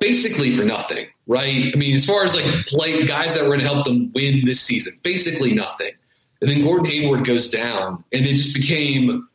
basically 0.00 0.54
for 0.54 0.64
nothing, 0.64 1.06
right? 1.26 1.72
I 1.74 1.78
mean, 1.78 1.94
as 1.94 2.04
far 2.04 2.24
as 2.24 2.36
like 2.36 2.44
play 2.66 3.06
guys 3.06 3.32
that 3.32 3.40
were 3.40 3.48
going 3.48 3.60
to 3.60 3.64
help 3.64 3.86
them 3.86 4.12
win 4.14 4.44
this 4.44 4.60
season, 4.60 4.92
basically 5.02 5.54
nothing. 5.54 5.92
And 6.40 6.50
then 6.50 6.62
Gordon 6.62 6.86
Hayward 6.86 7.24
goes 7.24 7.50
down, 7.50 8.04
and 8.12 8.26
it 8.26 8.34
just 8.34 8.54
became. 8.54 9.28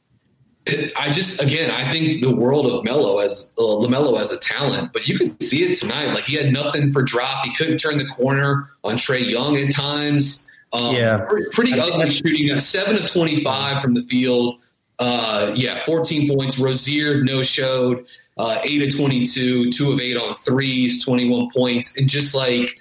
I 0.95 1.11
just 1.11 1.41
again, 1.41 1.69
I 1.69 1.91
think 1.91 2.21
the 2.21 2.33
world 2.33 2.65
of 2.67 2.85
Melo 2.85 3.19
as 3.19 3.53
uh, 3.57 3.61
Lamelo 3.61 4.17
as 4.21 4.31
a 4.31 4.39
talent, 4.39 4.93
but 4.93 5.07
you 5.09 5.17
can 5.17 5.37
see 5.41 5.63
it 5.63 5.77
tonight. 5.77 6.13
Like 6.13 6.23
he 6.23 6.37
had 6.37 6.53
nothing 6.53 6.93
for 6.93 7.01
drop. 7.01 7.43
He 7.43 7.53
couldn't 7.53 7.79
turn 7.79 7.97
the 7.97 8.05
corner 8.05 8.69
on 8.85 8.95
Trae 8.95 9.29
Young 9.29 9.57
at 9.57 9.73
times. 9.73 10.49
Um, 10.71 10.95
Yeah. 10.95 11.25
pretty, 11.27 11.49
pretty 11.51 11.77
ugly 11.77 12.09
shooting. 12.09 12.57
Seven 12.61 12.95
of 12.95 13.11
twenty-five 13.11 13.81
from 13.81 13.93
the 13.93 14.03
field. 14.03 14.59
Uh, 14.99 15.51
yeah, 15.53 15.83
fourteen 15.85 16.33
points. 16.33 16.57
Rozier 16.57 17.21
no 17.25 17.43
showed. 17.43 18.05
Uh, 18.37 18.59
eight 18.63 18.81
of 18.81 18.97
twenty-two, 18.97 19.69
two 19.73 19.91
of 19.91 19.99
eight 19.99 20.15
on 20.15 20.33
threes, 20.35 21.03
twenty-one 21.03 21.49
points, 21.53 21.97
and 21.99 22.07
just 22.09 22.33
like 22.33 22.79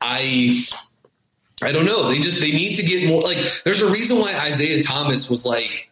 I, 0.00 0.64
I 1.62 1.72
don't 1.72 1.86
know. 1.86 2.08
They 2.08 2.18
just 2.18 2.40
they 2.40 2.52
need 2.52 2.76
to 2.76 2.82
get 2.82 3.08
more. 3.08 3.22
Like, 3.22 3.38
there's 3.64 3.80
a 3.80 3.90
reason 3.90 4.18
why 4.18 4.34
Isaiah 4.34 4.82
Thomas 4.82 5.30
was 5.30 5.46
like, 5.46 5.90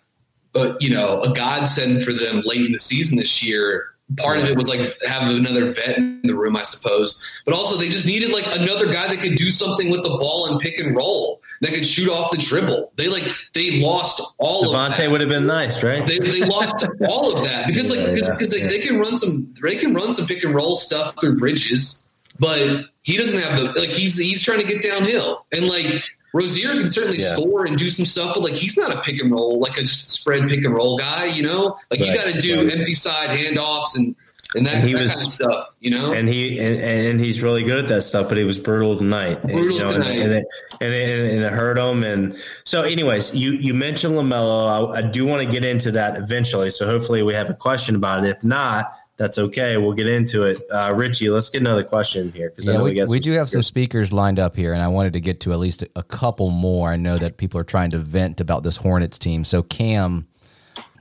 uh, 0.55 0.75
you 0.81 0.91
know, 0.91 1.23
a 1.23 1.33
godsend 1.33 2.03
for 2.03 2.13
them 2.13 2.43
late 2.45 2.65
in 2.65 2.73
the 2.73 2.79
season 2.79 3.19
this 3.19 3.43
year. 3.43 3.89
Part 4.19 4.39
of 4.39 4.45
it 4.45 4.57
was 4.59 4.69
like 4.69 5.01
have 5.07 5.27
another 5.27 5.71
vet 5.73 5.97
in 5.97 6.21
the 6.25 6.35
room, 6.35 6.55
I 6.55 6.65
suppose, 6.65 7.25
but 7.47 7.55
also 7.55 7.79
they 7.79 7.89
just 7.89 8.07
needed 8.07 8.31
like 8.31 8.45
another 8.47 8.93
guy 8.93 9.09
that 9.09 9.21
could 9.21 9.37
do 9.37 9.51
something 9.51 9.91
with 9.91 10.03
the 10.03 10.11
ball 10.11 10.51
and 10.51 10.61
pick 10.61 10.79
and 10.79 10.95
roll 10.95 11.41
that 11.63 11.73
could 11.73 11.87
shoot 11.87 12.11
off 12.11 12.31
the 12.31 12.37
dribble. 12.37 12.93
They 12.97 13.09
like 13.09 13.25
they 13.55 13.81
lost 13.81 14.21
all 14.39 14.67
of 14.67 14.73
that. 14.73 14.99
Devontae 14.99 15.11
would 15.11 15.23
have 15.23 15.31
been 15.31 15.47
nice, 15.47 15.83
right? 15.83 16.05
They, 16.05 16.19
they 16.19 16.45
lost 16.45 16.87
all 17.09 17.35
of 17.35 17.43
that 17.45 17.67
because 17.67 17.89
like 17.89 18.01
Yeah, 18.01 18.13
because 18.13 18.53
yeah, 18.53 18.67
they, 18.67 18.77
they 18.77 18.79
can 18.81 18.99
run 18.99 19.17
some 19.17 19.55
they 19.63 19.77
can 19.77 19.95
run 19.95 20.13
some 20.13 20.27
pick 20.27 20.45
and 20.45 20.55
roll 20.55 20.77
stuff 20.77 21.19
through 21.19 21.39
bridges, 21.39 22.07
but 22.39 22.87
he 23.03 23.17
doesn't 23.17 23.41
have 23.41 23.59
the 23.75 23.81
like 23.81 23.91
he's 23.91 24.17
he's 24.19 24.43
trying 24.43 24.61
to 24.61 24.67
get 24.67 24.83
downhill 24.83 25.45
and 25.53 25.67
like 25.69 26.03
Rozier 26.35 26.71
can 26.81 26.91
certainly 26.91 27.19
Yeah. 27.19 27.35
score 27.35 27.67
and 27.67 27.77
do 27.77 27.91
some 27.91 28.07
stuff, 28.07 28.35
but 28.35 28.43
like 28.43 28.55
he's 28.55 28.77
not 28.79 28.91
a 28.91 29.01
pick 29.03 29.21
and 29.21 29.31
roll 29.31 29.59
like 29.61 29.77
a 29.77 29.87
spread 29.87 30.49
pick 30.49 30.65
and 30.65 30.75
roll 30.75 30.97
guy, 30.97 31.27
you 31.27 31.43
know. 31.43 31.77
Like 31.91 32.01
you 32.01 32.15
got 32.15 32.25
to 32.33 32.41
do 32.41 32.65
right. 32.67 32.79
empty 32.79 32.95
side 32.95 33.29
handoffs 33.31 33.97
and 33.97 34.17
and 34.55 34.67
that, 34.67 34.75
And 34.77 34.85
he 34.85 34.93
that 34.95 35.01
was- 35.03 35.13
kind 35.15 35.27
of 35.27 35.33
stuff, 35.33 35.75
you 35.81 35.91
know. 35.91 36.13
and 36.13 36.29
he 36.29 36.59
and, 36.59 36.79
and 36.81 37.21
he's 37.21 37.41
really 37.43 37.63
good 37.65 37.79
at 37.79 37.89
that 37.89 38.03
stuff, 38.03 38.29
but 38.29 38.37
he 38.39 38.45
was 38.45 38.59
brutal 38.59 38.97
tonight. 38.99 39.41
And, 39.43 39.53
Brutal 39.53 39.79
you 39.79 39.83
know, 39.85 39.93
tonight. 39.93 40.11
and, 40.11 40.23
and, 40.23 40.33
it, 40.33 40.47
and, 40.83 40.93
it, 40.95 41.35
and 41.35 41.43
it 41.45 41.53
hurt 41.55 41.79
him. 41.79 42.03
And 42.05 42.37
so, 42.65 42.83
anyways, 42.83 43.35
you 43.35 43.53
you 43.53 43.73
mentioned 43.75 44.15
Lamelo. 44.15 44.93
I, 44.95 44.99
I 44.99 45.03
do 45.03 45.25
want 45.27 45.43
to 45.43 45.49
get 45.51 45.65
into 45.65 45.91
that 45.93 46.19
eventually. 46.19 46.69
So 46.71 46.85
hopefully, 46.87 47.23
we 47.23 47.33
have 47.35 47.49
a 47.51 47.55
question 47.55 47.95
about 47.97 48.25
it. 48.25 48.29
If 48.31 48.45
not, 48.45 48.93
that's 49.17 49.39
okay. 49.39 49.77
We'll 49.77 49.93
get 49.93 50.09
into 50.09 50.43
it. 50.45 50.63
Uh, 50.71 50.93
Richie, 50.95 51.29
let's 51.31 51.51
get 51.51 51.61
another 51.61 51.85
question 51.85 52.33
here 52.33 52.51
because 52.51 52.67
I 52.67 52.73
Yeah, 52.73 52.79
know 52.79 52.85
we, 52.85 52.93
we, 52.95 53.05
we 53.05 53.21
do 53.21 53.33
have 53.33 53.49
some 53.51 53.63
speakers. 53.63 53.67
speakers 54.09 54.13
lined 54.13 54.39
up 54.39 54.57
here, 54.57 54.73
and 54.73 54.83
I 54.83 54.89
wanted 54.89 55.13
to 55.13 55.21
get 55.21 55.41
to 55.41 55.53
at 55.53 55.59
least 55.59 55.85
a 55.95 56.03
couple 56.03 56.51
more. 56.51 56.91
I 56.91 56.97
know 56.97 57.19
that 57.19 57.37
people 57.37 57.61
are 57.61 57.65
trying 57.65 57.91
to 57.91 57.99
vent 57.99 58.41
about 58.41 58.65
this 58.65 58.77
Hornets 58.77 59.19
team. 59.19 59.45
So, 59.45 59.63
Cam, 59.63 60.27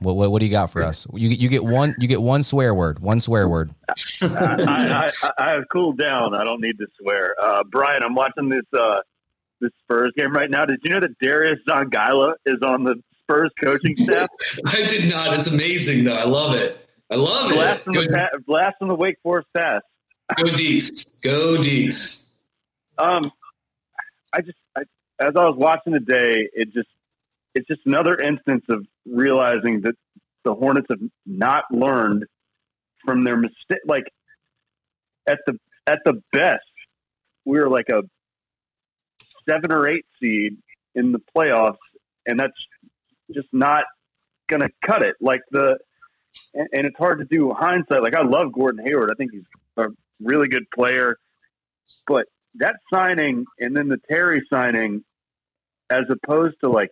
what 0.00 0.16
what, 0.16 0.30
what 0.30 0.40
do 0.40 0.46
you 0.46 0.50
got 0.52 0.70
for 0.70 0.82
us? 0.82 1.06
You 1.14 1.28
you 1.30 1.48
get 1.48 1.64
one 1.64 1.94
you 1.98 2.06
get 2.06 2.22
one 2.22 2.42
swear 2.42 2.74
word, 2.74 2.98
one 2.98 3.20
swear 3.20 3.48
word. 3.48 3.70
I, 4.22 5.10
I, 5.22 5.30
I 5.38 5.50
have 5.50 5.68
cooled 5.70 5.98
down. 5.98 6.34
I 6.34 6.44
don't 6.44 6.60
need 6.60 6.78
to 6.78 6.86
swear. 7.00 7.34
Uh, 7.40 7.62
Brian, 7.70 8.02
I'm 8.02 8.14
watching 8.14 8.48
this 8.48 8.64
uh, 8.76 9.00
this 9.60 9.70
Spurs 9.84 10.12
game 10.16 10.32
right 10.32 10.50
now. 10.50 10.64
Did 10.64 10.80
you 10.82 10.90
know 10.90 11.00
that 11.00 11.18
Darius 11.20 11.58
Songaila 11.68 12.34
is 12.46 12.58
on 12.62 12.84
the 12.84 12.96
Spurs 13.22 13.50
coaching 13.62 13.96
staff? 14.02 14.28
I 14.66 14.86
did 14.86 15.10
not. 15.10 15.38
It's 15.38 15.48
amazing 15.48 16.04
though. 16.04 16.16
I 16.16 16.24
love 16.24 16.54
it. 16.54 16.78
I 17.12 17.16
love 17.16 17.50
blast 17.52 17.80
it. 17.80 17.84
from 17.84 17.92
Go, 17.92 18.02
the 18.02 18.08
pa- 18.08 18.38
blast 18.46 18.76
from 18.78 18.88
the 18.88 18.94
Wake 18.94 19.16
Forest 19.22 19.48
pass. 19.54 19.82
go 20.36 20.44
Deacs. 20.44 21.06
Go 21.22 21.58
Deacs. 21.58 22.26
Um, 22.98 23.30
I 24.32 24.40
just, 24.40 24.56
I, 24.76 24.80
as 25.20 25.34
I 25.36 25.44
was 25.44 25.56
watching 25.56 25.92
today, 25.92 26.48
it 26.54 26.72
just, 26.72 26.88
it's 27.54 27.66
just 27.68 27.82
another 27.84 28.16
instance 28.18 28.64
of 28.70 28.86
realizing 29.06 29.82
that 29.82 29.94
the 30.44 30.54
Hornets 30.54 30.86
have 30.90 31.00
not 31.26 31.64
learned 31.70 32.24
from 33.04 33.24
their 33.24 33.36
mistake. 33.36 33.80
Like 33.84 34.04
at 35.26 35.38
the 35.46 35.58
at 35.86 35.98
the 36.04 36.22
best, 36.32 36.64
we 37.44 37.58
were 37.58 37.68
like 37.68 37.88
a 37.90 38.02
seven 39.48 39.70
or 39.72 39.86
eight 39.86 40.06
seed 40.20 40.56
in 40.94 41.12
the 41.12 41.20
playoffs, 41.36 41.76
and 42.26 42.40
that's 42.40 42.54
just 43.34 43.48
not 43.52 43.84
going 44.48 44.62
to 44.62 44.70
cut 44.82 45.02
it. 45.02 45.16
Like 45.20 45.40
the, 45.50 45.78
and, 46.54 46.68
and 46.72 46.86
it's 46.86 46.96
hard 46.98 47.18
to 47.18 47.24
do 47.24 47.52
hindsight. 47.52 48.02
Like 48.02 48.14
I 48.14 48.22
love 48.22 48.52
Gordon 48.52 48.84
Hayward. 48.84 49.10
I 49.10 49.14
think 49.14 49.32
he's 49.32 49.42
a 49.76 49.86
really 50.20 50.48
good 50.48 50.70
player, 50.70 51.16
but 52.06 52.26
that 52.56 52.76
signing 52.92 53.44
and 53.58 53.76
then 53.76 53.88
the 53.88 54.00
Terry 54.10 54.42
signing, 54.52 55.04
as 55.90 56.04
opposed 56.10 56.56
to 56.62 56.68
like 56.70 56.90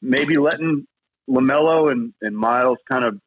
maybe 0.00 0.36
letting 0.38 0.86
Lamelo 1.28 1.90
and, 1.90 2.12
and 2.22 2.36
Miles 2.36 2.78
kind 2.88 3.04
of 3.04 3.18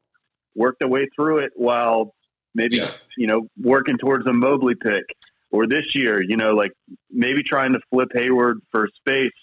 work 0.55 0.77
their 0.79 0.89
way 0.89 1.07
through 1.15 1.39
it 1.39 1.51
while 1.55 2.13
maybe 2.53 2.77
Yeah. 2.77 2.91
you 3.17 3.27
know 3.27 3.47
working 3.61 3.97
towards 3.97 4.25
a 4.27 4.33
Mobley 4.33 4.75
pick 4.75 5.05
or 5.51 5.67
this 5.67 5.95
year, 5.95 6.21
you 6.21 6.37
know, 6.37 6.53
like 6.53 6.71
maybe 7.09 7.43
trying 7.43 7.73
to 7.73 7.79
flip 7.89 8.09
Hayward 8.13 8.59
for 8.71 8.87
space 8.95 9.33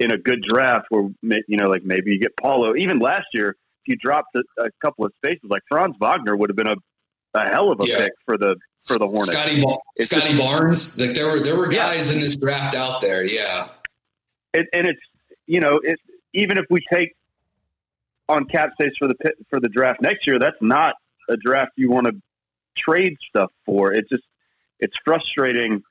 in 0.00 0.10
a 0.10 0.18
good 0.18 0.42
draft 0.42 0.86
where 0.90 1.08
you 1.22 1.56
know 1.56 1.68
like 1.68 1.84
maybe 1.84 2.12
you 2.12 2.18
get 2.18 2.36
Paolo. 2.36 2.74
Even 2.74 2.98
last 2.98 3.28
year, 3.32 3.56
you 3.86 3.96
dropped 3.96 4.34
a, 4.36 4.42
a 4.62 4.68
couple 4.82 5.04
of 5.04 5.12
spaces, 5.16 5.42
like 5.44 5.62
Franz 5.68 5.96
Wagner 6.00 6.36
would 6.36 6.50
have 6.50 6.56
been 6.56 6.68
a 6.68 6.76
a 7.34 7.48
hell 7.48 7.72
of 7.72 7.80
a 7.80 7.86
Yeah. 7.86 7.98
pick 7.98 8.12
for 8.26 8.36
the 8.36 8.56
for 8.84 8.98
the 8.98 9.06
Hornets. 9.06 9.30
Scottie 9.32 9.64
Scottie 10.00 10.36
Barnes. 10.36 10.98
Like 11.00 11.14
there 11.14 11.26
were 11.26 11.40
there 11.40 11.56
were 11.56 11.72
Yeah. 11.72 11.94
guys 11.94 12.10
in 12.10 12.20
this 12.20 12.36
draft 12.36 12.74
out 12.74 13.00
there. 13.00 13.24
Yeah. 13.24 13.68
it, 14.52 14.66
and 14.74 14.86
it's 14.86 15.00
you 15.46 15.60
know 15.60 15.80
it, 15.82 15.98
even 16.34 16.58
if 16.58 16.66
we 16.70 16.80
take 16.92 17.14
on 18.28 18.44
cap 18.46 18.72
space 18.74 18.92
for 18.98 19.08
the 19.08 19.14
pit, 19.14 19.34
for 19.50 19.60
the 19.60 19.68
draft 19.68 20.00
next 20.02 20.26
year, 20.26 20.38
that's 20.38 20.60
not 20.60 20.94
a 21.28 21.36
draft 21.36 21.72
you 21.76 21.90
want 21.90 22.06
to 22.06 22.14
trade 22.76 23.16
stuff 23.28 23.50
for. 23.64 23.92
It's 23.92 24.08
just 24.10 24.24
it's 24.78 24.96
frustrating 25.04 25.82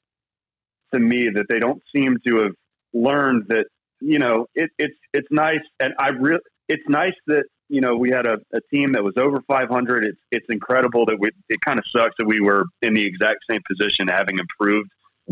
to 0.93 0.99
me 0.99 1.29
that 1.29 1.47
they 1.49 1.59
don't 1.59 1.81
seem 1.95 2.17
to 2.27 2.37
have 2.37 2.53
learned 2.93 3.47
that 3.47 3.65
you 3.99 4.19
know 4.19 4.47
it, 4.55 4.69
it's 4.77 4.97
it's 5.13 5.27
nice 5.31 5.61
and 5.79 5.93
I 5.97 6.09
really 6.09 6.41
it's 6.67 6.87
nice 6.87 7.13
that 7.27 7.45
you 7.71 7.81
know 7.81 7.95
we 7.95 8.09
had 8.09 8.27
a, 8.27 8.37
a 8.53 8.59
team 8.71 8.91
that 8.91 9.03
was 9.03 9.13
over 9.17 9.41
500. 9.47 10.03
It's 10.05 10.19
it's 10.31 10.45
incredible 10.49 11.05
that 11.05 11.17
we 11.19 11.31
it 11.49 11.61
kind 11.61 11.79
of 11.79 11.85
sucks 11.87 12.15
that 12.19 12.27
we 12.27 12.41
were 12.41 12.65
in 12.81 12.93
the 12.93 13.03
exact 13.05 13.39
same 13.49 13.61
position 13.67 14.07
having 14.07 14.37
improved 14.39 14.89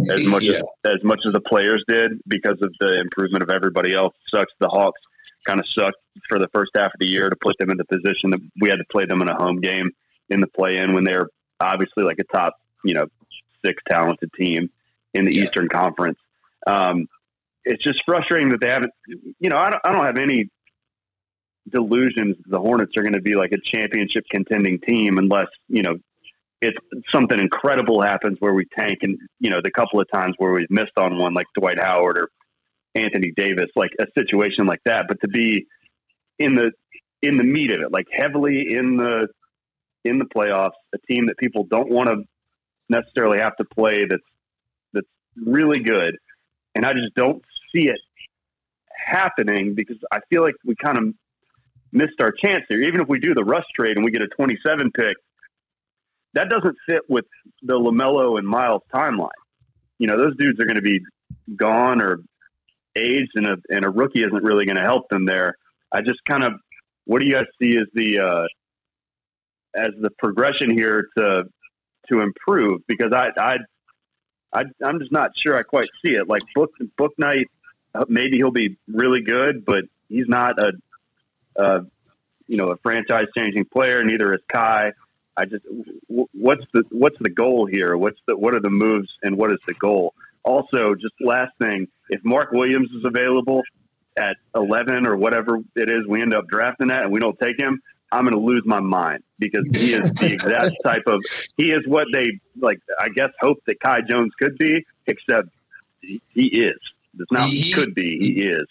as 0.09 0.25
much 0.25 0.43
Yeah. 0.43 0.61
as 0.85 0.95
as 0.97 1.03
much 1.03 1.25
as 1.25 1.33
the 1.33 1.41
players 1.41 1.83
did 1.87 2.13
because 2.27 2.57
of 2.61 2.73
the 2.79 2.99
improvement 2.99 3.43
of 3.43 3.49
everybody 3.49 3.93
else. 3.93 4.15
Sucks 4.33 4.53
the 4.59 4.69
Hawks 4.69 5.01
kind 5.45 5.59
of 5.59 5.67
sucked 5.67 5.97
for 6.29 6.39
the 6.39 6.47
first 6.53 6.71
half 6.75 6.87
of 6.93 6.99
the 6.99 7.07
year 7.07 7.29
to 7.29 7.35
put 7.41 7.57
them 7.59 7.69
in 7.71 7.77
the 7.77 7.85
position 7.85 8.29
that 8.31 8.39
we 8.61 8.69
had 8.69 8.77
to 8.77 8.85
play 8.91 9.05
them 9.05 9.21
in 9.21 9.27
a 9.29 9.35
home 9.35 9.59
game 9.59 9.89
in 10.29 10.39
the 10.41 10.47
play 10.47 10.77
in 10.77 10.93
when 10.93 11.03
they're 11.03 11.27
obviously 11.59 12.03
like 12.03 12.19
a 12.19 12.23
top, 12.25 12.53
you 12.85 12.93
know, 12.93 13.07
six 13.65 13.81
talented 13.89 14.31
team 14.33 14.69
in 15.13 15.25
the 15.25 15.35
Yeah. 15.35 15.43
Eastern 15.45 15.67
Conference. 15.67 16.17
Um, 16.67 17.07
it's 17.65 17.83
just 17.83 18.03
frustrating 18.05 18.49
that 18.49 18.61
they 18.61 18.69
haven't, 18.69 18.93
you 19.39 19.49
know, 19.49 19.57
I 19.57 19.69
don't, 19.71 19.81
I 19.85 19.91
don't 19.91 20.05
have 20.05 20.17
any 20.17 20.49
delusions 21.71 22.37
the 22.45 22.59
Hornets 22.59 22.97
are 22.97 23.01
going 23.01 23.13
to 23.13 23.21
be 23.21 23.35
like 23.35 23.51
a 23.51 23.59
championship 23.59 24.25
contending 24.29 24.79
team 24.79 25.17
unless, 25.17 25.47
you 25.67 25.81
know, 25.81 25.97
it's 26.61 26.77
something 27.09 27.39
incredible 27.39 28.01
happens 28.01 28.37
where 28.39 28.53
we 28.53 28.65
tank 28.77 28.99
and, 29.03 29.17
you 29.39 29.49
know, 29.49 29.61
the 29.61 29.71
couple 29.71 29.99
of 29.99 30.07
times 30.11 30.35
where 30.37 30.51
we've 30.51 30.69
missed 30.69 30.97
on 30.97 31.17
one 31.17 31.33
like 31.33 31.47
Dwight 31.55 31.79
Howard 31.79 32.17
or 32.17 32.29
Anthony 32.95 33.31
Davis, 33.31 33.69
like 33.75 33.91
a 33.99 34.07
situation 34.17 34.65
like 34.65 34.81
that. 34.85 35.05
But 35.07 35.21
to 35.21 35.27
be 35.27 35.65
in 36.37 36.55
the 36.55 36.71
in 37.21 37.37
the 37.37 37.43
meat 37.43 37.71
of 37.71 37.81
it, 37.81 37.91
like 37.91 38.07
heavily 38.11 38.75
in 38.75 38.97
the 38.97 39.27
in 40.03 40.19
the 40.19 40.25
playoffs, 40.25 40.71
a 40.93 40.97
team 41.07 41.27
that 41.27 41.37
people 41.37 41.63
don't 41.63 41.89
want 41.89 42.09
to 42.09 42.23
necessarily 42.89 43.39
have 43.39 43.55
to 43.57 43.65
play 43.65 44.05
that's 44.05 44.23
that's 44.93 45.07
really 45.37 45.79
good, 45.79 46.17
and 46.75 46.85
I 46.85 46.93
just 46.93 47.13
don't 47.15 47.43
see 47.73 47.87
it 47.87 47.99
happening 48.93 49.75
because 49.75 49.97
I 50.11 50.19
feel 50.29 50.43
like 50.43 50.55
we 50.65 50.75
kind 50.75 50.97
of 50.97 51.13
missed 51.91 52.21
our 52.21 52.31
chance 52.31 52.65
here. 52.69 52.81
Even 52.81 53.01
if 53.01 53.07
we 53.07 53.19
do 53.19 53.33
the 53.33 53.43
Russ 53.43 53.65
trade 53.73 53.97
and 53.97 54.05
we 54.05 54.11
get 54.11 54.21
a 54.21 54.27
27 54.27 54.91
pick, 54.91 55.17
that 56.33 56.49
doesn't 56.49 56.75
fit 56.87 57.03
with 57.09 57.25
the 57.61 57.79
Lamelo 57.79 58.37
and 58.37 58.47
Miles 58.47 58.83
timeline. 58.93 59.29
You 59.97 60.07
know, 60.07 60.17
those 60.17 60.35
dudes 60.37 60.59
are 60.61 60.65
going 60.65 60.75
to 60.75 60.81
be 60.81 61.01
gone 61.55 62.01
or 62.01 62.19
aged, 62.95 63.31
and 63.35 63.47
a 63.47 63.57
and 63.69 63.85
a 63.85 63.89
rookie 63.89 64.23
isn't 64.23 64.43
really 64.43 64.65
going 64.65 64.77
to 64.77 64.83
help 64.83 65.09
them 65.09 65.25
there. 65.25 65.55
I 65.91 66.01
just 66.01 66.23
kind 66.25 66.43
of, 66.43 66.53
what 67.05 67.19
do 67.19 67.25
you 67.25 67.35
guys 67.35 67.45
see 67.61 67.77
as 67.77 67.87
the 67.93 68.19
uh, 68.19 68.45
as 69.75 69.91
the 69.99 70.11
progression 70.11 70.69
here 70.69 71.09
to 71.17 71.45
to 72.09 72.21
improve? 72.21 72.81
Because 72.87 73.11
I 73.11 73.31
I, 73.37 73.57
I 74.53 74.63
I'm 74.85 74.99
just 74.99 75.11
not 75.11 75.31
sure 75.35 75.57
I 75.57 75.63
quite 75.63 75.89
see 76.05 76.15
it. 76.15 76.27
Like 76.27 76.43
book 76.55 76.71
Bouknight, 76.97 77.45
maybe 78.07 78.37
he'll 78.37 78.51
be 78.51 78.77
really 78.87 79.21
good, 79.21 79.65
but 79.65 79.85
he's 80.07 80.27
not 80.27 80.59
a, 80.59 80.73
a 81.59 81.85
you 82.47 82.57
know 82.57 82.69
a 82.69 82.77
franchise 82.77 83.27
changing 83.35 83.65
player. 83.65 84.03
Neither 84.03 84.33
is 84.33 84.41
Kai. 84.47 84.91
I 85.37 85.45
just 85.45 85.65
what's 86.07 86.65
the 86.73 86.83
what's 86.89 87.17
the 87.19 87.29
goal 87.29 87.65
here? 87.65 87.95
What's 87.97 88.19
the 88.27 88.35
what 88.35 88.53
are 88.55 88.59
the 88.59 88.69
moves 88.69 89.17
and 89.23 89.37
what 89.37 89.51
is 89.51 89.59
the 89.65 89.73
goal? 89.75 90.13
Also, 90.43 90.95
just 90.95 91.13
last 91.19 91.51
thing, 91.61 91.87
if 92.09 92.23
Mark 92.23 92.51
Williams 92.51 92.89
is 92.91 93.05
available 93.05 93.61
at 94.17 94.37
eleven 94.55 95.05
or 95.05 95.15
whatever 95.15 95.59
it 95.75 95.89
is, 95.89 96.05
we 96.07 96.21
end 96.21 96.33
up 96.33 96.47
drafting 96.47 96.87
that 96.87 97.03
and 97.03 97.11
we 97.11 97.19
don't 97.19 97.39
take 97.39 97.59
him. 97.59 97.81
I'm 98.11 98.23
going 98.23 98.33
to 98.33 98.41
lose 98.41 98.63
my 98.65 98.79
mind 98.79 99.23
because 99.37 99.65
he 99.71 99.93
is 99.93 100.11
the 100.13 100.25
exact 100.33 100.75
type 100.83 101.03
of 101.05 101.21
he 101.57 101.71
is 101.71 101.87
what 101.87 102.07
they 102.11 102.39
like. 102.59 102.79
I 102.99 103.09
guess 103.09 103.29
hope 103.39 103.59
that 103.67 103.79
Kai 103.79 104.01
Jones 104.01 104.33
could 104.39 104.57
be, 104.57 104.83
except 105.05 105.49
he, 106.01 106.21
he 106.29 106.47
is. 106.47 106.77
It's 107.19 107.31
not 107.31 107.49
he, 107.49 107.71
could 107.71 107.93
be. 107.93 108.17
He 108.17 108.41
is. 108.41 108.65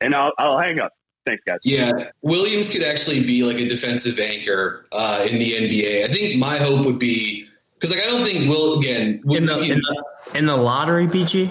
And 0.00 0.14
I'll, 0.14 0.32
I'll 0.38 0.58
hang 0.58 0.80
up. 0.80 0.92
Thanks, 1.26 1.42
guys. 1.46 1.58
Yeah, 1.62 2.10
Williams 2.22 2.68
could 2.70 2.82
actually 2.82 3.24
be 3.24 3.44
like 3.44 3.56
a 3.58 3.66
defensive 3.66 4.18
anchor 4.18 4.86
uh, 4.92 5.26
in 5.28 5.38
the 5.38 5.52
NBA. 5.52 6.04
I 6.04 6.12
think 6.12 6.38
my 6.38 6.58
hope 6.58 6.84
would 6.84 6.98
be 6.98 7.48
because 7.74 7.90
like 7.90 8.04
I 8.04 8.10
don't 8.10 8.24
think 8.24 8.48
Will 8.48 8.78
again 8.78 9.18
in 9.28 9.46
the, 9.46 9.58
in 9.60 9.78
the, 9.78 10.04
in 10.34 10.46
the 10.46 10.56
lottery, 10.56 11.06
BG. 11.06 11.50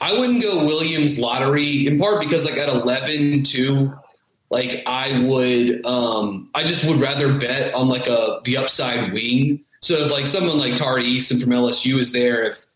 I 0.00 0.12
wouldn't 0.12 0.42
go 0.42 0.64
Williams 0.64 1.18
lottery 1.18 1.86
in 1.86 1.98
part 1.98 2.20
because 2.20 2.44
like 2.44 2.58
at 2.58 2.68
11 2.68 3.44
too, 3.44 3.94
like 4.50 4.82
I 4.86 5.18
would 5.20 5.84
um 5.86 6.50
I 6.54 6.62
just 6.64 6.84
would 6.84 7.00
rather 7.00 7.38
bet 7.38 7.74
on 7.74 7.88
like 7.88 8.06
a 8.06 8.40
the 8.44 8.58
upside 8.58 9.12
wing. 9.12 9.64
So 9.80 10.04
if 10.04 10.12
like 10.12 10.26
someone 10.26 10.58
like 10.58 10.76
Tari 10.76 11.04
Eason 11.04 11.40
from 11.40 11.50
LSU 11.50 11.98
is 11.98 12.12
there, 12.12 12.42
if 12.42 12.66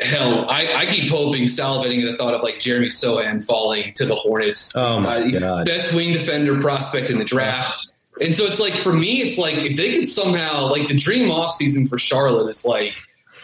hell, 0.00 0.46
I, 0.48 0.74
I 0.74 0.86
keep 0.86 1.10
hoping, 1.10 1.44
salivating 1.44 2.04
at 2.04 2.10
the 2.10 2.16
thought 2.16 2.34
of 2.34 2.42
like 2.42 2.60
Jeremy 2.60 2.88
Sochan 2.88 3.44
falling 3.44 3.92
to 3.94 4.04
the 4.04 4.14
Hornets. 4.14 4.74
Oh 4.76 5.00
my 5.00 5.22
uh, 5.22 5.30
god, 5.30 5.66
best 5.66 5.94
wing 5.94 6.12
defender 6.12 6.60
prospect 6.60 7.10
in 7.10 7.18
the 7.18 7.24
draft. 7.24 7.94
And 8.20 8.34
so 8.34 8.44
it's 8.44 8.60
like 8.60 8.74
for 8.74 8.92
me, 8.92 9.22
it's 9.22 9.38
like 9.38 9.56
if 9.56 9.76
they 9.76 9.92
could 9.92 10.08
somehow 10.08 10.70
like 10.70 10.86
the 10.86 10.94
dream 10.94 11.30
off 11.30 11.52
season 11.52 11.88
for 11.88 11.98
Charlotte 11.98 12.48
is 12.48 12.64
like 12.64 12.96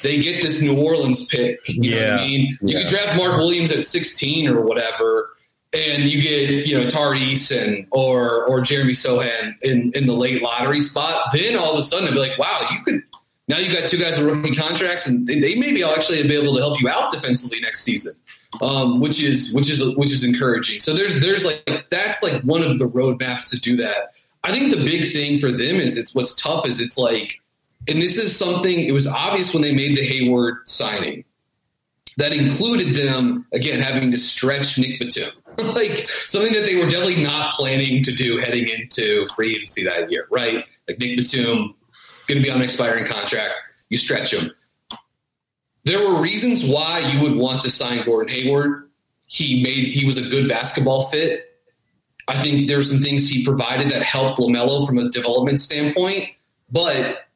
they 0.03 0.18
get 0.20 0.43
this 0.43 0.62
New 0.62 0.76
Orleans 0.76 1.26
pick. 1.26 1.61
You 1.68 1.91
yeah. 1.91 2.01
know 2.01 2.12
what 2.12 2.20
I 2.20 2.26
mean? 2.26 2.41
You 2.41 2.59
yeah. 2.62 2.80
could 2.80 2.88
draft 2.88 3.16
Mark 3.16 3.36
Williams 3.38 3.72
at 3.72 3.84
16 3.84 4.49
or 4.49 4.61
whatever, 4.62 5.30
and 5.72 6.05
you 6.05 6.22
get 6.22 6.66
you 6.66 6.80
know 6.80 6.88
Tari 6.88 7.20
Eason 7.20 7.86
or 7.91 8.47
or 8.47 8.61
Jeremy 8.61 8.93
Sochan 8.93 9.55
in 9.62 9.93
in 9.95 10.07
the 10.07 10.14
late 10.14 10.43
lottery 10.43 10.80
spot. 10.80 11.32
Then 11.32 11.57
all 11.57 11.72
of 11.72 11.78
a 11.78 11.82
sudden, 11.82 12.09
I'd 12.09 12.14
be 12.14 12.20
like, 12.20 12.38
wow, 12.38 12.66
you 12.70 12.82
could 12.84 13.03
now 13.51 13.59
you've 13.59 13.77
got 13.77 13.91
two 13.91 13.99
guys 13.99 14.17
with 14.17 14.29
rookie 14.29 14.55
contracts, 14.55 15.09
and 15.09 15.27
they, 15.27 15.57
maybe 15.57 15.83
actually 15.83 16.23
be 16.23 16.37
able 16.37 16.55
to 16.55 16.61
help 16.61 16.81
you 16.81 16.89
out 16.89 17.11
defensively 17.11 17.61
next 17.61 17.83
season, 17.83 18.15
um, 18.63 19.01
which 19.01 19.21
is 19.21 19.53
which 19.53 19.69
is 19.69 19.97
which 19.97 20.13
is 20.13 20.23
encouraging. 20.23 20.79
So 20.79 20.95
there's 20.95 21.21
there's 21.21 21.45
like 21.45 21.87
that's 21.91 22.23
like 22.23 22.43
one 22.43 22.63
of 22.63 22.79
the 22.79 22.89
roadmaps 22.89 23.51
to 23.51 23.61
do 23.61 23.77
that. 23.79 24.13
I 24.45 24.53
think 24.53 24.71
the 24.71 24.83
big 24.83 25.13
thing 25.13 25.39
for 25.39 25.51
them 25.51 25.77
is 25.77 25.99
it's 25.99 26.15
what's 26.15 26.41
tough 26.41 26.65
is 26.65 26.81
it's 26.81 26.97
like, 26.97 27.41
and 27.89 28.01
this 28.01 28.17
is 28.19 28.37
something 28.37 28.81
it 28.81 28.93
was 28.93 29.09
obvious 29.09 29.53
when 29.53 29.63
they 29.65 29.75
made 29.75 29.97
the 29.97 30.07
Hayward 30.07 30.59
signing 30.67 31.25
that 32.17 32.33
included 32.33 32.95
them 32.95 33.47
again 33.53 33.81
having 33.81 34.13
to 34.13 34.19
stretch 34.19 34.79
Nick 34.79 35.01
Batum, 35.01 35.33
like 35.75 36.09
something 36.29 36.53
that 36.53 36.67
they 36.67 36.77
were 36.77 36.89
definitely 36.89 37.23
not 37.23 37.51
planning 37.55 38.05
to 38.05 38.13
do 38.13 38.39
heading 38.39 38.69
into 38.69 39.27
free 39.35 39.57
agency 39.57 39.83
that 39.85 40.09
year, 40.09 40.29
right? 40.31 40.65
Like 40.87 41.01
Nick 41.01 41.19
Batum 41.19 41.75
going 42.31 42.43
to 42.43 42.47
be 42.47 42.51
on 42.51 42.59
an 42.59 42.62
expiring 42.62 43.05
contract. 43.05 43.55
You 43.89 43.99
stretch 43.99 44.33
him. 44.33 44.53
There 45.85 45.99
were 45.99 46.20
reasons 46.20 46.64
why 46.64 47.01
you 47.01 47.20
would 47.22 47.35
want 47.35 47.62
to 47.62 47.70
sign 47.70 48.05
Gordon 48.05 48.33
Hayward. 48.33 48.89
He 49.26 49.62
made 49.62 49.89
he 49.89 50.05
was 50.05 50.16
a 50.16 50.28
good 50.28 50.49
basketball 50.49 51.09
fit. 51.11 51.41
I 52.28 52.41
think 52.41 52.68
there's 52.68 52.91
some 52.91 53.01
things 53.01 53.28
he 53.28 53.45
provided 53.45 53.91
that 53.91 54.03
helped 54.03 54.39
LaMelo 54.39 54.87
from 54.87 54.99
a 54.99 55.09
development 55.09 55.61
standpoint, 55.61 56.28
but 56.70 57.26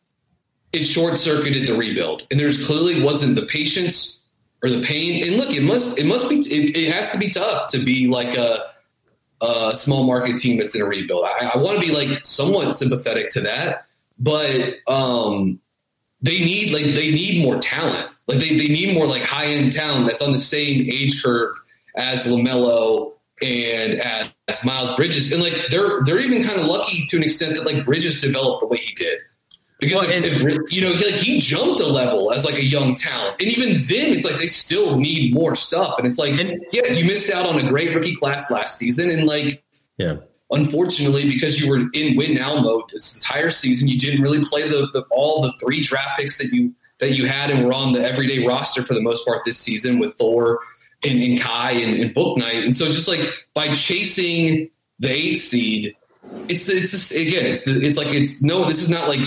it 0.72 0.82
short 0.82 1.18
circuited 1.18 1.66
the 1.66 1.74
rebuild. 1.74 2.26
And 2.30 2.38
there's 2.38 2.66
clearly 2.66 3.02
wasn't 3.02 3.34
the 3.34 3.46
patience 3.46 4.24
or 4.62 4.70
the 4.70 4.82
pain. 4.82 5.26
And 5.26 5.36
look, 5.36 5.52
it 5.52 5.62
must 5.62 5.98
it 5.98 6.04
must 6.04 6.28
be 6.28 6.38
it, 6.38 6.76
it 6.76 6.92
has 6.92 7.10
to 7.12 7.18
be 7.18 7.30
tough 7.30 7.70
to 7.70 7.78
be 7.78 8.06
like 8.06 8.36
a 8.36 8.70
a 9.40 9.74
small 9.74 10.04
market 10.04 10.38
team 10.38 10.58
that's 10.58 10.74
in 10.74 10.82
a 10.82 10.86
rebuild. 10.86 11.24
I, 11.24 11.52
I 11.54 11.58
want 11.58 11.80
to 11.80 11.86
be 11.86 11.92
like 11.92 12.24
somewhat 12.24 12.74
sympathetic 12.74 13.30
to 13.30 13.40
that 13.42 13.86
but 14.18 14.74
um, 14.86 15.60
they 16.20 16.40
need 16.40 16.72
like 16.72 16.94
they 16.94 17.10
need 17.10 17.44
more 17.44 17.58
talent. 17.58 18.10
Like 18.26 18.38
they, 18.38 18.56
they 18.56 18.68
need 18.68 18.94
more 18.94 19.06
like 19.06 19.22
high 19.22 19.46
end 19.46 19.72
talent 19.72 20.06
that's 20.06 20.22
on 20.22 20.32
the 20.32 20.38
same 20.38 20.88
age 20.90 21.22
curve 21.22 21.54
as 21.96 22.26
Lamelo 22.26 23.12
and 23.42 24.00
as, 24.00 24.32
as 24.48 24.64
Miles 24.64 24.94
Bridges. 24.96 25.32
And 25.32 25.42
like 25.42 25.68
they're 25.68 26.02
they're 26.04 26.20
even 26.20 26.42
kind 26.42 26.58
of 26.58 26.66
lucky 26.66 27.04
to 27.06 27.16
an 27.16 27.22
extent 27.22 27.54
that 27.54 27.64
like 27.64 27.84
Bridges 27.84 28.20
developed 28.20 28.60
the 28.60 28.66
way 28.66 28.78
he 28.78 28.94
did. 28.94 29.18
Because 29.80 30.06
well, 30.06 30.10
if, 30.10 30.24
if, 30.24 30.72
you 30.72 30.80
know, 30.80 30.94
he, 30.94 31.04
like 31.04 31.14
he 31.14 31.40
jumped 31.40 31.80
a 31.80 31.86
level 31.86 32.32
as 32.32 32.44
like 32.44 32.54
a 32.54 32.64
young 32.64 32.94
talent, 32.94 33.36
and 33.40 33.50
even 33.50 33.70
then, 33.88 34.16
it's 34.16 34.24
like 34.24 34.38
they 34.38 34.46
still 34.46 34.98
need 34.98 35.34
more 35.34 35.56
stuff. 35.56 35.96
And 35.98 36.06
it's 36.06 36.16
like, 36.16 36.38
and, 36.40 36.64
yeah, 36.72 36.90
you 36.92 37.04
missed 37.04 37.30
out 37.30 37.44
on 37.44 37.58
a 37.58 37.68
great 37.68 37.94
rookie 37.94 38.14
class 38.14 38.50
last 38.50 38.78
season, 38.78 39.10
and 39.10 39.26
like, 39.26 39.62
yeah, 39.98 40.18
unfortunately, 40.50 41.28
because 41.28 41.60
you 41.60 41.68
were 41.68 41.88
in 41.92 42.16
win 42.16 42.34
now 42.34 42.60
mode 42.60 42.84
this 42.92 43.16
entire 43.16 43.50
season, 43.50 43.88
you 43.88 43.98
didn't 43.98 44.22
really 44.22 44.44
play 44.44 44.68
the, 44.68 44.88
the, 44.92 45.04
all 45.10 45.42
the 45.42 45.52
three 45.60 45.82
draft 45.82 46.18
picks 46.18 46.38
that 46.38 46.52
you 46.52 46.74
that 47.00 47.12
you 47.12 47.26
had 47.26 47.50
and 47.50 47.64
were 47.64 47.72
on 47.72 47.92
the 47.92 48.04
everyday 48.04 48.46
roster 48.46 48.82
for 48.82 48.94
the 48.94 49.02
most 49.02 49.26
part 49.26 49.44
this 49.44 49.58
season 49.58 49.98
with 49.98 50.14
Thor 50.14 50.60
and, 51.04 51.20
and 51.20 51.40
Kai 51.40 51.72
and, 51.72 52.00
and 52.00 52.14
Bouknight. 52.14 52.62
And 52.62 52.74
so 52.74 52.86
just 52.86 53.08
like 53.08 53.20
by 53.52 53.74
chasing 53.74 54.70
the 55.00 55.10
eighth 55.10 55.42
seed, 55.42 55.96
it's 56.48 56.64
the, 56.64 56.74
it's 56.74 57.08
the, 57.08 57.20
again, 57.20 57.46
it's 57.46 57.64
the, 57.64 57.84
it's 57.84 57.98
like 57.98 58.08
it's 58.08 58.42
no, 58.42 58.64
this 58.64 58.82
is 58.82 58.90
not 58.90 59.08
like 59.08 59.20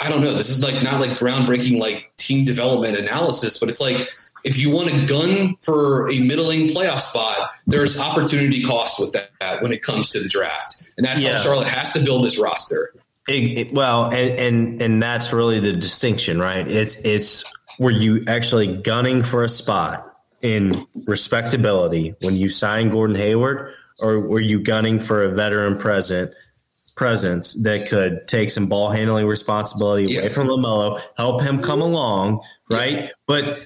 I 0.00 0.08
don't 0.08 0.22
know, 0.22 0.34
this 0.34 0.48
is 0.48 0.62
like 0.62 0.82
not 0.82 1.00
like 1.00 1.18
groundbreaking 1.18 1.78
like 1.78 2.12
team 2.16 2.44
development 2.44 2.96
analysis, 2.96 3.58
but 3.58 3.68
it's 3.68 3.80
like 3.80 4.08
if 4.44 4.56
you 4.56 4.70
want 4.70 4.88
a 4.88 5.06
gun 5.06 5.56
for 5.60 6.10
a 6.10 6.18
middling 6.20 6.68
playoff 6.68 7.00
spot, 7.00 7.50
there's 7.66 7.98
opportunity 7.98 8.62
cost 8.62 8.98
with 9.00 9.12
that 9.12 9.62
when 9.62 9.72
it 9.72 9.82
comes 9.82 10.10
to 10.10 10.20
the 10.20 10.28
draft, 10.28 10.90
and 10.96 11.06
that's 11.06 11.22
yeah. 11.22 11.36
how 11.36 11.42
Charlotte 11.42 11.68
has 11.68 11.92
to 11.92 12.00
build 12.04 12.24
this 12.24 12.38
roster. 12.38 12.94
It, 13.28 13.58
it, 13.58 13.72
well, 13.72 14.06
and, 14.06 14.38
and 14.38 14.82
and 14.82 15.02
that's 15.02 15.32
really 15.32 15.60
the 15.60 15.72
distinction, 15.72 16.38
right? 16.38 16.66
It's 16.66 16.96
it's 17.04 17.44
were 17.78 17.90
you 17.90 18.24
actually 18.26 18.76
gunning 18.76 19.22
for 19.22 19.44
a 19.44 19.48
spot 19.48 20.06
in 20.42 20.86
respectability 21.06 22.14
when 22.20 22.34
you 22.34 22.48
sign 22.48 22.90
Gordon 22.90 23.16
Hayward, 23.16 23.74
or 23.98 24.20
were 24.20 24.40
you 24.40 24.60
gunning 24.60 24.98
for 24.98 25.22
a 25.22 25.30
veteran 25.30 25.78
present 25.78 26.34
presence 26.96 27.54
that 27.54 27.88
could 27.88 28.28
take 28.28 28.50
some 28.50 28.66
ball 28.66 28.90
handling 28.90 29.26
responsibility 29.26 30.12
yeah. 30.12 30.20
away 30.20 30.28
from 30.28 30.48
Lamelo, 30.48 31.00
help 31.16 31.40
him 31.40 31.62
come 31.62 31.80
along, 31.80 32.42
right? 32.68 33.04
Yeah. 33.04 33.10
But 33.26 33.58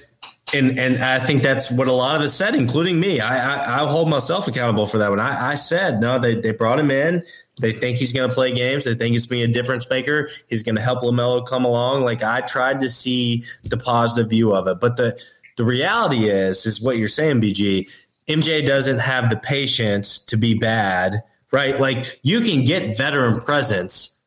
and 0.53 0.77
and 0.77 1.03
I 1.03 1.19
think 1.19 1.43
that's 1.43 1.71
what 1.71 1.87
a 1.87 1.93
lot 1.93 2.15
of 2.15 2.21
us 2.21 2.33
said, 2.35 2.55
including 2.55 2.99
me. 2.99 3.19
I 3.19 3.55
I, 3.55 3.83
I 3.83 3.87
hold 3.87 4.09
myself 4.09 4.47
accountable 4.47 4.87
for 4.87 4.99
that 4.99 5.09
one. 5.09 5.19
I, 5.19 5.51
I 5.51 5.55
said 5.55 5.99
no. 5.99 6.19
They 6.19 6.35
they 6.35 6.51
brought 6.51 6.79
him 6.79 6.91
in. 6.91 7.23
They 7.59 7.71
think 7.71 7.97
he's 7.97 8.13
going 8.13 8.27
to 8.27 8.35
play 8.35 8.51
games. 8.51 8.85
They 8.85 8.95
think 8.95 9.13
he's 9.13 9.27
being 9.27 9.43
a 9.43 9.51
difference 9.51 9.89
maker. 9.89 10.29
He's 10.47 10.61
going 10.61 10.75
to 10.75 10.81
help 10.81 11.01
Lamelo 11.01 11.45
come 11.45 11.65
along. 11.65 12.03
Like 12.03 12.21
I 12.21 12.41
tried 12.41 12.81
to 12.81 12.89
see 12.89 13.43
the 13.63 13.77
positive 13.77 14.29
view 14.29 14.53
of 14.53 14.67
it, 14.67 14.79
but 14.79 14.97
the 14.97 15.19
the 15.57 15.65
reality 15.65 16.29
is 16.29 16.65
is 16.65 16.81
what 16.81 16.97
you're 16.97 17.07
saying, 17.07 17.41
BG. 17.41 17.89
MJ 18.27 18.65
doesn't 18.65 18.99
have 18.99 19.29
the 19.29 19.37
patience 19.37 20.19
to 20.25 20.37
be 20.37 20.55
bad, 20.55 21.23
right? 21.51 21.79
Like 21.79 22.19
you 22.23 22.41
can 22.41 22.65
get 22.65 22.97
veteran 22.97 23.39
presence 23.39 24.19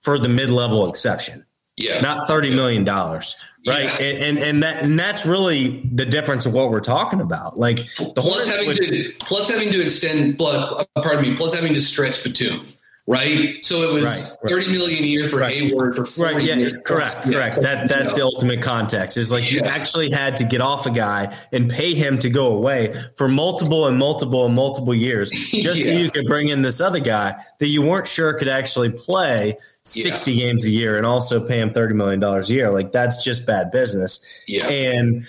for 0.00 0.18
the 0.18 0.28
mid 0.28 0.50
level 0.50 0.88
exception. 0.88 1.44
Yeah. 1.76 2.00
Not 2.00 2.28
$30 2.28 2.54
million. 2.54 2.84
Right. 2.84 3.36
Yeah. 3.66 4.06
And, 4.06 4.18
and, 4.18 4.38
and 4.38 4.62
that, 4.62 4.82
and 4.82 4.98
that's 4.98 5.24
really 5.24 5.88
the 5.92 6.04
difference 6.04 6.46
of 6.46 6.52
what 6.52 6.70
we're 6.70 6.80
talking 6.80 7.20
about. 7.20 7.58
Like 7.58 7.76
the 7.96 8.12
plus 8.16 8.46
having 8.46 8.66
would, 8.66 8.76
to, 8.76 9.12
plus 9.20 9.48
having 9.48 9.70
to 9.72 9.82
extend 9.82 10.36
blood, 10.36 10.86
uh, 10.96 11.02
pardon 11.02 11.22
me, 11.22 11.36
plus 11.36 11.54
having 11.54 11.72
to 11.74 11.80
stretch 11.80 12.22
Batum. 12.22 12.66
Right. 13.08 13.64
So 13.64 13.82
it 13.82 13.92
was 13.92 14.04
right, 14.04 14.36
right. 14.44 14.62
30 14.64 14.72
million 14.72 15.02
a 15.02 15.06
year 15.06 15.28
for 15.28 15.38
right. 15.38 15.56
Hayward 15.56 15.96
for 15.96 16.06
four 16.06 16.26
right, 16.26 16.42
yeah, 16.42 16.54
years. 16.54 16.72
Correct. 16.84 17.26
Yeah. 17.26 17.32
Correct. 17.32 17.60
That, 17.60 17.88
that's 17.88 18.10
yeah. 18.10 18.16
the 18.16 18.22
ultimate 18.22 18.62
context 18.62 19.16
is 19.16 19.32
like 19.32 19.50
you 19.50 19.60
actually 19.60 20.08
had 20.08 20.36
to 20.36 20.44
get 20.44 20.60
off 20.60 20.86
a 20.86 20.90
guy 20.90 21.36
and 21.50 21.68
pay 21.68 21.94
him 21.94 22.16
to 22.20 22.30
go 22.30 22.46
away 22.52 22.94
for 23.16 23.26
multiple 23.26 23.88
and 23.88 23.98
multiple 23.98 24.46
and 24.46 24.54
multiple 24.54 24.94
years 24.94 25.30
just 25.50 25.82
so 25.82 25.90
you 25.90 26.12
could 26.12 26.26
bring 26.26 26.48
in 26.48 26.62
this 26.62 26.80
other 26.80 27.00
guy 27.00 27.34
that 27.58 27.66
you 27.66 27.82
weren't 27.82 28.06
sure 28.06 28.34
could 28.34 28.48
actually 28.48 28.90
play 28.90 29.56
60 29.82 30.32
yeah. 30.32 30.44
games 30.44 30.64
a 30.64 30.70
year 30.70 30.96
and 30.96 31.04
also 31.04 31.44
pay 31.44 31.58
him 31.58 31.70
$30 31.70 31.94
million 31.94 32.22
a 32.22 32.40
year. 32.44 32.70
Like 32.70 32.92
that's 32.92 33.24
just 33.24 33.46
bad 33.46 33.72
business. 33.72 34.20
Yeah. 34.46 34.68
And 34.68 35.26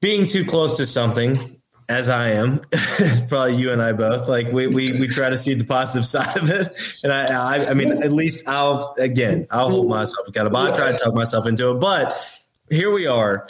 being 0.00 0.24
too 0.24 0.44
close 0.44 0.76
to 0.76 0.86
something, 0.86 1.59
as 1.90 2.08
I 2.08 2.30
am, 2.30 2.60
probably 3.28 3.56
you 3.56 3.72
and 3.72 3.82
I 3.82 3.92
both, 3.92 4.28
like 4.28 4.52
we, 4.52 4.68
we, 4.68 4.92
we 4.92 5.08
try 5.08 5.28
to 5.28 5.36
see 5.36 5.54
the 5.54 5.64
positive 5.64 6.06
side 6.06 6.36
of 6.36 6.48
it. 6.48 6.68
And 7.02 7.12
I, 7.12 7.24
I, 7.56 7.70
I 7.70 7.74
mean, 7.74 7.90
at 7.90 8.12
least 8.12 8.48
I'll, 8.48 8.94
again, 8.96 9.48
I'll 9.50 9.70
hold 9.70 9.88
myself 9.88 10.28
accountable. 10.28 10.58
I 10.58 10.70
try 10.70 10.92
to 10.92 10.98
talk 10.98 11.14
myself 11.14 11.46
into 11.46 11.72
it, 11.72 11.80
but 11.80 12.16
here 12.70 12.92
we 12.92 13.08
are. 13.08 13.48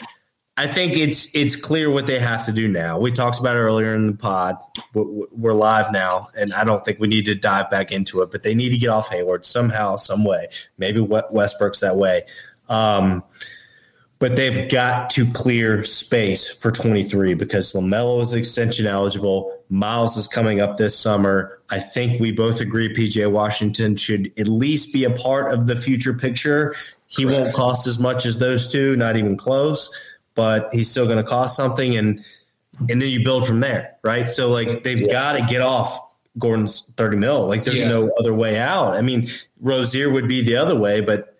I 0.57 0.66
think 0.66 0.97
it's 0.97 1.34
it's 1.34 1.57
clear 1.57 1.91
what 1.91 2.07
they 2.07 2.18
have 2.18 2.45
to 2.45 2.53
do 2.53 2.68
now. 2.68 2.99
We 2.99 3.12
talked 3.12 3.38
about 3.38 3.57
it 3.57 3.61
earlier 3.61 3.95
in 3.95 4.09
the 4.09 4.12
pod. 4.12 4.59
We're 4.93 5.55
live 5.55 5.91
now, 5.91 6.28
and 6.36 6.53
I 6.53 6.64
don't 6.64 6.84
think 6.84 6.99
we 6.99 7.09
need 7.09 7.24
to 7.26 7.34
dive 7.34 7.70
back 7.70 7.93
into 7.93 8.20
it. 8.20 8.30
But 8.30 8.43
they 8.43 8.55
need 8.55 8.68
to 8.70 8.76
get 8.76 8.88
off 8.88 9.09
Hayward 9.09 9.47
somehow, 9.47 9.97
some 9.97 10.22
way. 10.22 10.49
Maybe 10.76 11.01
Westbrook's 11.01 11.80
that 11.80 11.97
way. 11.97 12.24
Um, 12.68 13.22
but 14.20 14.36
they've 14.36 14.68
got 14.70 15.08
to 15.08 15.26
clear 15.32 15.82
space 15.82 16.46
for 16.46 16.70
23 16.70 17.32
because 17.34 17.72
LaMelo 17.72 18.20
is 18.20 18.34
extension 18.34 18.86
eligible. 18.86 19.58
Miles 19.70 20.16
is 20.18 20.28
coming 20.28 20.60
up 20.60 20.76
this 20.76 20.96
summer. 20.96 21.58
I 21.70 21.80
think 21.80 22.20
we 22.20 22.30
both 22.30 22.60
agree 22.60 22.94
PJ 22.94 23.28
Washington 23.30 23.96
should 23.96 24.30
at 24.38 24.46
least 24.46 24.92
be 24.92 25.04
a 25.04 25.10
part 25.10 25.54
of 25.54 25.66
the 25.66 25.74
future 25.74 26.12
picture. 26.12 26.76
He 27.06 27.24
Correct. 27.24 27.40
won't 27.40 27.54
cost 27.54 27.86
as 27.86 27.98
much 27.98 28.26
as 28.26 28.36
those 28.36 28.70
two, 28.70 28.94
not 28.94 29.16
even 29.16 29.38
close, 29.38 29.90
but 30.34 30.68
he's 30.70 30.90
still 30.90 31.06
going 31.06 31.16
to 31.16 31.24
cost 31.24 31.56
something. 31.56 31.96
And 31.96 32.22
and 32.90 33.00
then 33.00 33.08
you 33.08 33.24
build 33.24 33.46
from 33.46 33.60
there, 33.60 33.96
right? 34.02 34.28
So 34.28 34.50
like 34.50 34.84
they've 34.84 35.00
yeah. 35.00 35.12
got 35.12 35.32
to 35.32 35.42
get 35.46 35.62
off 35.62 35.98
Gordon's 36.38 36.90
30 36.98 37.16
mil. 37.16 37.46
Like 37.46 37.64
there's 37.64 37.80
yeah. 37.80 37.88
no 37.88 38.10
other 38.18 38.34
way 38.34 38.58
out. 38.58 38.96
I 38.96 39.02
mean, 39.02 39.28
Rozier 39.60 40.10
would 40.10 40.28
be 40.28 40.42
the 40.42 40.56
other 40.56 40.76
way, 40.76 41.00
but 41.00 41.36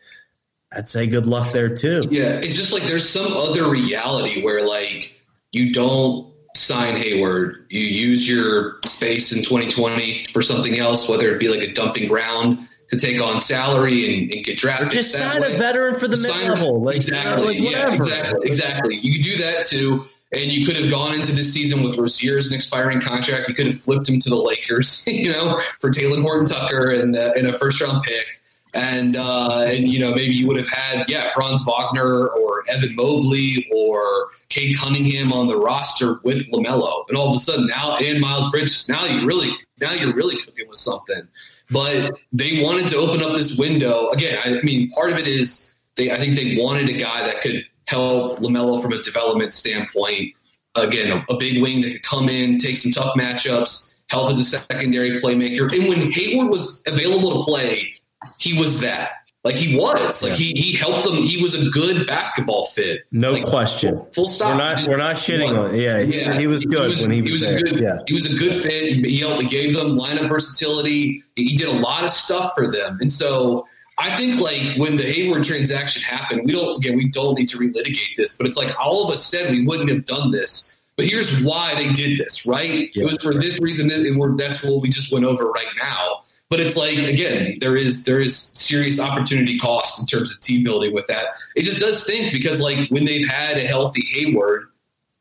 I'd 0.73 0.89
say 0.89 1.07
good 1.07 1.27
luck 1.27 1.53
there 1.53 1.75
too. 1.75 2.07
Yeah, 2.11 2.41
it's 2.43 2.57
just 2.57 2.73
like 2.73 2.85
there's 2.85 3.09
some 3.09 3.33
other 3.33 3.69
reality 3.69 4.43
where 4.43 4.63
like 4.63 5.15
you 5.53 5.73
don't 5.73 6.33
sign 6.55 6.97
Hayward, 6.97 7.67
you 7.71 7.81
use 7.81 8.29
your 8.29 8.79
space 8.87 9.33
in 9.33 9.43
2020 9.43 10.25
for 10.27 10.43
something 10.43 10.79
else, 10.79 11.09
whether 11.09 11.33
it 11.35 11.41
be 11.41 11.49
like 11.49 11.63
a 11.63 11.73
dumping 11.73 12.09
ground 12.09 12.69
to 12.91 12.99
take 12.99 13.21
on 13.21 13.41
salary 13.41 14.23
and, 14.23 14.33
and 14.33 14.45
get 14.45 14.59
drafted. 14.59 14.89
Or 14.89 14.91
just 14.91 15.13
sign 15.13 15.43
way. 15.43 15.55
a 15.55 15.59
veteran 15.59 15.99
for 15.99 16.09
the 16.09 16.17
mid 16.17 16.31
level, 16.49 16.81
like 16.81 16.97
exactly, 16.97 17.61
like 17.61 17.71
yeah, 17.71 17.93
exactly, 17.93 18.47
exactly. 18.47 18.97
You 18.97 19.15
could 19.15 19.23
do 19.23 19.39
that 19.39 19.67
too. 19.67 20.07
And 20.33 20.53
you 20.53 20.65
could 20.65 20.77
have 20.77 20.89
gone 20.89 21.15
into 21.15 21.33
this 21.33 21.53
season 21.53 21.83
with 21.83 21.99
Rozier 21.99 22.39
as 22.39 22.47
an 22.47 22.55
expiring 22.55 23.01
contract. 23.01 23.49
You 23.49 23.55
could 23.55 23.67
have 23.67 23.81
flipped 23.81 24.09
him 24.09 24.21
to 24.21 24.31
the 24.31 24.37
Lakers, 24.37 25.05
you 25.09 25.33
know, 25.33 25.61
for 25.81 25.91
Talen 25.91 26.23
Horton 26.23 26.47
Tucker 26.47 26.91
and, 26.91 27.17
uh, 27.17 27.33
and 27.37 27.49
a 27.49 27.59
first 27.59 27.81
round 27.81 28.05
pick 28.05 28.40
and 28.75 29.17
uh, 29.17 29.65
and 29.67 29.89
you 29.89 29.99
know 29.99 30.15
maybe 30.15 30.35
you 30.35 30.47
would 30.47 30.57
have 30.57 30.69
had 30.69 31.09
yeah 31.09 31.31
Franz 31.31 31.65
Wagner 31.65 32.29
or 32.29 32.63
Evan 32.69 32.95
Mobley 32.95 33.69
or 33.73 34.29
Cade 34.49 34.77
Cunningham 34.77 35.33
on 35.33 35.49
the 35.49 35.57
roster 35.57 36.21
with 36.23 36.51
Lamelo, 36.51 37.05
and 37.09 37.17
all 37.17 37.31
of 37.31 37.35
a 37.35 37.39
sudden 37.39 37.67
now 37.67 37.97
and 37.97 38.21
Miles 38.21 38.51
Bridges 38.51 38.89
now 38.89 39.05
you 39.05 39.27
really 39.27 39.51
now 39.81 39.93
you're 39.93 40.15
really 40.15 40.37
cooking 40.37 40.69
with 40.69 40.79
something. 40.79 41.27
But 41.71 42.15
they 42.33 42.63
wanted 42.63 42.89
to 42.91 42.97
open 42.97 43.23
up 43.23 43.37
this 43.37 43.57
window 43.57 44.09
again. 44.11 44.39
I 44.45 44.61
mean, 44.63 44.91
part 44.91 45.13
of 45.13 45.19
it 45.19 45.29
is 45.29 45.79
they 45.97 46.11
I 46.11 46.19
think 46.19 46.37
they 46.37 46.57
wanted 46.57 46.89
a 46.89 46.95
guy 46.95 47.25
that 47.27 47.41
could 47.41 47.65
help 47.87 48.39
Lamelo 48.39 48.81
from 48.81 48.93
a 48.93 49.03
development 49.03 49.53
standpoint. 49.53 50.35
Again, 50.77 51.11
a, 51.11 51.33
a 51.33 51.37
big 51.37 51.61
wing 51.61 51.81
that 51.81 51.91
could 51.91 52.03
come 52.03 52.29
in, 52.29 52.59
take 52.59 52.77
some 52.77 52.93
tough 52.93 53.17
matchups, 53.17 53.99
help 54.09 54.29
as 54.29 54.39
a 54.39 54.45
secondary 54.45 55.21
playmaker. 55.21 55.73
And 55.73 55.89
when 55.89 56.13
Hayward 56.13 56.51
was 56.51 56.83
available 56.87 57.39
to 57.39 57.45
play 57.45 57.95
he 58.39 58.59
was 58.59 58.81
that. 58.81 59.13
Like 59.43 59.57
he 59.57 59.75
was, 59.75 60.23
like 60.23 60.35
he 60.35 60.53
he 60.53 60.77
helped 60.77 61.07
them. 61.07 61.17
He 61.17 61.43
was 61.43 61.55
a 61.55 61.71
good 61.71 62.07
basketball 62.07 62.67
fit. 62.67 63.07
No 63.11 63.33
like, 63.33 63.45
question. 63.45 63.95
Full, 63.95 64.11
full 64.13 64.29
stop. 64.29 64.51
We're 64.51 64.57
not 64.59 64.89
we're 64.89 64.97
not 64.99 65.17
shitting 65.17 65.59
on. 65.59 65.75
Yeah, 65.75 65.99
yeah. 66.01 66.39
he 66.39 66.47
was 66.47 66.67
good 66.67 66.83
he 66.83 66.89
was, 66.89 67.01
when 67.01 67.11
he 67.11 67.23
was, 67.23 67.31
he 67.31 67.33
was 67.33 67.43
there. 67.43 67.57
A 67.57 67.63
good, 67.63 67.81
yeah. 67.81 67.99
he 68.07 68.13
was 68.13 68.27
a 68.27 68.39
good 68.39 68.55
fit. 68.63 69.03
He 69.03 69.21
helped. 69.21 69.41
He 69.41 69.49
gave 69.49 69.75
them 69.75 69.99
lineup 69.99 70.29
versatility. 70.29 71.23
He 71.37 71.57
did 71.57 71.69
a 71.69 71.73
lot 71.73 72.05
of 72.05 72.11
stuff 72.11 72.53
for 72.55 72.71
them, 72.71 72.99
and 73.01 73.11
so 73.11 73.67
I 73.97 74.15
think 74.15 74.41
like 74.41 74.77
when 74.77 74.99
the 74.99 75.05
Hayward 75.05 75.45
transaction 75.45 76.03
happened, 76.03 76.43
we 76.45 76.53
don't 76.53 76.77
again 76.77 76.99
we 76.99 77.09
don't 77.09 77.39
need 77.39 77.49
to 77.49 77.57
relitigate 77.57 78.17
this, 78.19 78.37
but 78.37 78.47
it's 78.47 78.59
like 78.59 78.79
all 78.79 79.05
of 79.05 79.11
us 79.11 79.25
said 79.25 79.51
we 79.51 79.65
wouldn't 79.65 79.89
have 79.89 80.05
done 80.05 80.33
this. 80.33 80.83
But 80.97 81.07
here's 81.07 81.43
why 81.43 81.75
they 81.75 81.91
did 81.95 82.19
this, 82.19 82.47
right? 82.47 82.91
Yeah. 82.95 83.05
It 83.05 83.07
was 83.07 83.23
for 83.23 83.33
this 83.33 83.59
reason, 83.61 83.91
and 83.91 84.19
we're, 84.19 84.37
that's 84.37 84.63
what 84.63 84.83
we 84.83 84.91
just 84.91 85.11
went 85.11 85.25
over 85.25 85.51
right 85.51 85.67
now. 85.79 86.25
But 86.51 86.59
it's 86.59 86.77
like 86.77 86.99
again, 86.99 87.59
there 87.61 87.77
is 87.77 88.05
there 88.05 88.21
is 88.21 88.37
serious 88.37 89.01
opportunity 89.01 89.57
cost 89.57 90.01
in 90.01 90.07
terms 90.07 90.35
of 90.35 90.41
team 90.41 90.65
building 90.65 90.93
with 90.93 91.07
that. 91.07 91.27
It 91.55 91.63
just 91.63 91.79
does 91.79 92.03
stink 92.03 92.33
because 92.33 92.61
like 92.61 92.89
when 92.91 93.05
they've 93.05 93.27
had 93.27 93.57
a 93.57 93.65
healthy 93.65 94.03
Hayward, 94.13 94.67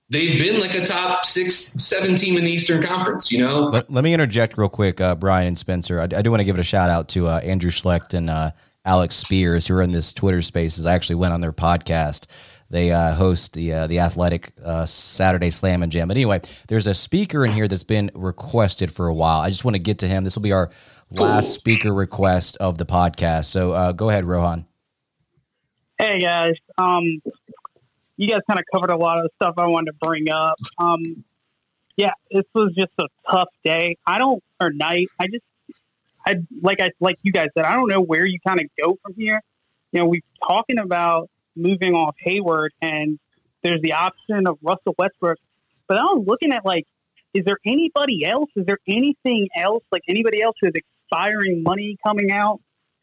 they've 0.09 0.39
been 0.39 0.59
like 0.59 0.73
a 0.73 0.85
top 0.85 1.25
six, 1.25 1.55
seven 1.55 2.15
team 2.15 2.35
in 2.37 2.43
the 2.43 2.51
Eastern 2.51 2.81
Conference, 2.81 3.31
you 3.31 3.39
know? 3.39 3.65
Let, 3.65 3.91
let 3.91 4.03
me 4.03 4.13
interject 4.13 4.57
real 4.57 4.69
quick, 4.69 4.99
uh, 4.99 5.15
Brian 5.15 5.47
and 5.47 5.57
Spencer. 5.57 5.99
I, 5.99 6.03
I, 6.03 6.21
do 6.21 6.31
want 6.31 6.41
to 6.41 6.45
give 6.45 6.57
it 6.57 6.61
a 6.61 6.63
shout 6.63 6.89
out 6.89 7.09
to 7.09 7.27
uh, 7.27 7.39
Andrew 7.43 7.69
Schlecht 7.69 8.13
and 8.13 8.29
uh, 8.29 8.51
Alex 8.83 9.15
Spears, 9.15 9.67
who 9.67 9.75
are 9.75 9.81
in 9.81 9.91
this 9.91 10.11
Twitter 10.11 10.41
spaces. 10.41 10.85
I 10.85 10.95
actually 10.95 11.17
went 11.17 11.33
on 11.33 11.41
their 11.41 11.53
podcast. 11.53 12.25
They 12.71 12.91
uh, 12.91 13.15
host 13.15 13.53
the 13.53 13.73
uh, 13.73 13.87
the 13.87 13.99
Athletic 13.99 14.51
uh, 14.63 14.85
Saturday 14.85 15.49
Slam 15.49 15.81
and 15.81 15.91
Jam. 15.91 16.07
But 16.07 16.17
anyway, 16.17 16.41
there's 16.67 16.85
a 16.85 16.93
speaker 16.93 17.43
in 17.43 17.51
here 17.51 17.67
that's 17.67 17.83
been 17.83 18.11
requested 18.13 18.91
for 18.91 19.07
a 19.07 19.13
while. 19.13 19.39
I 19.39 19.49
just 19.49 19.65
want 19.65 19.73
to 19.73 19.81
get 19.81 19.99
to 19.99 20.07
him. 20.07 20.23
This 20.23 20.35
will 20.35 20.43
be 20.43 20.51
our 20.51 20.69
last 21.11 21.53
speaker 21.53 21.93
request 21.93 22.57
of 22.57 22.77
the 22.77 22.85
podcast. 22.85 23.45
So 23.45 23.71
uh, 23.71 23.91
go 23.91 24.09
ahead, 24.09 24.25
Rohan. 24.25 24.65
Hey 25.97 26.21
guys, 26.21 26.53
um, 26.77 27.21
you 28.15 28.27
guys 28.27 28.39
kind 28.47 28.59
of 28.59 28.65
covered 28.71 28.89
a 28.89 28.97
lot 28.97 29.17
of 29.17 29.29
stuff 29.35 29.55
I 29.57 29.67
wanted 29.67 29.91
to 29.91 29.97
bring 30.01 30.29
up. 30.29 30.57
Um, 30.77 31.01
yeah, 31.97 32.11
this 32.31 32.45
was 32.53 32.73
just 32.75 32.91
a 32.97 33.07
tough 33.29 33.49
day. 33.63 33.97
I 34.05 34.17
don't 34.17 34.41
or 34.61 34.71
night. 34.71 35.07
I 35.19 35.27
just, 35.27 35.43
I 36.25 36.37
like 36.61 36.79
I 36.79 36.91
like 36.99 37.17
you 37.23 37.31
guys 37.31 37.49
said. 37.57 37.65
I 37.65 37.73
don't 37.73 37.89
know 37.89 38.01
where 38.01 38.25
you 38.25 38.39
kind 38.47 38.59
of 38.59 38.67
go 38.81 38.97
from 39.03 39.15
here. 39.17 39.41
You 39.91 39.99
know, 39.99 40.05
we're 40.05 40.21
talking 40.47 40.79
about 40.79 41.29
moving 41.55 41.95
off 41.95 42.15
Hayward, 42.19 42.71
and 42.81 43.19
there's 43.63 43.81
the 43.81 43.93
option 43.93 44.47
of 44.47 44.57
Russell 44.61 44.95
Westbrook. 44.97 45.37
But 45.87 45.97
I 45.97 46.03
was 46.03 46.23
looking 46.25 46.53
at 46.53 46.63
like, 46.63 46.85
is 47.33 47.43
there 47.43 47.57
anybody 47.65 48.23
else? 48.23 48.49
Is 48.55 48.65
there 48.65 48.77
anything 48.87 49.49
else 49.55 49.83
like 49.91 50.03
anybody 50.07 50.41
else 50.41 50.55
who's 50.61 50.71
expiring 51.09 51.63
money 51.63 51.97
coming 52.05 52.31
out 52.31 52.59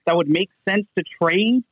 that 0.07 0.17
would 0.17 0.29
make 0.29 0.51
sense 0.69 0.87
to 0.97 1.05
trade 1.21 1.63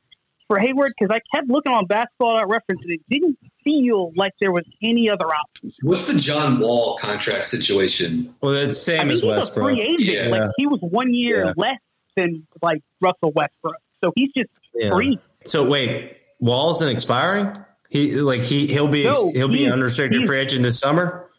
for 0.47 0.59
Hayward? 0.59 0.93
Because 0.97 1.13
I 1.13 1.21
kept 1.35 1.49
looking 1.49 1.71
on 1.71 1.85
basketball 1.85 2.45
reference 2.45 2.83
and 2.83 2.93
it 2.93 3.01
didn't 3.09 3.37
feel 3.63 4.11
like 4.15 4.33
there 4.39 4.51
was 4.51 4.65
any 4.81 5.09
other 5.09 5.27
option. 5.27 5.71
What's 5.81 6.05
the 6.05 6.19
John 6.19 6.59
Wall 6.59 6.97
contract 6.97 7.45
situation? 7.45 8.33
Well, 8.41 8.53
it's 8.53 8.81
same 8.81 9.01
I 9.01 9.03
mean, 9.05 9.13
as 9.13 9.23
Westbrook. 9.23 9.67
free 9.67 9.81
agent. 9.81 10.01
Yeah. 10.01 10.27
Like 10.27 10.51
he 10.57 10.67
was 10.67 10.79
one 10.81 11.13
year 11.13 11.45
yeah. 11.45 11.53
less 11.57 11.79
than 12.15 12.45
like 12.61 12.81
Russell 13.01 13.31
Westbrook, 13.31 13.75
so 14.03 14.11
he's 14.15 14.31
just 14.35 14.49
yeah. 14.73 14.91
free. 14.91 15.19
So 15.45 15.67
wait, 15.67 16.17
Wall's 16.39 16.81
an 16.81 16.89
expiring. 16.89 17.57
He 17.89 18.15
like 18.15 18.41
he 18.41 18.67
he'll 18.67 18.87
be 18.87 19.03
no, 19.05 19.31
he'll 19.31 19.47
be 19.47 19.69
unrestricted 19.69 20.25
free 20.27 20.39
agent 20.39 20.63
this 20.63 20.79
summer. 20.79 21.29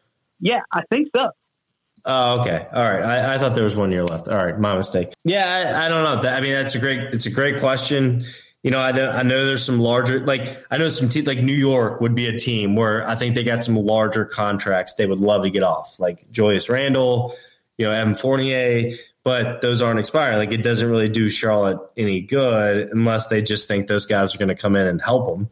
Yeah, 0.40 0.60
I 0.72 0.82
think 0.90 1.08
so. 1.14 1.30
Oh, 2.06 2.40
okay. 2.40 2.66
All 2.72 2.82
right. 2.84 3.02
I, 3.02 3.34
I, 3.34 3.38
thought 3.38 3.56
there 3.56 3.64
was 3.64 3.74
one 3.74 3.90
year 3.90 4.04
left. 4.04 4.28
All 4.28 4.36
right, 4.36 4.56
my 4.58 4.76
mistake. 4.76 5.12
Yeah, 5.24 5.74
I, 5.74 5.86
I 5.86 5.88
don't 5.88 6.22
know. 6.22 6.30
I 6.30 6.40
mean, 6.40 6.52
that's 6.52 6.76
a 6.76 6.78
great. 6.78 7.00
It's 7.12 7.26
a 7.26 7.30
great 7.30 7.58
question. 7.58 8.24
You 8.62 8.70
know, 8.70 8.78
I 8.78 8.90
I 8.90 9.22
know 9.22 9.44
there's 9.44 9.64
some 9.64 9.80
larger, 9.80 10.20
like 10.20 10.64
I 10.70 10.78
know 10.78 10.88
some 10.88 11.08
teams, 11.08 11.26
like 11.26 11.38
New 11.38 11.52
York 11.52 12.00
would 12.00 12.14
be 12.14 12.26
a 12.26 12.38
team 12.38 12.74
where 12.74 13.06
I 13.06 13.16
think 13.16 13.34
they 13.34 13.44
got 13.44 13.62
some 13.62 13.76
larger 13.76 14.24
contracts 14.24 14.94
they 14.94 15.06
would 15.06 15.20
love 15.20 15.42
to 15.42 15.50
get 15.50 15.62
off, 15.62 16.00
like 16.00 16.30
Julius 16.30 16.68
Randle, 16.68 17.32
you 17.78 17.86
know, 17.86 17.92
Evan 17.92 18.14
Fournier, 18.14 18.92
but 19.22 19.60
those 19.60 19.82
aren't 19.82 20.00
expiring. 20.00 20.38
Like 20.38 20.52
it 20.52 20.62
doesn't 20.62 20.88
really 20.88 21.08
do 21.08 21.28
Charlotte 21.28 21.78
any 21.96 22.20
good 22.20 22.88
unless 22.90 23.26
they 23.28 23.42
just 23.42 23.68
think 23.68 23.86
those 23.86 24.06
guys 24.06 24.34
are 24.34 24.38
going 24.38 24.48
to 24.48 24.54
come 24.54 24.74
in 24.74 24.86
and 24.86 25.00
help 25.00 25.28
them. 25.28 25.48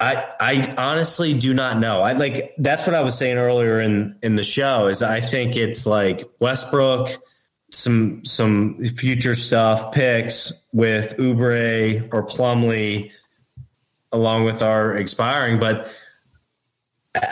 I 0.00 0.24
I 0.40 0.74
honestly 0.78 1.34
do 1.34 1.52
not 1.52 1.78
know. 1.78 2.00
I 2.00 2.14
like 2.14 2.54
that's 2.58 2.86
what 2.86 2.94
I 2.94 3.02
was 3.02 3.16
saying 3.16 3.36
earlier 3.36 3.80
in 3.80 4.16
in 4.22 4.34
the 4.34 4.44
show 4.44 4.86
is 4.86 5.02
I 5.02 5.20
think 5.20 5.56
it's 5.56 5.86
like 5.86 6.24
Westbrook, 6.40 7.10
some 7.70 8.24
some 8.24 8.82
future 8.82 9.34
stuff 9.34 9.92
picks 9.92 10.52
with 10.72 11.16
Oubre 11.18 12.08
or 12.12 12.26
Plumlee, 12.26 13.10
along 14.10 14.44
with 14.44 14.62
our 14.62 14.94
expiring, 14.94 15.60
but 15.60 15.88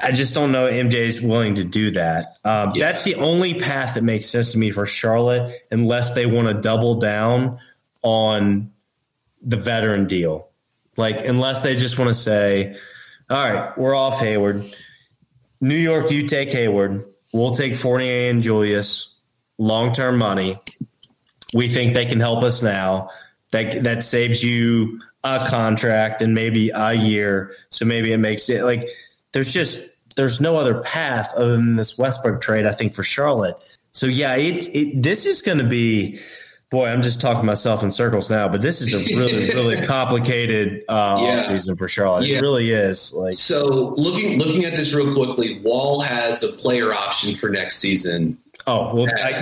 I 0.02 0.10
just 0.12 0.34
don't 0.34 0.52
know 0.52 0.68
MJ 0.68 0.94
is 0.94 1.22
willing 1.22 1.54
to 1.54 1.64
do 1.64 1.92
that. 1.92 2.36
Um, 2.44 2.72
yeah. 2.74 2.86
That's 2.86 3.04
the 3.04 3.14
only 3.14 3.54
path 3.54 3.94
that 3.94 4.02
makes 4.02 4.26
sense 4.26 4.52
to 4.52 4.58
me 4.58 4.72
for 4.72 4.84
Charlotte, 4.84 5.56
unless 5.70 6.12
they 6.12 6.26
want 6.26 6.48
to 6.48 6.54
double 6.54 6.96
down 6.96 7.60
on 8.02 8.72
the 9.40 9.56
veteran 9.56 10.06
deal 10.06 10.47
like, 10.98 11.24
unless 11.24 11.62
they 11.62 11.76
just 11.76 11.98
want 11.98 12.08
to 12.08 12.14
say, 12.14 12.76
all 13.30 13.36
right, 13.36 13.78
we're 13.78 13.94
off 13.94 14.20
Hayward. 14.20 14.64
New 15.60 15.76
York, 15.76 16.10
you 16.10 16.26
take 16.26 16.50
Hayward. 16.50 17.04
We'll 17.32 17.54
take 17.54 17.76
Fournier 17.76 18.30
and 18.30 18.42
Julius, 18.42 19.18
long 19.58 19.92
term 19.92 20.18
money. 20.18 20.58
We 21.54 21.68
think 21.68 21.94
they 21.94 22.06
can 22.06 22.20
help 22.20 22.42
us 22.42 22.62
now. 22.62 23.10
That 23.50 23.84
that 23.84 24.04
saves 24.04 24.42
you 24.42 25.00
a 25.24 25.46
contract 25.48 26.20
and 26.20 26.34
maybe 26.34 26.70
a 26.74 26.92
year. 26.92 27.54
So 27.70 27.84
maybe 27.84 28.12
it 28.12 28.18
makes 28.18 28.48
it 28.48 28.62
like 28.62 28.88
there's 29.32 29.52
just 29.52 29.88
there's 30.16 30.40
no 30.40 30.56
other 30.56 30.80
path 30.82 31.32
other 31.34 31.52
than 31.52 31.76
this 31.76 31.96
Westbrook 31.96 32.40
trade. 32.40 32.66
I 32.66 32.72
think 32.72 32.94
for 32.94 33.02
Charlotte. 33.02 33.56
So 33.92 34.06
yeah, 34.06 34.34
it, 34.36 34.68
it 34.74 35.02
this 35.02 35.26
is 35.26 35.42
going 35.42 35.58
to 35.58 35.64
be 35.64 36.18
boy, 36.70 36.86
I'm 36.86 37.02
just 37.02 37.20
talking 37.20 37.46
myself 37.46 37.82
in 37.82 37.90
circles 37.90 38.28
now, 38.28 38.48
but 38.48 38.60
this 38.62 38.80
is 38.80 38.92
a 38.92 38.98
really, 39.16 39.46
really 39.54 39.80
complicated 39.86 40.84
uh, 40.88 41.18
Yeah. 41.22 41.42
offseason 41.44 41.78
for 41.78 41.88
Charlotte. 41.88 42.26
Yeah. 42.26 42.38
It 42.38 42.40
really 42.42 42.70
is. 42.70 43.12
Like, 43.14 43.34
So 43.34 43.94
looking 43.96 44.38
looking 44.38 44.64
at 44.64 44.76
this 44.76 44.92
real 44.94 45.14
quickly, 45.14 45.60
Wall 45.60 46.00
has 46.00 46.42
a 46.42 46.48
player 46.48 46.92
option 46.92 47.34
for 47.34 47.48
next 47.48 47.78
season. 47.78 48.38
Oh, 48.68 48.94
well, 48.94 49.08
I, 49.16 49.40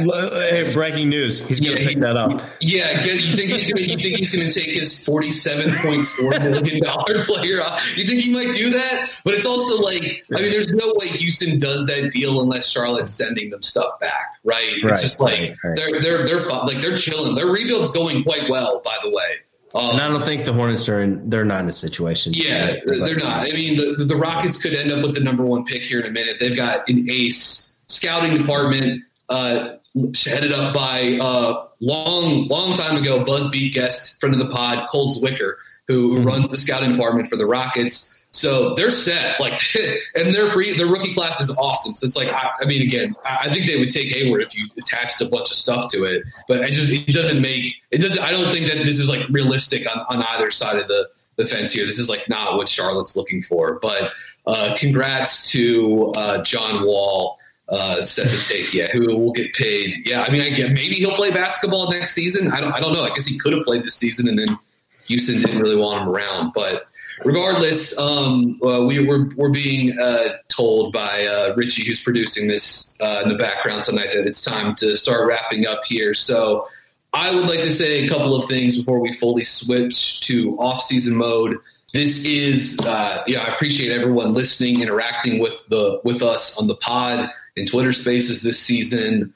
hey, 0.51 0.73
breaking 0.73 1.09
news. 1.09 1.41
He's 1.47 1.61
going 1.61 1.77
to 1.77 1.83
Yeah, 1.83 1.89
pick 1.89 1.97
he- 1.97 2.01
that 2.03 2.17
up. 2.17 2.41
Yeah, 2.61 3.05
you 3.05 3.35
think 3.37 3.51
he's 3.51 3.71
gonna 3.73 3.83
you 3.87 3.99
think 3.99 4.17
he's 4.19 4.35
gonna 4.35 4.51
take 4.51 4.71
his 4.71 5.05
forty 5.05 5.31
seven 5.31 5.75
point 5.77 6.07
four 6.07 6.31
million 6.39 6.83
dollar 6.83 7.23
player 7.25 7.63
off? 7.63 7.97
You 7.97 8.07
think 8.07 8.21
he 8.23 8.33
might 8.33 8.53
do 8.55 8.71
that? 8.71 9.11
But 9.25 9.35
it's 9.35 9.47
also 9.47 9.77
like 9.83 10.25
I 10.35 10.41
mean, 10.41 10.51
there's 10.51 10.73
no 10.73 10.93
way 10.97 11.09
Houston 11.09 11.59
does 11.59 11.87
that 11.87 12.11
deal 12.11 12.41
unless 12.41 12.69
Charlotte's 12.71 13.13
sending 13.13 13.51
them 13.51 13.63
stuff 13.63 13.99
back, 14.01 14.35
right? 14.45 14.83
Right, 14.83 14.93
It's 14.93 15.03
just 15.03 15.21
like 15.21 15.41
right, 15.41 15.57
right. 15.65 15.77
they're 15.77 16.01
they're 16.01 16.27
they're 16.27 16.47
like 16.47 16.81
they're 16.81 16.97
chilling. 16.97 17.35
Their 17.35 17.47
rebuild's 17.47 17.91
going 17.93 18.23
quite 18.23 18.49
well, 18.49 18.81
by 18.85 18.97
the 19.03 19.11
way. 19.11 19.37
Um, 19.75 19.91
And 19.91 20.01
I 20.01 20.09
don't 20.09 20.23
think 20.23 20.45
the 20.47 20.53
Hornets 20.55 20.89
are 20.89 21.03
in, 21.03 21.29
they're 21.29 21.45
not 21.45 21.63
in 21.63 21.69
a 21.69 21.73
situation. 21.73 22.33
Yeah, 22.33 22.77
they're 22.87 23.17
not. 23.17 23.41
I 23.47 23.53
mean, 23.53 23.77
the, 23.99 24.05
the 24.05 24.17
Rockets 24.17 24.63
could 24.63 24.73
end 24.73 24.91
up 24.91 25.03
with 25.03 25.15
the 25.15 25.21
number 25.21 25.45
one 25.45 25.65
pick 25.65 25.83
here 25.83 26.01
in 26.01 26.07
a 26.07 26.11
minute. 26.11 26.37
They've 26.41 26.57
got 26.57 26.89
an 26.89 27.09
ace 27.11 27.77
scouting 27.89 28.39
department 28.39 29.03
uh, 29.29 29.77
headed 30.25 30.53
up 30.53 30.75
by 30.75 31.19
uh, 31.21 31.67
long, 31.81 32.47
long 32.49 32.75
time 32.75 32.97
ago 32.97 33.25
Buzzbeat 33.25 33.73
guest, 33.73 34.21
friend 34.21 34.35
of 34.35 34.39
the 34.39 34.49
pod, 34.49 34.89
Cole 34.91 35.15
Zwicker, 35.15 35.55
who, 35.89 36.15
who 36.15 36.23
runs 36.23 36.49
the 36.49 36.57
scouting 36.57 36.93
department 36.93 37.29
for 37.29 37.37
the 37.37 37.47
Rockets. 37.47 38.13
So 38.33 38.75
they're 38.75 38.91
set, 38.91 39.41
like, 39.41 39.59
and 40.15 40.35
their 40.35 40.51
free, 40.51 40.77
their 40.77 40.87
rookie 40.87 41.15
class 41.15 41.41
is 41.41 41.57
awesome. 41.57 41.95
So 41.95 42.07
it's 42.07 42.17
like, 42.17 42.29
I, 42.29 42.51
I 42.61 42.65
mean, 42.67 42.83
again, 42.83 43.15
I, 43.25 43.39
I 43.45 43.53
think 43.53 43.67
they 43.67 43.79
would 43.79 43.91
take 43.91 44.13
Hayward 44.13 44.43
if 44.43 44.55
you 44.55 44.67
attached 44.79 45.21
a 45.23 45.25
bunch 45.27 45.51
of 45.51 45.57
stuff 45.57 45.91
to 45.93 46.05
it, 46.05 46.25
but 46.47 46.59
it 46.59 46.73
just 46.73 46.93
it 46.93 47.15
doesn't 47.15 47.41
make 47.41 47.73
it 47.91 47.99
doesn't. 47.99 48.23
I 48.23 48.31
don't 48.31 48.53
think 48.53 48.67
that 48.67 48.85
this 48.85 48.99
is 48.99 49.09
like 49.09 49.27
realistic 49.31 49.87
on, 49.91 50.05
on 50.11 50.23
either 50.23 50.51
side 50.51 50.79
of 50.79 50.87
the 50.87 51.09
the 51.37 51.47
fence 51.47 51.73
here. 51.73 51.87
This 51.87 51.99
is 51.99 52.09
like 52.09 52.29
not 52.29 52.57
what 52.57 52.69
Charlotte's 52.69 53.17
looking 53.17 53.43
for. 53.43 53.79
But 53.81 54.13
uh, 54.47 54.75
congrats 54.77 55.51
to 55.53 56.13
uh, 56.17 56.43
John 56.43 56.85
Wall, 56.85 57.39
uh, 57.69 58.03
set 58.03 58.29
to 58.29 58.49
take. 58.49 58.73
Yeah, 58.73 58.89
who 58.93 59.07
will 59.07 59.33
get 59.33 59.53
paid? 59.55 60.09
Yeah, 60.09 60.23
I 60.23 60.31
mean, 60.31 60.43
I 60.43 60.51
get 60.51 60.73
maybe 60.73 60.95
he'll 60.95 61.17
play 61.17 61.31
basketball 61.31 61.91
next 61.91 62.15
season. 62.15 62.53
I 62.53 62.61
don't. 62.61 62.73
I 62.73 62.81
don't 62.81 62.93
know. 62.93 63.03
I 63.03 63.09
guess 63.09 63.27
he 63.27 63.39
could 63.39 63.53
have 63.53 63.65
played 63.65 63.85
this 63.85 63.95
season, 63.95 64.29
and 64.29 64.39
then 64.39 64.59
Houston 65.07 65.41
didn't 65.41 65.61
really 65.61 65.77
want 65.77 66.03
him 66.03 66.09
around. 66.09 66.53
But 66.55 66.87
regardless, 67.25 67.99
um, 67.99 68.61
uh, 68.63 68.85
we 68.85 69.05
were 69.05 69.31
we're 69.37 69.51
being 69.51 69.99
uh, 69.99 70.37
told 70.49 70.93
by 70.93 71.27
uh, 71.27 71.55
Richie, 71.57 71.85
who's 71.85 72.03
producing 72.03 72.49
this 72.49 72.97
uh, 73.01 73.23
in 73.25 73.29
the 73.29 73.37
background 73.37 73.85
tonight, 73.85 74.11
that 74.15 74.27
it's 74.27 74.43
time 74.43 74.75
to 74.77 74.97
start 74.97 75.27
wrapping 75.27 75.67
up 75.67 75.85
here. 75.85 76.15
So. 76.15 76.69
I 77.13 77.35
would 77.35 77.47
like 77.47 77.63
to 77.63 77.73
say 77.73 78.05
a 78.05 78.09
couple 78.11 78.35
of 78.35 78.47
things 78.47 78.77
before 78.77 79.01
we 79.01 79.15
fully 79.15 79.45
switch 79.45 80.21
to 80.23 80.55
off-season 80.59 81.17
mode. 81.17 81.57
This 81.95 82.27
is, 82.27 82.79
uh, 82.81 83.23
yeah, 83.27 83.45
I 83.45 83.55
appreciate 83.55 83.91
everyone 83.91 84.35
listening, 84.35 84.83
interacting 84.83 85.39
with 85.39 85.55
the 85.69 85.99
with 86.05 86.21
us 86.21 86.59
on 86.59 86.67
the 86.67 86.75
pod 86.75 87.31
and 87.57 87.69
Twitter 87.69 87.93
Spaces 87.93 88.43
this 88.43 88.61
season, 88.61 89.33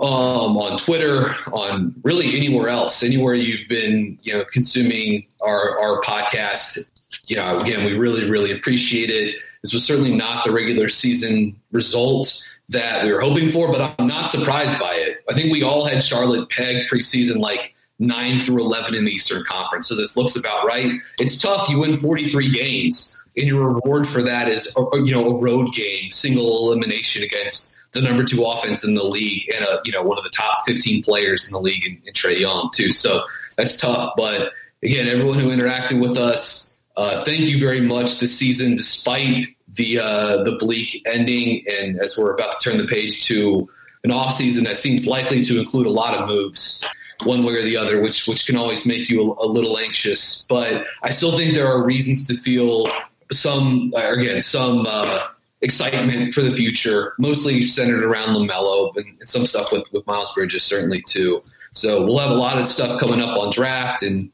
um, 0.00 0.56
on 0.56 0.78
Twitter, 0.78 1.34
on 1.52 1.94
really 2.04 2.36
anywhere 2.36 2.68
else, 2.68 3.02
anywhere 3.02 3.34
you've 3.34 3.68
been, 3.68 4.18
you 4.22 4.32
know, 4.32 4.44
consuming 4.52 5.26
our 5.42 5.78
our 5.80 6.00
podcast. 6.02 6.90
You 7.26 7.36
know, 7.36 7.58
again, 7.58 7.84
we 7.84 7.94
really 7.94 8.28
really 8.28 8.52
appreciate 8.52 9.10
it. 9.10 9.36
This 9.62 9.72
was 9.72 9.84
certainly 9.84 10.14
not 10.14 10.44
the 10.44 10.52
regular 10.52 10.88
season 10.88 11.56
result 11.72 12.48
that 12.68 13.04
we 13.04 13.12
were 13.12 13.20
hoping 13.20 13.50
for, 13.50 13.72
but 13.72 13.94
I'm 13.98 14.06
not 14.06 14.30
surprised 14.30 14.78
by 14.78 14.94
it. 14.94 15.24
I 15.28 15.34
think 15.34 15.50
we 15.52 15.62
all 15.62 15.84
had 15.84 16.04
Charlotte 16.04 16.48
peg 16.50 16.86
preseason 16.86 17.38
like 17.38 17.74
nine 17.98 18.44
through 18.44 18.60
11 18.60 18.94
in 18.94 19.04
the 19.04 19.10
Eastern 19.10 19.42
Conference. 19.44 19.88
So 19.88 19.96
this 19.96 20.16
looks 20.16 20.36
about 20.36 20.64
right. 20.66 20.92
It's 21.18 21.40
tough. 21.40 21.68
You 21.68 21.78
win 21.78 21.96
43 21.96 22.50
games, 22.50 23.24
and 23.36 23.46
your 23.46 23.68
reward 23.68 24.08
for 24.08 24.22
that 24.22 24.48
is, 24.48 24.74
you 24.92 25.12
know, 25.12 25.36
a 25.36 25.38
road 25.38 25.72
game, 25.72 26.10
single 26.12 26.68
elimination 26.68 27.22
against 27.22 27.78
the 27.92 28.00
number 28.00 28.24
two 28.24 28.44
offense 28.44 28.84
in 28.84 28.94
the 28.94 29.04
league 29.04 29.50
and 29.54 29.64
a, 29.64 29.80
you 29.84 29.92
know, 29.92 30.02
one 30.02 30.18
of 30.18 30.24
the 30.24 30.30
top 30.30 30.64
15 30.66 31.02
players 31.02 31.46
in 31.46 31.52
the 31.52 31.60
league 31.60 31.84
in, 31.86 32.00
in 32.06 32.12
Trae 32.12 32.38
Young 32.38 32.70
too. 32.74 32.92
So 32.92 33.22
that's 33.56 33.80
tough. 33.80 34.12
But 34.16 34.52
again, 34.82 35.08
everyone 35.08 35.38
who 35.38 35.48
interacted 35.48 36.00
with 36.00 36.16
us, 36.16 36.80
uh, 36.96 37.24
thank 37.24 37.40
you 37.40 37.58
very 37.58 37.80
much 37.80 38.20
this 38.20 38.36
season, 38.36 38.76
despite 38.76 39.46
the 39.68 39.98
uh, 40.00 40.42
the 40.42 40.52
bleak 40.52 41.02
ending, 41.06 41.64
and 41.68 41.98
as 42.00 42.16
we're 42.18 42.34
about 42.34 42.60
to 42.60 42.70
turn 42.70 42.78
the 42.78 42.86
page 42.86 43.24
to 43.26 43.68
an 44.04 44.10
off 44.10 44.32
season 44.32 44.64
that 44.64 44.80
seems 44.80 45.06
likely 45.06 45.42
to 45.44 45.60
include 45.60 45.86
a 45.86 45.90
lot 45.90 46.14
of 46.14 46.28
moves, 46.28 46.84
one 47.24 47.44
way 47.44 47.54
or 47.54 47.62
the 47.62 47.76
other, 47.76 48.00
which 48.00 48.26
which 48.26 48.46
can 48.46 48.56
always 48.56 48.86
make 48.86 49.08
you 49.08 49.20
a, 49.20 49.44
a 49.44 49.46
little 49.46 49.78
anxious. 49.78 50.46
But 50.48 50.86
I 51.02 51.10
still 51.10 51.36
think 51.36 51.54
there 51.54 51.68
are 51.68 51.84
reasons 51.84 52.26
to 52.28 52.34
feel 52.34 52.86
some, 53.32 53.92
or 53.94 54.12
again, 54.12 54.42
some 54.42 54.86
uh, 54.88 55.26
excitement 55.60 56.32
for 56.32 56.42
the 56.42 56.50
future, 56.50 57.14
mostly 57.18 57.66
centered 57.66 58.04
around 58.04 58.34
Lamelo 58.34 58.96
and, 58.96 59.06
and 59.18 59.28
some 59.28 59.46
stuff 59.46 59.72
with 59.72 59.90
with 59.92 60.06
Miles 60.06 60.32
Bridges 60.34 60.64
certainly 60.64 61.02
too. 61.02 61.42
So 61.72 62.04
we'll 62.04 62.18
have 62.18 62.30
a 62.30 62.34
lot 62.34 62.58
of 62.58 62.66
stuff 62.66 62.98
coming 62.98 63.20
up 63.20 63.38
on 63.38 63.50
draft 63.50 64.02
and 64.02 64.30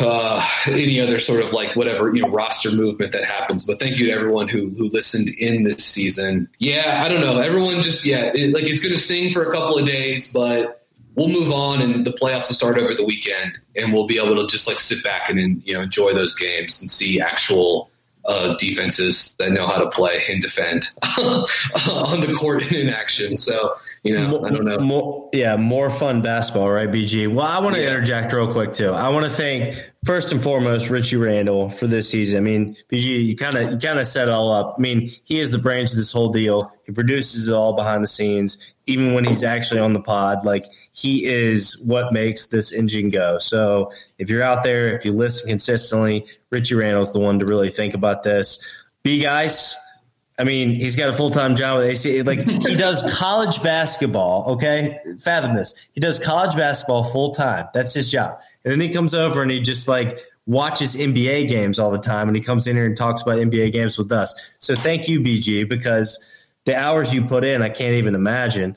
uh, 0.00 0.46
any 0.66 1.00
other 1.00 1.18
sort 1.18 1.42
of 1.42 1.52
like 1.52 1.76
whatever 1.76 2.14
you 2.14 2.22
know 2.22 2.28
roster 2.28 2.70
movement 2.72 3.12
that 3.12 3.24
happens. 3.24 3.64
But 3.64 3.78
thank 3.78 3.98
you 3.98 4.06
to 4.06 4.12
everyone 4.12 4.48
who 4.48 4.70
who 4.70 4.88
listened 4.88 5.28
in 5.38 5.64
this 5.64 5.84
season. 5.84 6.48
Yeah, 6.58 7.02
I 7.04 7.08
don't 7.08 7.20
know. 7.20 7.38
Everyone 7.38 7.82
just 7.82 8.06
yeah, 8.06 8.32
it, 8.34 8.54
like 8.54 8.64
it's 8.64 8.80
going 8.80 8.94
to 8.94 9.00
sting 9.00 9.32
for 9.32 9.42
a 9.42 9.52
couple 9.52 9.78
of 9.78 9.86
days, 9.86 10.32
but 10.32 10.79
we'll 11.14 11.28
move 11.28 11.50
on, 11.52 11.80
and 11.82 12.04
the 12.06 12.12
playoffs 12.12 12.48
will 12.48 12.56
start 12.56 12.78
over 12.78 12.94
the 12.94 13.04
weekend, 13.04 13.58
and 13.76 13.92
we'll 13.92 14.06
be 14.06 14.18
able 14.18 14.36
to 14.36 14.46
just 14.46 14.66
like 14.68 14.78
sit 14.80 15.02
back 15.04 15.28
and 15.30 15.62
you 15.66 15.74
know 15.74 15.80
enjoy 15.82 16.12
those 16.14 16.34
games 16.36 16.80
and 16.80 16.90
see 16.90 17.20
actual. 17.20 17.88
Uh, 18.26 18.54
defenses 18.58 19.34
that 19.38 19.50
know 19.50 19.66
how 19.66 19.78
to 19.78 19.88
play 19.88 20.22
and 20.28 20.42
defend 20.42 20.86
on 21.18 22.20
the 22.20 22.34
court 22.38 22.62
and 22.62 22.72
in 22.76 22.88
action. 22.90 23.34
So, 23.34 23.74
you 24.02 24.14
know, 24.14 24.44
I 24.44 24.50
don't 24.50 24.66
know. 24.66 24.78
More, 24.78 25.30
yeah, 25.32 25.56
more 25.56 25.88
fun 25.88 26.20
basketball, 26.20 26.70
right, 26.70 26.88
BG? 26.88 27.32
Well, 27.32 27.46
I 27.46 27.58
want 27.60 27.76
to 27.76 27.80
Yeah. 27.82 27.88
interject 27.88 28.30
real 28.34 28.52
quick 28.52 28.74
too. 28.74 28.90
I 28.90 29.08
want 29.08 29.24
to 29.24 29.30
thank 29.30 29.89
first 30.04 30.32
and 30.32 30.42
foremost 30.42 30.88
Richie 30.88 31.16
Randall 31.16 31.70
for 31.70 31.86
this 31.86 32.08
season. 32.08 32.38
I 32.38 32.40
mean, 32.40 32.76
BG, 32.90 33.24
you 33.26 33.36
kind 33.36 33.56
of 33.56 33.70
you 33.70 33.78
kind 33.78 33.98
of 33.98 34.06
set 34.06 34.28
it 34.28 34.30
all 34.30 34.52
up. 34.52 34.76
I 34.78 34.80
mean, 34.80 35.10
he 35.24 35.40
is 35.40 35.50
the 35.50 35.58
brains 35.58 35.92
of 35.92 35.98
this 35.98 36.12
whole 36.12 36.30
deal. 36.30 36.72
He 36.86 36.92
produces 36.92 37.48
it 37.48 37.52
all 37.52 37.74
behind 37.74 38.02
the 38.02 38.08
scenes, 38.08 38.58
even 38.86 39.14
when 39.14 39.24
he's 39.24 39.44
actually 39.44 39.80
on 39.80 39.92
the 39.92 40.00
pod. 40.00 40.44
Like 40.44 40.66
he 40.92 41.26
is 41.26 41.80
what 41.86 42.12
makes 42.12 42.46
this 42.46 42.72
engine 42.72 43.10
go. 43.10 43.38
So 43.38 43.92
if 44.18 44.30
you're 44.30 44.42
out 44.42 44.62
there, 44.62 44.96
if 44.96 45.04
you 45.04 45.12
listen 45.12 45.48
consistently, 45.48 46.26
Richie 46.50 46.74
Randall's 46.74 47.12
the 47.12 47.20
one 47.20 47.38
to 47.40 47.46
really 47.46 47.70
think 47.70 47.94
about 47.94 48.22
this. 48.22 48.64
B 49.02 49.20
guys. 49.20 49.76
I 50.40 50.44
mean, 50.44 50.70
he's 50.70 50.96
got 50.96 51.10
a 51.10 51.12
full 51.12 51.30
time 51.30 51.54
job 51.54 51.78
with 51.78 51.86
AC. 51.88 52.22
Like 52.22 52.40
he 52.48 52.74
does 52.74 53.02
college 53.18 53.62
basketball. 53.62 54.52
Okay, 54.54 54.98
fathom 55.20 55.54
this. 55.54 55.74
He 55.92 56.00
does 56.00 56.18
college 56.18 56.56
basketball 56.56 57.04
full 57.04 57.34
time. 57.34 57.68
That's 57.74 57.92
his 57.94 58.10
job. 58.10 58.38
And 58.64 58.72
then 58.72 58.80
he 58.80 58.88
comes 58.88 59.12
over 59.14 59.42
and 59.42 59.50
he 59.50 59.60
just 59.60 59.86
like 59.86 60.18
watches 60.46 60.96
NBA 60.96 61.48
games 61.48 61.78
all 61.78 61.90
the 61.90 61.98
time. 61.98 62.26
And 62.28 62.34
he 62.36 62.42
comes 62.42 62.66
in 62.66 62.74
here 62.74 62.86
and 62.86 62.96
talks 62.96 63.20
about 63.22 63.36
NBA 63.38 63.72
games 63.72 63.98
with 63.98 64.10
us. 64.10 64.34
So 64.60 64.74
thank 64.74 65.08
you, 65.08 65.20
BG, 65.20 65.68
because 65.68 66.18
the 66.64 66.74
hours 66.74 67.12
you 67.14 67.24
put 67.26 67.44
in, 67.44 67.60
I 67.62 67.68
can't 67.68 67.94
even 67.94 68.14
imagine. 68.14 68.76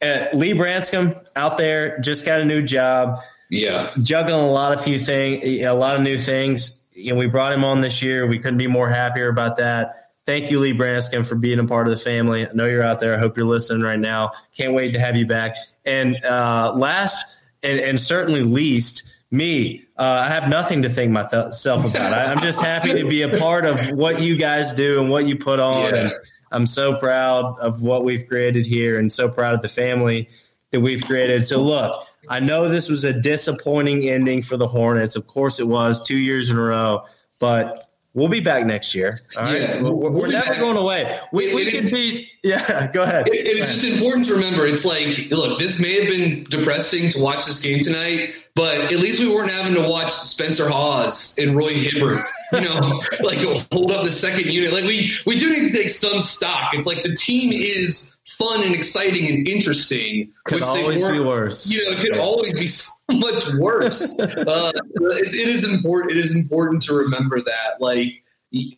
Uh, 0.00 0.26
Lee 0.34 0.52
Branscombe 0.52 1.14
out 1.36 1.58
there 1.58 1.98
just 2.00 2.24
got 2.24 2.40
a 2.40 2.44
new 2.44 2.62
job 2.62 3.18
Yeah. 3.50 3.90
juggling 4.00 4.40
a 4.40 4.50
lot 4.50 4.72
of 4.72 4.82
few 4.82 4.98
things, 4.98 5.44
a 5.44 5.70
lot 5.72 5.96
of 5.96 6.02
new 6.02 6.18
things. 6.18 6.82
You 6.92 7.12
know, 7.12 7.18
we 7.18 7.26
brought 7.26 7.52
him 7.52 7.64
on 7.64 7.80
this 7.80 8.02
year. 8.02 8.26
We 8.26 8.38
couldn't 8.38 8.58
be 8.58 8.66
more 8.66 8.88
happier 8.88 9.28
about 9.28 9.56
that. 9.58 10.01
Thank 10.24 10.50
you, 10.50 10.60
Lee 10.60 10.72
Branscombe, 10.72 11.24
for 11.24 11.34
being 11.34 11.58
a 11.58 11.64
part 11.64 11.88
of 11.88 11.90
the 11.92 12.02
family. 12.02 12.46
I 12.46 12.52
know 12.52 12.66
you're 12.66 12.82
out 12.82 13.00
there. 13.00 13.14
I 13.14 13.18
hope 13.18 13.36
you're 13.36 13.46
listening 13.46 13.82
right 13.82 13.98
now. 13.98 14.32
Can't 14.56 14.72
wait 14.72 14.92
to 14.92 15.00
have 15.00 15.16
you 15.16 15.26
back. 15.26 15.56
And 15.84 16.22
uh, 16.24 16.72
last 16.76 17.24
and, 17.62 17.80
and 17.80 17.98
certainly 17.98 18.42
least, 18.42 19.12
me. 19.32 19.84
Uh, 19.96 20.24
I 20.24 20.28
have 20.28 20.48
nothing 20.48 20.82
to 20.82 20.90
thank 20.90 21.10
myself 21.10 21.84
about. 21.84 22.12
I, 22.12 22.26
I'm 22.26 22.40
just 22.40 22.60
happy 22.60 22.92
to 22.92 23.08
be 23.08 23.22
a 23.22 23.38
part 23.38 23.64
of 23.64 23.96
what 23.96 24.20
you 24.20 24.36
guys 24.36 24.72
do 24.72 25.00
and 25.00 25.10
what 25.10 25.26
you 25.26 25.36
put 25.36 25.58
on. 25.58 25.94
Yeah. 25.94 25.96
And 25.96 26.12
I'm 26.52 26.66
so 26.66 26.98
proud 26.98 27.58
of 27.58 27.82
what 27.82 28.04
we've 28.04 28.26
created 28.26 28.66
here 28.66 28.98
and 28.98 29.12
so 29.12 29.28
proud 29.28 29.54
of 29.54 29.62
the 29.62 29.68
family 29.68 30.28
that 30.70 30.80
we've 30.80 31.04
created. 31.04 31.44
So 31.44 31.58
look, 31.58 32.06
I 32.28 32.40
know 32.40 32.68
this 32.68 32.88
was 32.88 33.04
a 33.04 33.12
disappointing 33.12 34.08
ending 34.08 34.42
for 34.42 34.56
the 34.56 34.68
Hornets. 34.68 35.16
Of 35.16 35.26
course 35.26 35.58
it 35.58 35.66
was, 35.66 36.00
two 36.00 36.16
years 36.16 36.50
in 36.50 36.58
a 36.58 36.62
row, 36.62 37.04
but 37.40 37.91
we'll 38.14 38.28
be 38.28 38.40
back 38.40 38.66
next 38.66 38.94
year. 38.94 39.20
All 39.36 39.44
right. 39.44 39.60
Yeah, 39.62 39.82
we're, 39.82 39.90
we're 39.92 40.10
we'll 40.10 40.22
be 40.24 40.30
never 40.32 40.48
back. 40.50 40.58
going 40.58 40.76
away. 40.76 41.18
We, 41.32 41.54
we 41.54 41.62
It 41.66 41.70
can 41.72 41.84
is- 41.84 41.90
see. 41.90 42.28
Yeah, 42.42 42.90
go 42.92 43.02
ahead. 43.04 43.28
It- 43.28 43.46
it's 43.46 43.68
just 43.72 43.84
important 43.84 44.26
to 44.26 44.34
remember. 44.34 44.66
It's 44.66 44.84
like, 44.84 45.30
look, 45.30 45.58
this 45.58 45.78
may 45.80 46.00
have 46.00 46.08
been 46.08 46.44
depressing 46.44 47.08
to 47.10 47.20
watch 47.20 47.46
this 47.46 47.60
game 47.60 47.80
tonight, 47.80 48.30
but 48.54 48.76
at 48.92 48.98
least 48.98 49.20
we 49.20 49.28
weren't 49.28 49.50
having 49.50 49.74
to 49.74 49.88
watch 49.88 50.10
Spencer 50.12 50.68
Hawes 50.68 51.38
and 51.38 51.56
Roy 51.56 51.74
Hibbert, 51.74 52.24
you 52.52 52.60
know, 52.62 53.00
like 53.22 53.38
hold 53.72 53.92
up 53.92 54.04
the 54.04 54.10
second 54.10 54.46
unit. 54.52 54.72
Like 54.72 54.84
we 54.84 55.12
we 55.26 55.38
do 55.38 55.48
need 55.50 55.70
to 55.70 55.72
take 55.76 55.88
some 55.88 56.20
stock. 56.20 56.74
It's 56.74 56.86
like 56.86 57.02
the 57.02 57.14
team 57.14 57.52
is 57.52 58.16
fun 58.42 58.62
and 58.62 58.74
exciting 58.74 59.28
and 59.28 59.46
interesting. 59.46 60.32
Could 60.44 60.56
which 60.56 60.64
always 60.64 61.00
they 61.00 61.12
be 61.12 61.20
worse. 61.20 61.68
You 61.68 61.84
know, 61.84 61.96
it 61.96 62.00
could 62.00 62.18
always 62.18 62.58
be 62.58 62.66
so 62.66 62.90
much 63.10 63.44
worse. 63.54 64.14
uh, 64.18 64.72
it, 64.74 65.34
it 65.34 65.48
is 65.48 65.64
important. 65.64 66.12
It 66.12 66.18
is 66.18 66.34
important 66.34 66.82
to 66.84 66.94
remember 66.94 67.40
that, 67.40 67.80
like, 67.80 68.22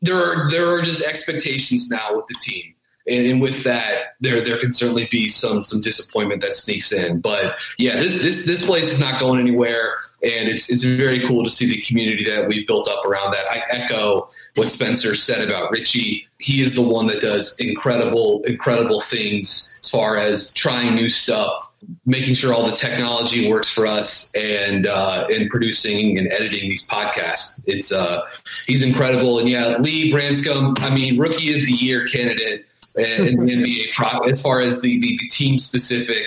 there 0.02 0.16
are 0.16 0.50
there 0.50 0.72
are 0.72 0.82
just 0.82 1.02
expectations 1.02 1.90
now 1.90 2.16
with 2.16 2.26
the 2.26 2.34
team. 2.34 2.74
And, 3.06 3.26
and 3.26 3.42
with 3.42 3.64
that, 3.64 4.14
there 4.20 4.42
there 4.42 4.58
can 4.58 4.72
certainly 4.72 5.06
be 5.10 5.28
some 5.28 5.62
some 5.64 5.82
disappointment 5.82 6.40
that 6.40 6.54
sneaks 6.54 6.90
in. 6.90 7.20
But 7.20 7.58
yeah, 7.76 7.98
this 7.98 8.22
this 8.22 8.46
this 8.46 8.64
place 8.64 8.90
is 8.90 9.00
not 9.00 9.20
going 9.20 9.40
anywhere, 9.40 9.96
and 10.24 10.48
it's 10.48 10.70
it's 10.70 10.84
very 10.84 11.26
cool 11.26 11.44
to 11.44 11.50
see 11.50 11.66
the 11.66 11.80
community 11.82 12.24
that 12.24 12.48
we've 12.48 12.66
built 12.66 12.88
up 12.88 13.04
around 13.04 13.32
that. 13.32 13.50
I 13.50 13.62
echo 13.70 14.28
what 14.56 14.70
Spencer 14.70 15.16
said 15.16 15.46
about 15.46 15.70
Richie. 15.70 16.26
He 16.38 16.62
is 16.62 16.74
the 16.74 16.82
one 16.82 17.06
that 17.08 17.20
does 17.20 17.58
incredible 17.60 18.42
incredible 18.44 19.00
things 19.00 19.78
as 19.82 19.88
far 19.90 20.16
as 20.16 20.52
trying 20.54 20.94
new 20.94 21.08
stuff, 21.08 21.72
making 22.06 22.34
sure 22.34 22.54
all 22.54 22.66
the 22.66 22.76
technology 22.76 23.50
works 23.50 23.68
for 23.68 23.86
us, 23.86 24.34
and 24.34 24.86
uh, 24.86 25.26
and 25.30 25.50
producing 25.50 26.18
and 26.18 26.32
editing 26.32 26.70
these 26.70 26.88
podcasts. 26.88 27.62
It's 27.66 27.92
uh, 27.92 28.22
he's 28.66 28.82
incredible, 28.82 29.38
and 29.38 29.48
yeah, 29.48 29.76
Lee 29.78 30.10
Branscombe. 30.10 30.76
I 30.80 30.90
mean, 30.90 31.18
rookie 31.18 31.58
of 31.58 31.66
the 31.66 31.72
year 31.72 32.06
candidate 32.06 32.66
the 32.94 33.92
NBA 33.92 34.28
as 34.28 34.40
far 34.40 34.60
as 34.60 34.80
the, 34.80 35.00
the, 35.00 35.18
the 35.20 35.28
team 35.28 35.58
specific 35.58 36.24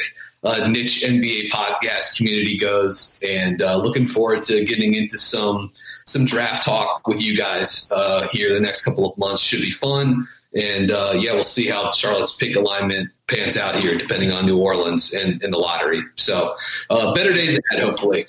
uh, 0.47 0.67
niche 0.67 1.03
NBA 1.05 1.49
podcast 1.49 2.17
community 2.17 2.57
goes, 2.57 3.21
and 3.27 3.61
uh, 3.61 3.77
looking 3.77 4.07
forward 4.07 4.43
to 4.43 4.63
getting 4.65 4.93
into 4.93 5.17
some 5.17 5.71
some 6.05 6.25
draft 6.25 6.63
talk 6.63 7.07
with 7.07 7.19
you 7.19 7.35
guys 7.35 7.91
uh, 7.95 8.27
here 8.29 8.53
the 8.53 8.59
next 8.59 8.85
couple 8.85 9.09
of 9.09 9.17
months. 9.17 9.41
Should 9.41 9.61
be 9.61 9.71
fun, 9.71 10.27
and 10.55 10.91
uh, 10.91 11.13
yeah, 11.15 11.33
we'll 11.33 11.43
see 11.43 11.67
how 11.67 11.91
Charlotte's 11.91 12.35
pick 12.37 12.55
alignment 12.55 13.09
pans 13.27 13.57
out 13.57 13.75
here, 13.75 13.97
depending 13.97 14.31
on 14.31 14.45
New 14.45 14.57
Orleans 14.57 15.13
and, 15.13 15.41
and 15.43 15.53
the 15.53 15.57
lottery. 15.57 16.01
So, 16.15 16.55
uh, 16.89 17.13
better 17.13 17.33
days 17.33 17.59
ahead, 17.69 17.83
hopefully. 17.83 18.27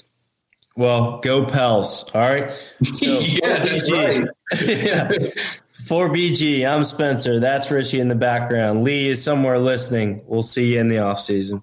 Well, 0.76 1.18
go 1.18 1.44
Pels. 1.44 2.04
All 2.14 2.20
right. 2.20 2.52
So, 2.84 3.06
Yeah, 3.20 3.64
that's 3.64 3.90
right. 3.90 4.28
yeah. 4.64 5.10
For 5.86 6.08
BG, 6.08 6.68
I'm 6.68 6.84
Spencer. 6.84 7.40
That's 7.40 7.70
Richie 7.70 7.98
in 7.98 8.08
the 8.08 8.14
background. 8.14 8.84
Lee 8.84 9.08
is 9.08 9.22
somewhere 9.22 9.58
listening. 9.58 10.22
We'll 10.26 10.42
see 10.42 10.74
you 10.74 10.80
in 10.80 10.88
the 10.88 10.96
offseason. 10.96 11.62